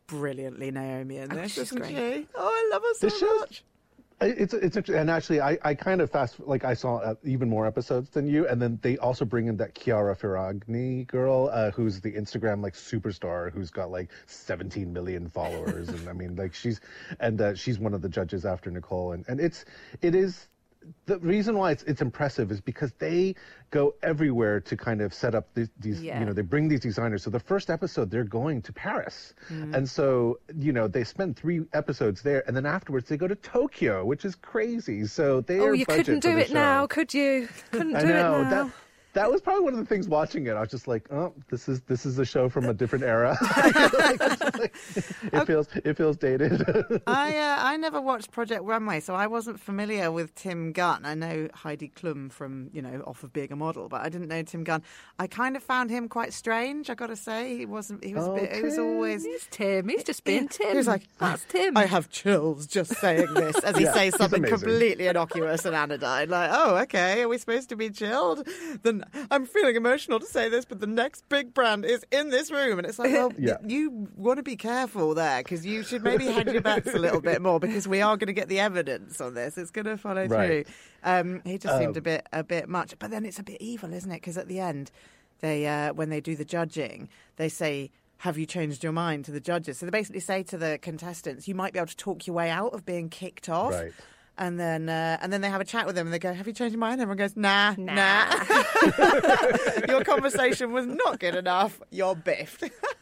brilliantly 0.07 0.71
Naomi 0.71 1.17
in 1.17 1.31
Oh, 1.31 1.35
this, 1.35 1.53
she's 1.53 1.63
isn't 1.71 1.79
great. 1.79 1.95
she? 1.95 2.27
Oh, 2.35 2.47
I 2.47 2.69
love 2.73 2.81
her 2.83 2.93
so 2.95 3.07
This 3.07 3.21
much. 3.39 3.63
I- 4.21 4.27
It's 4.27 4.53
it's 4.53 4.77
interesting, 4.77 4.95
and 4.95 5.09
actually, 5.09 5.41
I, 5.41 5.57
I 5.61 5.75
kind 5.75 5.99
of 5.99 6.09
fast 6.09 6.39
like 6.39 6.63
I 6.63 6.73
saw 6.73 6.99
uh, 6.99 7.15
even 7.25 7.49
more 7.49 7.65
episodes 7.67 8.09
than 8.11 8.27
you, 8.27 8.47
and 8.47 8.61
then 8.61 8.79
they 8.81 8.97
also 8.97 9.25
bring 9.25 9.47
in 9.47 9.57
that 9.57 9.75
Chiara 9.75 10.15
Ferragni 10.15 11.05
girl, 11.05 11.49
uh, 11.51 11.71
who's 11.71 11.99
the 11.99 12.13
Instagram 12.13 12.63
like 12.63 12.75
superstar, 12.75 13.51
who's 13.51 13.71
got 13.71 13.91
like 13.91 14.09
17 14.27 14.93
million 14.93 15.27
followers, 15.27 15.89
and 15.89 16.07
I 16.07 16.13
mean 16.13 16.37
like 16.37 16.53
she's 16.53 16.79
and 17.19 17.41
uh, 17.41 17.55
she's 17.55 17.77
one 17.77 17.93
of 17.93 18.01
the 18.01 18.07
judges 18.07 18.45
after 18.45 18.71
Nicole, 18.71 19.11
and 19.11 19.25
and 19.27 19.41
it's 19.41 19.65
it 20.01 20.15
is 20.15 20.47
the 21.05 21.17
reason 21.19 21.57
why 21.57 21.71
it's 21.71 21.83
it's 21.83 22.01
impressive 22.01 22.51
is 22.51 22.61
because 22.61 22.91
they 22.99 23.35
go 23.71 23.95
everywhere 24.03 24.59
to 24.59 24.77
kind 24.77 25.01
of 25.01 25.13
set 25.13 25.35
up 25.35 25.47
these, 25.53 25.69
these 25.79 26.01
Yeah. 26.01 26.19
you 26.19 26.25
know 26.25 26.33
they 26.33 26.41
bring 26.41 26.67
these 26.67 26.79
designers. 26.79 27.23
So 27.23 27.29
the 27.29 27.39
first 27.39 27.69
episode 27.69 28.09
they're 28.11 28.23
going 28.23 28.61
to 28.63 28.73
Paris, 28.73 29.33
Mm. 29.49 29.75
and 29.75 29.89
so 29.89 30.39
you 30.57 30.71
know 30.71 30.87
they 30.87 31.03
spend 31.03 31.35
three 31.37 31.61
episodes 31.73 32.21
there, 32.21 32.43
and 32.47 32.55
then 32.55 32.65
afterwards 32.65 33.07
they 33.09 33.17
go 33.17 33.27
to 33.27 33.35
Tokyo, 33.35 34.05
which 34.05 34.25
is 34.25 34.35
crazy. 34.35 35.05
So 35.05 35.41
they 35.41 35.59
Oh, 35.59 35.71
you 35.73 35.85
couldn't 35.85 36.19
do 36.21 36.37
it 36.37 36.51
now, 36.53 36.87
could 36.87 37.13
you? 37.13 37.47
Couldn't 37.71 37.95
I 37.95 38.01
do 38.01 38.07
know 38.07 38.39
it 38.41 38.43
now. 38.43 38.49
that 38.65 38.71
that 39.15 39.31
was 39.31 39.41
probably 39.41 39.63
one 39.63 39.73
of 39.73 39.79
the 39.79 39.85
things 39.85 40.07
watching 40.07 40.45
it. 40.45 40.51
I 40.51 40.59
was 40.59 40.69
just 40.69 40.87
like, 40.87 41.11
oh, 41.11 41.33
this 41.49 41.67
is 41.67 41.81
this 41.81 42.05
is 42.05 42.19
a 42.19 42.25
show 42.25 42.49
from 42.49 42.65
a 42.65 42.73
different 42.73 43.05
era. 43.05 43.35
it 43.41 45.47
feels 45.47 45.67
it 45.83 45.97
feels 45.97 46.17
dated. 46.17 46.61
I 47.07 47.37
uh, 47.37 47.57
I 47.59 47.77
never 47.77 48.01
watched 48.01 48.31
Project 48.31 48.63
Runway, 48.63 48.99
so 48.99 49.15
I 49.15 49.27
wasn't 49.27 49.59
familiar 49.59 50.11
with 50.11 50.35
Tim 50.35 50.71
Gunn. 50.71 51.05
I 51.05 51.15
know 51.15 51.47
Heidi 51.53 51.91
Klum 51.95 52.31
from 52.31 52.69
you 52.73 52.81
know 52.81 53.01
off 53.07 53.23
of 53.23 53.33
Being 53.33 53.51
a 53.51 53.55
Model, 53.55 53.89
but 53.89 54.01
I 54.01 54.09
didn't 54.09 54.27
know 54.27 54.43
Tim 54.43 54.63
Gunn. 54.63 54.83
I 55.17 55.27
kind 55.27 55.55
of 55.55 55.63
found 55.63 55.89
him 55.89 56.09
quite 56.09 56.33
strange. 56.33 56.89
I 56.89 56.95
got 56.95 57.07
to 57.07 57.15
say, 57.15 57.57
he 57.57 57.65
wasn't. 57.65 58.03
He 58.03 58.13
was. 58.13 58.27
a 58.27 58.33
bit, 58.33 58.53
he 58.53 58.61
was 58.61 58.77
always. 58.77 59.23
He's 59.23 59.47
Tim. 59.49 59.87
He's 59.87 60.03
just 60.03 60.23
being 60.25 60.47
Tim. 60.49 60.71
He 60.71 60.77
was 60.77 60.87
like, 60.87 61.03
that's 61.19 61.45
Tim. 61.45 61.77
I 61.77 61.85
have 61.85 62.09
chills 62.09 62.67
just 62.67 62.93
saying 62.97 63.33
this 63.33 63.57
as 63.59 63.77
he 63.77 63.85
Yeah, 63.85 63.93
says 63.93 64.15
something 64.17 64.43
completely 64.43 65.07
innocuous 65.07 65.63
and 65.65 65.75
anodyne. 65.75 66.29
Like, 66.29 66.49
oh, 66.51 66.77
okay, 66.83 67.21
are 67.21 67.29
we 67.29 67.37
supposed 67.37 67.69
to 67.69 67.75
be 67.75 67.89
chilled? 67.89 68.47
Then 68.83 69.04
I'm 69.31 69.45
feeling 69.45 69.75
emotional 69.75 70.19
to 70.19 70.25
say 70.25 70.49
this, 70.49 70.65
but 70.65 70.79
the 70.79 70.87
next 70.87 71.27
big 71.29 71.53
brand 71.53 71.85
is 71.85 72.05
in 72.11 72.29
this 72.29 72.51
room, 72.51 72.77
and 72.79 72.87
it's 72.87 72.99
like, 72.99 73.11
well, 73.11 73.31
Yeah. 73.37 73.57
you 73.65 74.07
want 74.15 74.37
to 74.37 74.43
be 74.43 74.55
careful 74.55 75.13
there 75.13 75.39
because 75.41 75.65
you 75.65 75.83
should 75.83 76.03
maybe 76.03 76.25
hedge 76.25 76.47
your 76.51 76.61
bets 76.61 76.93
a 76.93 76.99
little 76.99 77.21
bit 77.21 77.41
more 77.41 77.59
because 77.59 77.87
we 77.87 78.01
are 78.01 78.17
going 78.17 78.27
to 78.27 78.33
get 78.33 78.49
the 78.49 78.59
evidence 78.59 79.19
on 79.21 79.33
this. 79.33 79.57
It's 79.57 79.71
going 79.71 79.85
to 79.85 79.97
follow 79.97 80.25
Right. 80.27 80.65
through. 80.67 80.73
Um, 81.03 81.41
he 81.45 81.57
just 81.57 81.77
seemed 81.77 81.91
Um, 81.95 81.97
a 81.97 82.01
bit 82.01 82.27
a 82.33 82.43
bit 82.43 82.67
much, 82.69 82.93
but 82.99 83.11
then 83.11 83.25
it's 83.25 83.39
a 83.39 83.43
bit 83.43 83.61
evil, 83.61 83.93
isn't 83.93 84.11
it? 84.11 84.15
Because 84.15 84.37
at 84.37 84.47
the 84.47 84.59
end, 84.59 84.91
they 85.41 85.65
uh, 85.67 85.93
when 85.93 86.09
they 86.09 86.21
do 86.21 86.35
the 86.35 86.45
judging, 86.45 87.09
they 87.37 87.49
say. 87.49 87.91
Have 88.19 88.37
you 88.37 88.45
changed 88.45 88.81
your 88.81 88.93
mind 88.93 89.25
to 89.25 89.31
the 89.31 89.41
judges? 89.41 89.77
So 89.77 89.85
they 89.85 89.89
basically 89.89 90.21
say 90.21 90.41
to 90.43 90.57
the 90.57 90.79
contestants, 90.81 91.49
you 91.49 91.53
might 91.53 91.73
be 91.73 91.79
able 91.79 91.87
to 91.87 91.97
talk 91.97 92.25
your 92.25 92.33
way 92.33 92.49
out 92.49 92.73
of 92.73 92.85
being 92.85 93.09
kicked 93.09 93.49
off. 93.49 93.73
Right. 93.73 93.91
And 94.37 94.59
then, 94.59 94.89
uh, 94.89 95.17
and 95.21 95.31
then 95.31 95.39
they 95.41 95.49
have 95.49 95.61
a 95.61 95.65
chat 95.65 95.85
with 95.85 95.95
them, 95.95 96.07
and 96.07 96.13
they 96.13 96.19
go, 96.19 96.33
"Have 96.33 96.45
you 96.45 96.51
changed 96.53 96.73
your 96.73 96.79
mind?" 96.79 96.99
Everyone 96.99 97.17
goes, 97.17 97.37
"Nah, 97.37 97.73
nah." 97.77 98.25
your 99.87 100.03
conversation 100.03 100.73
was 100.73 100.85
not 100.85 101.19
good 101.19 101.35
enough. 101.35 101.81
You're 101.89 102.15
biffed. 102.15 102.63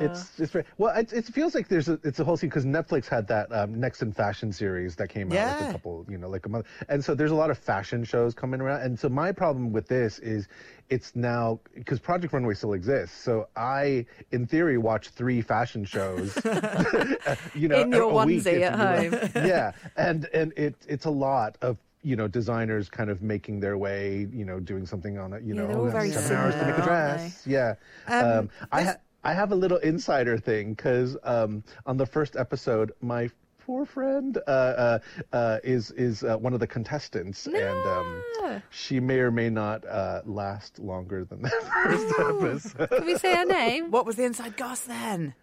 It's 0.00 0.40
it's 0.40 0.50
very, 0.52 0.64
well. 0.78 0.96
It, 0.96 1.12
it 1.12 1.24
feels 1.26 1.54
like 1.54 1.68
there's 1.68 1.88
a 1.88 1.98
it's 2.02 2.18
a 2.18 2.24
whole 2.24 2.36
scene 2.36 2.50
because 2.50 2.64
Netflix 2.64 3.06
had 3.06 3.28
that 3.28 3.52
um, 3.52 3.78
Next 3.78 4.02
in 4.02 4.12
Fashion 4.12 4.52
series 4.52 4.96
that 4.96 5.08
came 5.08 5.30
out 5.30 5.36
like 5.60 5.68
a 5.68 5.72
couple 5.72 6.04
you 6.08 6.18
know 6.18 6.28
like 6.28 6.46
a 6.46 6.48
month, 6.48 6.66
and 6.88 7.04
so 7.04 7.14
there's 7.14 7.30
a 7.30 7.34
lot 7.34 7.50
of 7.50 7.58
fashion 7.58 8.02
shows 8.02 8.34
coming 8.34 8.60
around. 8.60 8.82
And 8.82 8.98
so 8.98 9.08
my 9.08 9.30
problem 9.30 9.72
with 9.72 9.86
this 9.86 10.18
is 10.18 10.48
it's 10.90 11.14
now 11.14 11.60
because 11.74 12.00
Project 12.00 12.32
Runway 12.32 12.54
still 12.54 12.72
exists. 12.72 13.16
So 13.22 13.48
I, 13.56 14.04
in 14.32 14.46
theory, 14.46 14.78
watch 14.78 15.08
three 15.10 15.40
fashion 15.40 15.84
shows. 15.84 16.36
you 17.54 17.68
know, 17.68 17.80
In 17.82 17.92
your 17.92 18.02
a 18.10 18.26
week, 18.26 18.42
onesie 18.44 18.54
if 18.56 18.62
at 18.64 19.02
you 19.04 19.10
will. 19.34 19.46
yeah, 19.46 19.72
and 19.96 20.28
and 20.34 20.52
it 20.56 20.74
it's 20.88 21.04
a 21.04 21.10
lot 21.10 21.56
of. 21.62 21.76
You 22.04 22.16
know, 22.16 22.26
designers 22.26 22.88
kind 22.88 23.10
of 23.10 23.22
making 23.22 23.60
their 23.60 23.78
way. 23.78 24.26
You 24.32 24.44
know, 24.44 24.58
doing 24.58 24.86
something 24.86 25.18
on 25.18 25.32
it. 25.32 25.44
You 25.44 25.54
Yeah, 25.54 25.60
know, 25.60 25.68
they're 25.68 25.76
all 25.78 25.90
very 25.90 26.10
seven 26.10 26.36
hours 26.36 26.56
to 26.56 26.66
make 26.66 26.76
a 26.76 26.82
dress. 26.82 27.44
Yeah. 27.46 27.74
Um, 28.08 28.24
Um, 28.38 28.50
I 28.72 28.82
ha- 28.82 28.96
I 29.24 29.34
have 29.34 29.52
a 29.52 29.54
little 29.54 29.78
insider 29.78 30.36
thing 30.36 30.74
because 30.74 31.16
um, 31.22 31.62
on 31.86 31.96
the 31.96 32.06
first 32.06 32.36
episode, 32.36 32.92
my 33.00 33.30
poor 33.64 33.86
friend 33.86 34.36
uh, 34.46 34.50
uh, 34.50 34.98
uh, 35.32 35.58
is 35.62 35.92
is 35.92 36.24
uh, 36.24 36.36
one 36.36 36.52
of 36.52 36.60
the 36.60 36.66
contestants, 36.66 37.46
and 37.46 37.86
um, 37.86 38.62
she 38.70 38.98
may 38.98 39.18
or 39.18 39.30
may 39.30 39.48
not 39.48 39.86
uh, 39.86 40.22
last 40.24 40.78
longer 40.80 41.24
than 41.24 41.42
the 41.42 41.50
first 41.84 42.14
episode. 42.18 42.90
Can 42.90 43.06
we 43.06 43.16
say 43.16 43.36
her 43.36 43.44
name? 43.44 43.90
what 43.90 44.06
was 44.06 44.16
the 44.16 44.24
inside 44.24 44.56
goss 44.56 44.80
then? 44.80 45.34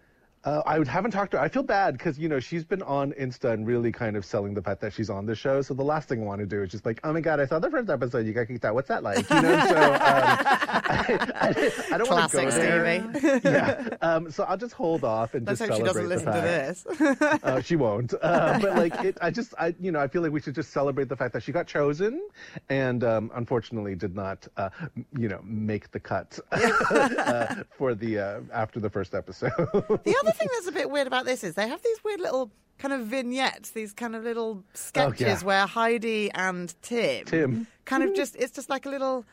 Uh, 0.44 0.62
I 0.66 0.84
haven't 0.90 1.12
talked 1.12 1.32
to 1.32 1.38
her. 1.38 1.44
I 1.44 1.50
feel 1.50 1.64
bad 1.64 1.98
because 1.98 2.18
you 2.18 2.30
know 2.30 2.40
she's 2.40 2.64
been 2.64 2.82
on 2.84 3.12
Insta 3.14 3.52
and 3.54 3.68
really 3.68 3.92
kind 3.92 4.16
of 4.16 4.24
selling 4.24 4.54
the 4.54 4.62
fact 4.62 4.80
that 4.82 4.94
she's 4.94 5.10
on 5.10 5.26
the 5.26 5.36
show. 5.36 5.62
So 5.62 5.74
the 5.74 5.84
last 5.84 6.08
thing 6.08 6.22
I 6.22 6.26
want 6.26 6.40
to 6.40 6.46
do 6.46 6.64
is 6.64 6.72
just 6.72 6.86
like, 6.86 7.00
oh 7.04 7.12
my 7.12 7.20
god, 7.20 7.40
I 7.40 7.46
saw 7.46 7.60
the 7.60 7.70
first 7.70 7.90
episode. 7.90 8.26
You 8.26 8.34
got 8.34 8.48
kicked 8.48 8.64
out. 8.64 8.74
What's 8.74 8.88
that 8.88 9.04
like? 9.04 9.30
You 9.30 9.42
know. 9.42 9.66
So 9.68 9.76
um, 9.76 10.00
I, 10.02 11.06
I, 11.36 11.72
I 11.92 11.98
don't 11.98 12.10
want 12.10 12.32
to 12.32 12.38
go 12.38 12.44
Classic 12.44 12.50
there. 12.52 13.14
Stevie. 13.14 13.42
yeah. 13.44 13.90
Um, 14.02 14.32
so 14.32 14.44
I'll 14.46 14.58
just 14.58 14.74
hold 14.74 15.04
off 15.04 15.34
and 15.34 15.46
Let's 15.46 15.60
just 15.60 15.72
hope 15.72 15.80
she 15.80 15.84
doesn't 15.84 16.04
the 16.04 16.10
listen 16.10 16.34
to 16.34 16.42
this. 16.42 16.86
Uh, 17.44 17.62
she 17.62 17.76
won't. 17.76 18.14
Uh, 18.22 18.60
but 18.60 18.76
like, 18.76 18.94
it, 19.04 19.18
I 19.22 19.32
just, 19.32 19.54
I, 19.58 19.74
you 19.80 19.92
know, 19.92 20.00
I 20.00 20.08
feel 20.08 20.22
like 20.22 20.32
we 20.32 20.42
should 20.42 20.56
just 20.56 20.72
celebrate 20.72 21.10
the 21.10 21.16
fact 21.16 21.34
that 21.34 21.44
she 21.44 21.52
got 21.52 21.68
chosen, 21.68 22.28
and 22.70 23.04
um, 23.04 23.32
unfortunately 23.36 23.96
did 23.96 24.16
not, 24.16 24.48
uh, 24.58 24.70
you 25.18 25.28
know, 25.28 25.40
make 25.44 25.92
the 25.92 26.00
cut 26.00 26.40
uh, 26.52 27.56
for 27.78 27.96
the 27.96 28.20
uh, 28.20 28.40
after 28.54 28.80
the 28.80 28.90
first 28.90 29.14
episode. 29.14 29.52
The 29.58 30.16
other 30.22 30.29
thing 30.32 30.48
that's 30.56 30.68
a 30.68 30.72
bit 30.72 30.90
weird 30.90 31.08
about 31.08 31.26
this 31.26 31.44
is 31.44 31.56
they 31.56 31.68
have 31.68 31.82
these 31.82 32.04
weird 32.04 32.20
little 32.22 32.52
kind 32.78 32.94
of 32.94 33.02
vignettes, 33.08 33.72
these 33.72 33.94
kind 33.94 34.16
of 34.16 34.24
little 34.24 34.64
sketches 34.74 35.22
Oh, 35.22 35.26
yeah. 35.26 35.40
where 35.44 35.66
Heidi 35.68 36.32
and 36.32 36.74
Tim, 36.82 37.26
Tim. 37.26 37.68
kind 37.86 38.04
of 38.04 38.10
mm-hmm. 38.10 38.16
just 38.16 38.36
it's 38.38 38.54
just 38.54 38.70
like 38.70 38.86
a 38.86 38.90
little 38.90 39.26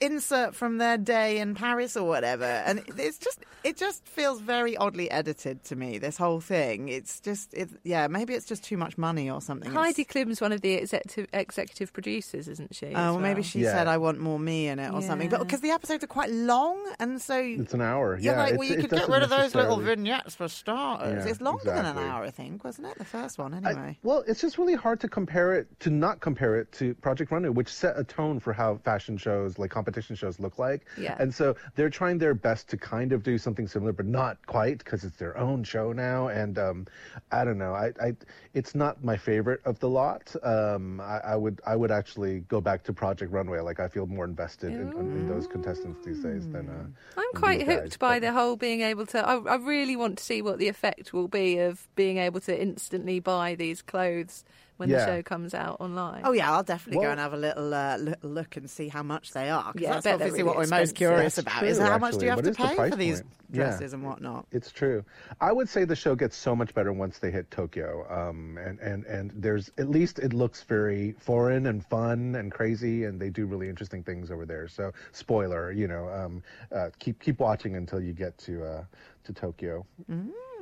insert 0.00 0.54
from 0.54 0.78
their 0.78 0.96
day 0.98 1.38
in 1.38 1.54
Paris 1.54 1.96
or 1.96 2.06
whatever, 2.08 2.44
and 2.44 2.82
it's 2.96 3.18
just 3.18 3.40
it 3.62 3.76
just 3.76 4.06
feels 4.06 4.40
very 4.40 4.76
oddly 4.76 5.10
edited 5.10 5.62
to 5.64 5.76
me. 5.76 5.98
This 5.98 6.16
whole 6.16 6.40
thing, 6.40 6.88
it's 6.88 7.20
just 7.20 7.52
it, 7.54 7.68
yeah, 7.84 8.06
maybe 8.08 8.34
it's 8.34 8.46
just 8.46 8.64
too 8.64 8.76
much 8.76 8.96
money 8.98 9.30
or 9.30 9.40
something. 9.40 9.70
It's- 9.70 9.84
Heidi 9.84 10.04
Klum's 10.04 10.40
one 10.40 10.52
of 10.52 10.60
the 10.62 10.74
executive, 10.74 11.26
executive 11.32 11.92
producers, 11.92 12.48
isn't 12.48 12.74
she? 12.74 12.86
Oh, 12.86 12.90
as 12.90 12.94
well, 13.12 13.18
maybe 13.18 13.42
she 13.42 13.60
Yeah. 13.60 13.72
said 13.72 13.86
I 13.88 13.98
want 13.98 14.18
more 14.18 14.38
me 14.38 14.68
in 14.68 14.78
it 14.78 14.92
or 14.92 15.02
something. 15.02 15.28
But 15.28 15.40
because 15.40 15.60
the 15.60 15.70
episodes 15.70 16.02
are 16.04 16.08
quite 16.08 16.30
long, 16.30 16.78
and 16.98 17.20
so 17.20 17.36
It's 17.38 17.74
an 17.74 17.80
hour. 17.82 18.18
yeah, 18.20 18.32
Yeah, 18.32 18.38
like 18.38 18.58
well, 18.58 18.68
you 18.68 18.76
could 18.76 18.90
get 18.90 19.08
rid 19.08 19.22
of 19.22 19.30
those 19.30 19.54
little 19.54 19.76
vignettes 19.78 20.34
for 20.34 20.48
starters. 20.48 21.24
Yeah, 21.24 21.30
it's 21.30 21.40
longer 21.40 21.64
than 21.64 21.84
an 21.84 21.98
hour, 21.98 22.24
I 22.24 22.30
think, 22.30 22.64
wasn't 22.64 22.88
it? 22.88 22.98
The 22.98 23.04
first 23.04 23.38
one, 23.38 23.52
I- 23.54 23.70
anyway. 23.70 23.98
well, 24.02 24.24
it's 24.26 24.40
just 24.40 24.58
really 24.58 24.74
hard 24.74 25.00
to 25.00 25.08
compare 25.08 25.52
it 25.54 25.68
to 25.80 25.90
not 25.90 26.20
compare 26.20 26.56
it 26.56 26.72
to 26.72 26.94
Project 26.94 27.30
Runway, 27.30 27.50
which 27.50 27.68
set 27.72 27.98
a 27.98 28.04
tone 28.04 28.40
for 28.40 28.52
how 28.52 28.78
fashion 28.84 29.16
shows, 29.18 29.49
like 29.58 29.70
competition 29.70 30.16
shows, 30.16 30.40
look 30.40 30.58
like. 30.58 30.86
Yeah. 30.98 31.16
And 31.18 31.34
so 31.34 31.56
they're 31.74 31.90
trying 31.90 32.18
their 32.18 32.34
best 32.34 32.68
to 32.68 32.76
kind 32.76 33.12
of 33.12 33.22
do 33.22 33.38
something 33.38 33.66
similar, 33.66 33.92
but 33.92 34.06
not 34.06 34.44
quite 34.46 34.78
because 34.78 35.04
it's 35.04 35.16
their 35.16 35.36
own 35.36 35.64
show 35.64 35.92
now. 35.92 36.28
And 36.28 36.58
um, 36.58 36.86
I 37.32 37.44
don't 37.44 37.58
know. 37.58 37.74
I, 37.74 37.92
I 38.00 38.16
it's 38.54 38.74
not 38.74 39.02
my 39.04 39.16
favorite 39.16 39.60
of 39.64 39.78
the 39.80 39.88
lot. 39.88 40.34
Um, 40.42 41.00
I, 41.00 41.18
I 41.18 41.36
would 41.36 41.60
I 41.66 41.76
would 41.76 41.90
actually 41.90 42.40
go 42.40 42.60
back 42.60 42.82
to 42.84 42.92
Project 42.92 43.32
Runway. 43.32 43.60
Like 43.60 43.80
I 43.80 43.88
feel 43.88 44.06
more 44.06 44.24
invested 44.24 44.72
in, 44.72 44.92
in 44.92 45.28
those 45.28 45.46
contestants 45.46 46.04
these 46.04 46.22
days 46.22 46.48
than. 46.48 46.68
Uh, 46.68 46.72
I'm 47.16 47.24
than 47.32 47.40
quite 47.40 47.62
hooked 47.62 47.90
guys, 47.90 47.96
by 47.96 48.18
but- 48.18 48.26
the 48.26 48.32
whole 48.32 48.56
being 48.56 48.82
able 48.82 49.06
to. 49.06 49.26
I, 49.26 49.36
I 49.36 49.56
really 49.56 49.96
want 49.96 50.18
to 50.18 50.24
see 50.24 50.42
what 50.42 50.58
the 50.58 50.68
effect 50.68 51.12
will 51.12 51.28
be 51.28 51.58
of 51.58 51.88
being 51.94 52.18
able 52.18 52.40
to 52.40 52.60
instantly 52.60 53.20
buy 53.20 53.54
these 53.54 53.82
clothes 53.82 54.44
when 54.80 54.88
Yeah. 54.88 55.04
the 55.04 55.06
show 55.06 55.22
comes 55.22 55.52
out 55.54 55.76
online. 55.78 56.22
Oh 56.24 56.32
yeah, 56.32 56.50
I'll 56.52 56.62
definitely 56.62 57.04
go 57.04 57.10
and 57.10 57.20
have 57.20 57.34
a 57.34 57.36
little 57.36 57.72
uh, 57.74 57.98
little 57.98 58.30
look 58.30 58.56
and 58.56 58.68
see 58.68 58.88
how 58.88 59.02
much 59.02 59.32
they 59.32 59.50
are. 59.50 59.72
'cause 59.72 59.80
Yeah, 59.82 59.92
that's 59.92 60.06
obviously 60.06 60.38
really 60.38 60.42
what 60.44 60.56
we're 60.56 60.66
most 60.78 60.94
curious 60.94 61.36
That's 61.36 61.46
about. 61.46 61.64
Is 61.64 61.76
true, 61.76 61.86
how 61.86 61.98
much 61.98 62.16
do 62.16 62.24
you 62.24 62.30
have 62.30 62.38
actually. 62.38 62.54
to 62.54 62.62
What 62.62 62.68
is 62.70 62.76
the 62.76 62.82
pay 62.82 62.90
for 62.90 62.96
these 62.96 63.20
point? 63.20 63.32
Yeah. 63.52 63.64
dresses 63.64 63.92
and 63.92 64.02
whatnot? 64.04 64.46
It's 64.52 64.72
true. 64.72 65.04
I 65.40 65.52
would 65.52 65.68
say 65.68 65.84
the 65.84 65.96
show 65.96 66.14
gets 66.14 66.36
so 66.36 66.56
much 66.56 66.72
better 66.72 66.92
once 66.92 67.18
they 67.18 67.30
hit 67.30 67.50
Tokyo. 67.50 68.06
Um, 68.08 68.56
and, 68.58 68.78
and, 68.80 69.04
and 69.06 69.32
there's 69.34 69.70
at 69.76 69.90
least 69.90 70.18
it 70.18 70.32
looks 70.32 70.62
very 70.62 71.12
foreign 71.18 71.66
and 71.66 71.84
fun 71.84 72.36
and 72.36 72.50
crazy, 72.50 73.04
and 73.04 73.20
they 73.20 73.28
do 73.28 73.46
really 73.46 73.68
interesting 73.68 74.02
things 74.02 74.30
over 74.30 74.46
there. 74.46 74.66
So, 74.68 74.92
spoiler, 75.12 75.72
you 75.72 75.88
know, 75.88 76.08
um, 76.08 76.42
uh, 76.72 76.90
keep 76.98 77.20
keep 77.20 77.38
watching 77.40 77.76
until 77.76 78.00
you 78.00 78.12
get 78.12 78.38
to 78.38 78.64
uh, 78.64 78.84
to 79.24 79.32
Tokyo. 79.32 79.84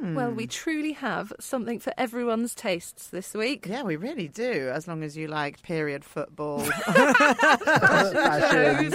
Well, 0.01 0.31
we 0.31 0.47
truly 0.47 0.93
have 0.93 1.33
something 1.41 1.81
for 1.81 1.93
everyone's 1.99 2.55
tastes 2.55 3.09
this 3.09 3.35
week. 3.35 3.67
Yeah, 3.69 3.83
we 3.83 3.97
really 3.97 4.29
do. 4.29 4.71
As 4.73 4.87
long 4.87 5.03
as 5.03 5.17
you 5.17 5.27
like 5.29 5.61
period 5.63 6.05
football, 6.05 6.61
Fashion. 7.69 8.93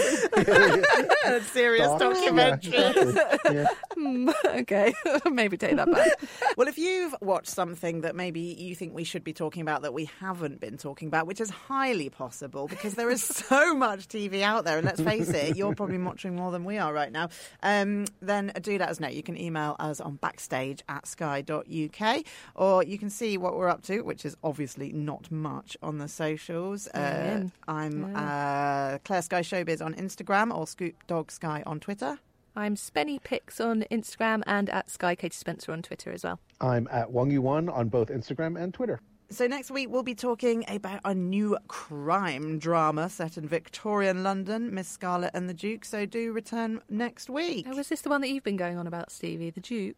and 1.26 1.44
serious 1.52 1.88
Docs, 1.88 2.20
documentaries. 2.20 3.16
Yeah. 3.54 3.68
Hmm, 3.96 4.30
okay, 4.46 4.94
maybe 5.32 5.58
take 5.58 5.76
that 5.76 5.92
back. 5.92 6.12
well, 6.58 6.68
if 6.68 6.78
you've 6.78 7.16
watched 7.22 7.50
something 7.50 8.02
that 8.02 8.16
maybe 8.16 8.40
you 8.40 8.76
think 8.76 8.94
we 8.94 9.04
should 9.04 9.24
be 9.24 9.34
talking 9.34 9.62
about 9.62 9.82
that 9.84 9.94
we 9.94 10.10
haven't 10.20 10.60
been 10.60 10.78
talking 10.78 11.08
about, 11.08 11.28
which 11.28 11.42
is 11.42 11.50
highly 11.50 12.10
possible 12.10 12.68
because 12.68 12.94
there 12.96 13.10
is 13.10 13.24
so 13.24 13.76
much 13.76 14.08
TV 14.08 14.42
out 14.42 14.66
there, 14.66 14.78
and 14.78 14.86
let's 14.86 15.02
face 15.02 15.30
it, 15.30 15.56
you're 15.58 15.76
probably 15.76 15.98
watching 15.98 16.36
more 16.36 16.52
than 16.52 16.64
we 16.64 16.78
are 16.78 16.94
right 16.94 17.12
now, 17.12 17.30
um, 17.62 18.06
then 18.22 18.52
do 18.62 18.78
let 18.78 18.90
us 18.90 19.00
know. 19.00 19.08
You 19.10 19.24
can 19.24 19.38
email 19.38 19.76
us 19.80 20.00
on 20.00 20.16
backstage 20.16 20.82
at 20.94 21.08
sky.uk 21.08 22.24
or 22.56 22.84
you 22.84 22.98
can 22.98 23.10
see 23.10 23.38
what 23.38 23.58
we're 23.58 23.70
up 23.70 23.82
to, 23.84 24.02
which 24.02 24.26
is 24.26 24.38
obviously 24.44 24.92
not 24.94 25.32
much 25.32 25.76
on 25.82 25.98
the 25.98 26.08
socials. 26.08 26.88
Uh, 26.88 27.48
I'm 27.68 28.16
uh, 28.16 29.00
Claire 29.04 29.22
Sky 29.24 29.42
Showbiz 29.42 29.84
on 29.84 29.94
Instagram 29.96 30.56
or 30.56 30.68
Scoop 30.68 30.96
Dog 31.08 31.32
Sky 31.32 31.64
on 31.66 31.80
Twitter. 31.80 32.20
I'm 32.56 32.76
Spenny 32.76 33.22
Picks 33.22 33.60
on 33.60 33.84
Instagram 33.90 34.44
and 34.46 34.70
at 34.70 34.92
Sky 34.92 35.16
Katie 35.16 35.36
Spencer 35.36 35.72
on 35.72 35.82
Twitter 35.82 36.12
as 36.12 36.24
well. 36.24 36.40
I'm 36.62 36.88
at 36.92 37.10
Wongy 37.10 37.40
One 37.40 37.68
on 37.68 37.90
both 37.90 38.10
Instagram 38.10 38.62
and 38.62 38.74
Twitter. 38.74 39.00
So 39.34 39.48
next 39.48 39.72
week 39.72 39.90
we'll 39.90 40.04
be 40.04 40.14
talking 40.14 40.64
about 40.68 41.02
a 41.04 41.16
new 41.16 41.58
crime 41.68 42.60
drama 42.60 43.10
set 43.10 43.36
in 43.36 43.48
Victorian 43.48 44.22
London, 44.22 44.72
Miss 44.72 44.88
Scarlet 44.88 45.32
and 45.34 45.50
the 45.50 45.56
Duke. 45.56 45.86
So 45.86 46.06
do 46.06 46.32
return 46.32 46.82
next 46.88 47.32
week. 47.32 47.66
Oh, 47.68 47.76
was 47.76 47.90
this 47.90 48.02
the 48.02 48.10
one 48.10 48.22
that 48.22 48.30
you've 48.30 48.44
been 48.44 48.58
going 48.58 48.78
on 48.78 48.86
about, 48.86 49.12
Stevie, 49.12 49.50
the 49.50 49.60
Duke? 49.60 49.98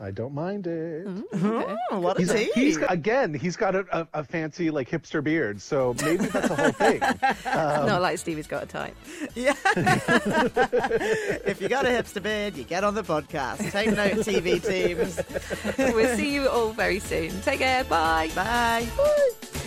I 0.00 0.12
don't 0.12 0.32
mind 0.32 0.68
it. 0.68 1.06
Mm, 1.06 1.24
mm-hmm. 1.28 1.74
Oh, 1.90 1.98
what 1.98 2.18
mm, 2.18 2.20
a 2.20 2.22
He's, 2.22 2.32
tease. 2.32 2.54
he's 2.54 2.76
again. 2.88 3.34
He's 3.34 3.56
got 3.56 3.74
a, 3.74 3.84
a, 3.92 4.08
a 4.14 4.24
fancy 4.24 4.70
like 4.70 4.88
hipster 4.88 5.22
beard, 5.24 5.60
so 5.60 5.94
maybe 6.02 6.26
that's 6.26 6.48
the 6.48 6.54
whole 6.56 6.72
thing. 6.72 7.02
Um, 7.48 7.86
Not 7.86 8.02
like 8.02 8.18
Stevie's 8.18 8.46
got 8.46 8.62
a 8.64 8.66
type. 8.66 8.94
Yeah. 9.34 9.54
if 11.46 11.60
you 11.60 11.68
got 11.68 11.86
a 11.86 11.88
hipster 11.88 12.22
beard, 12.22 12.56
you 12.56 12.64
get 12.64 12.84
on 12.84 12.94
the 12.94 13.02
podcast. 13.02 13.70
Take 13.70 13.90
note, 13.90 14.24
TV 14.24 14.64
teams. 14.64 15.20
we'll 15.94 16.16
see 16.16 16.34
you 16.34 16.48
all 16.48 16.70
very 16.70 17.00
soon. 17.00 17.40
Take 17.42 17.58
care. 17.60 17.84
Bye. 17.84 18.30
Bye. 18.34 19.57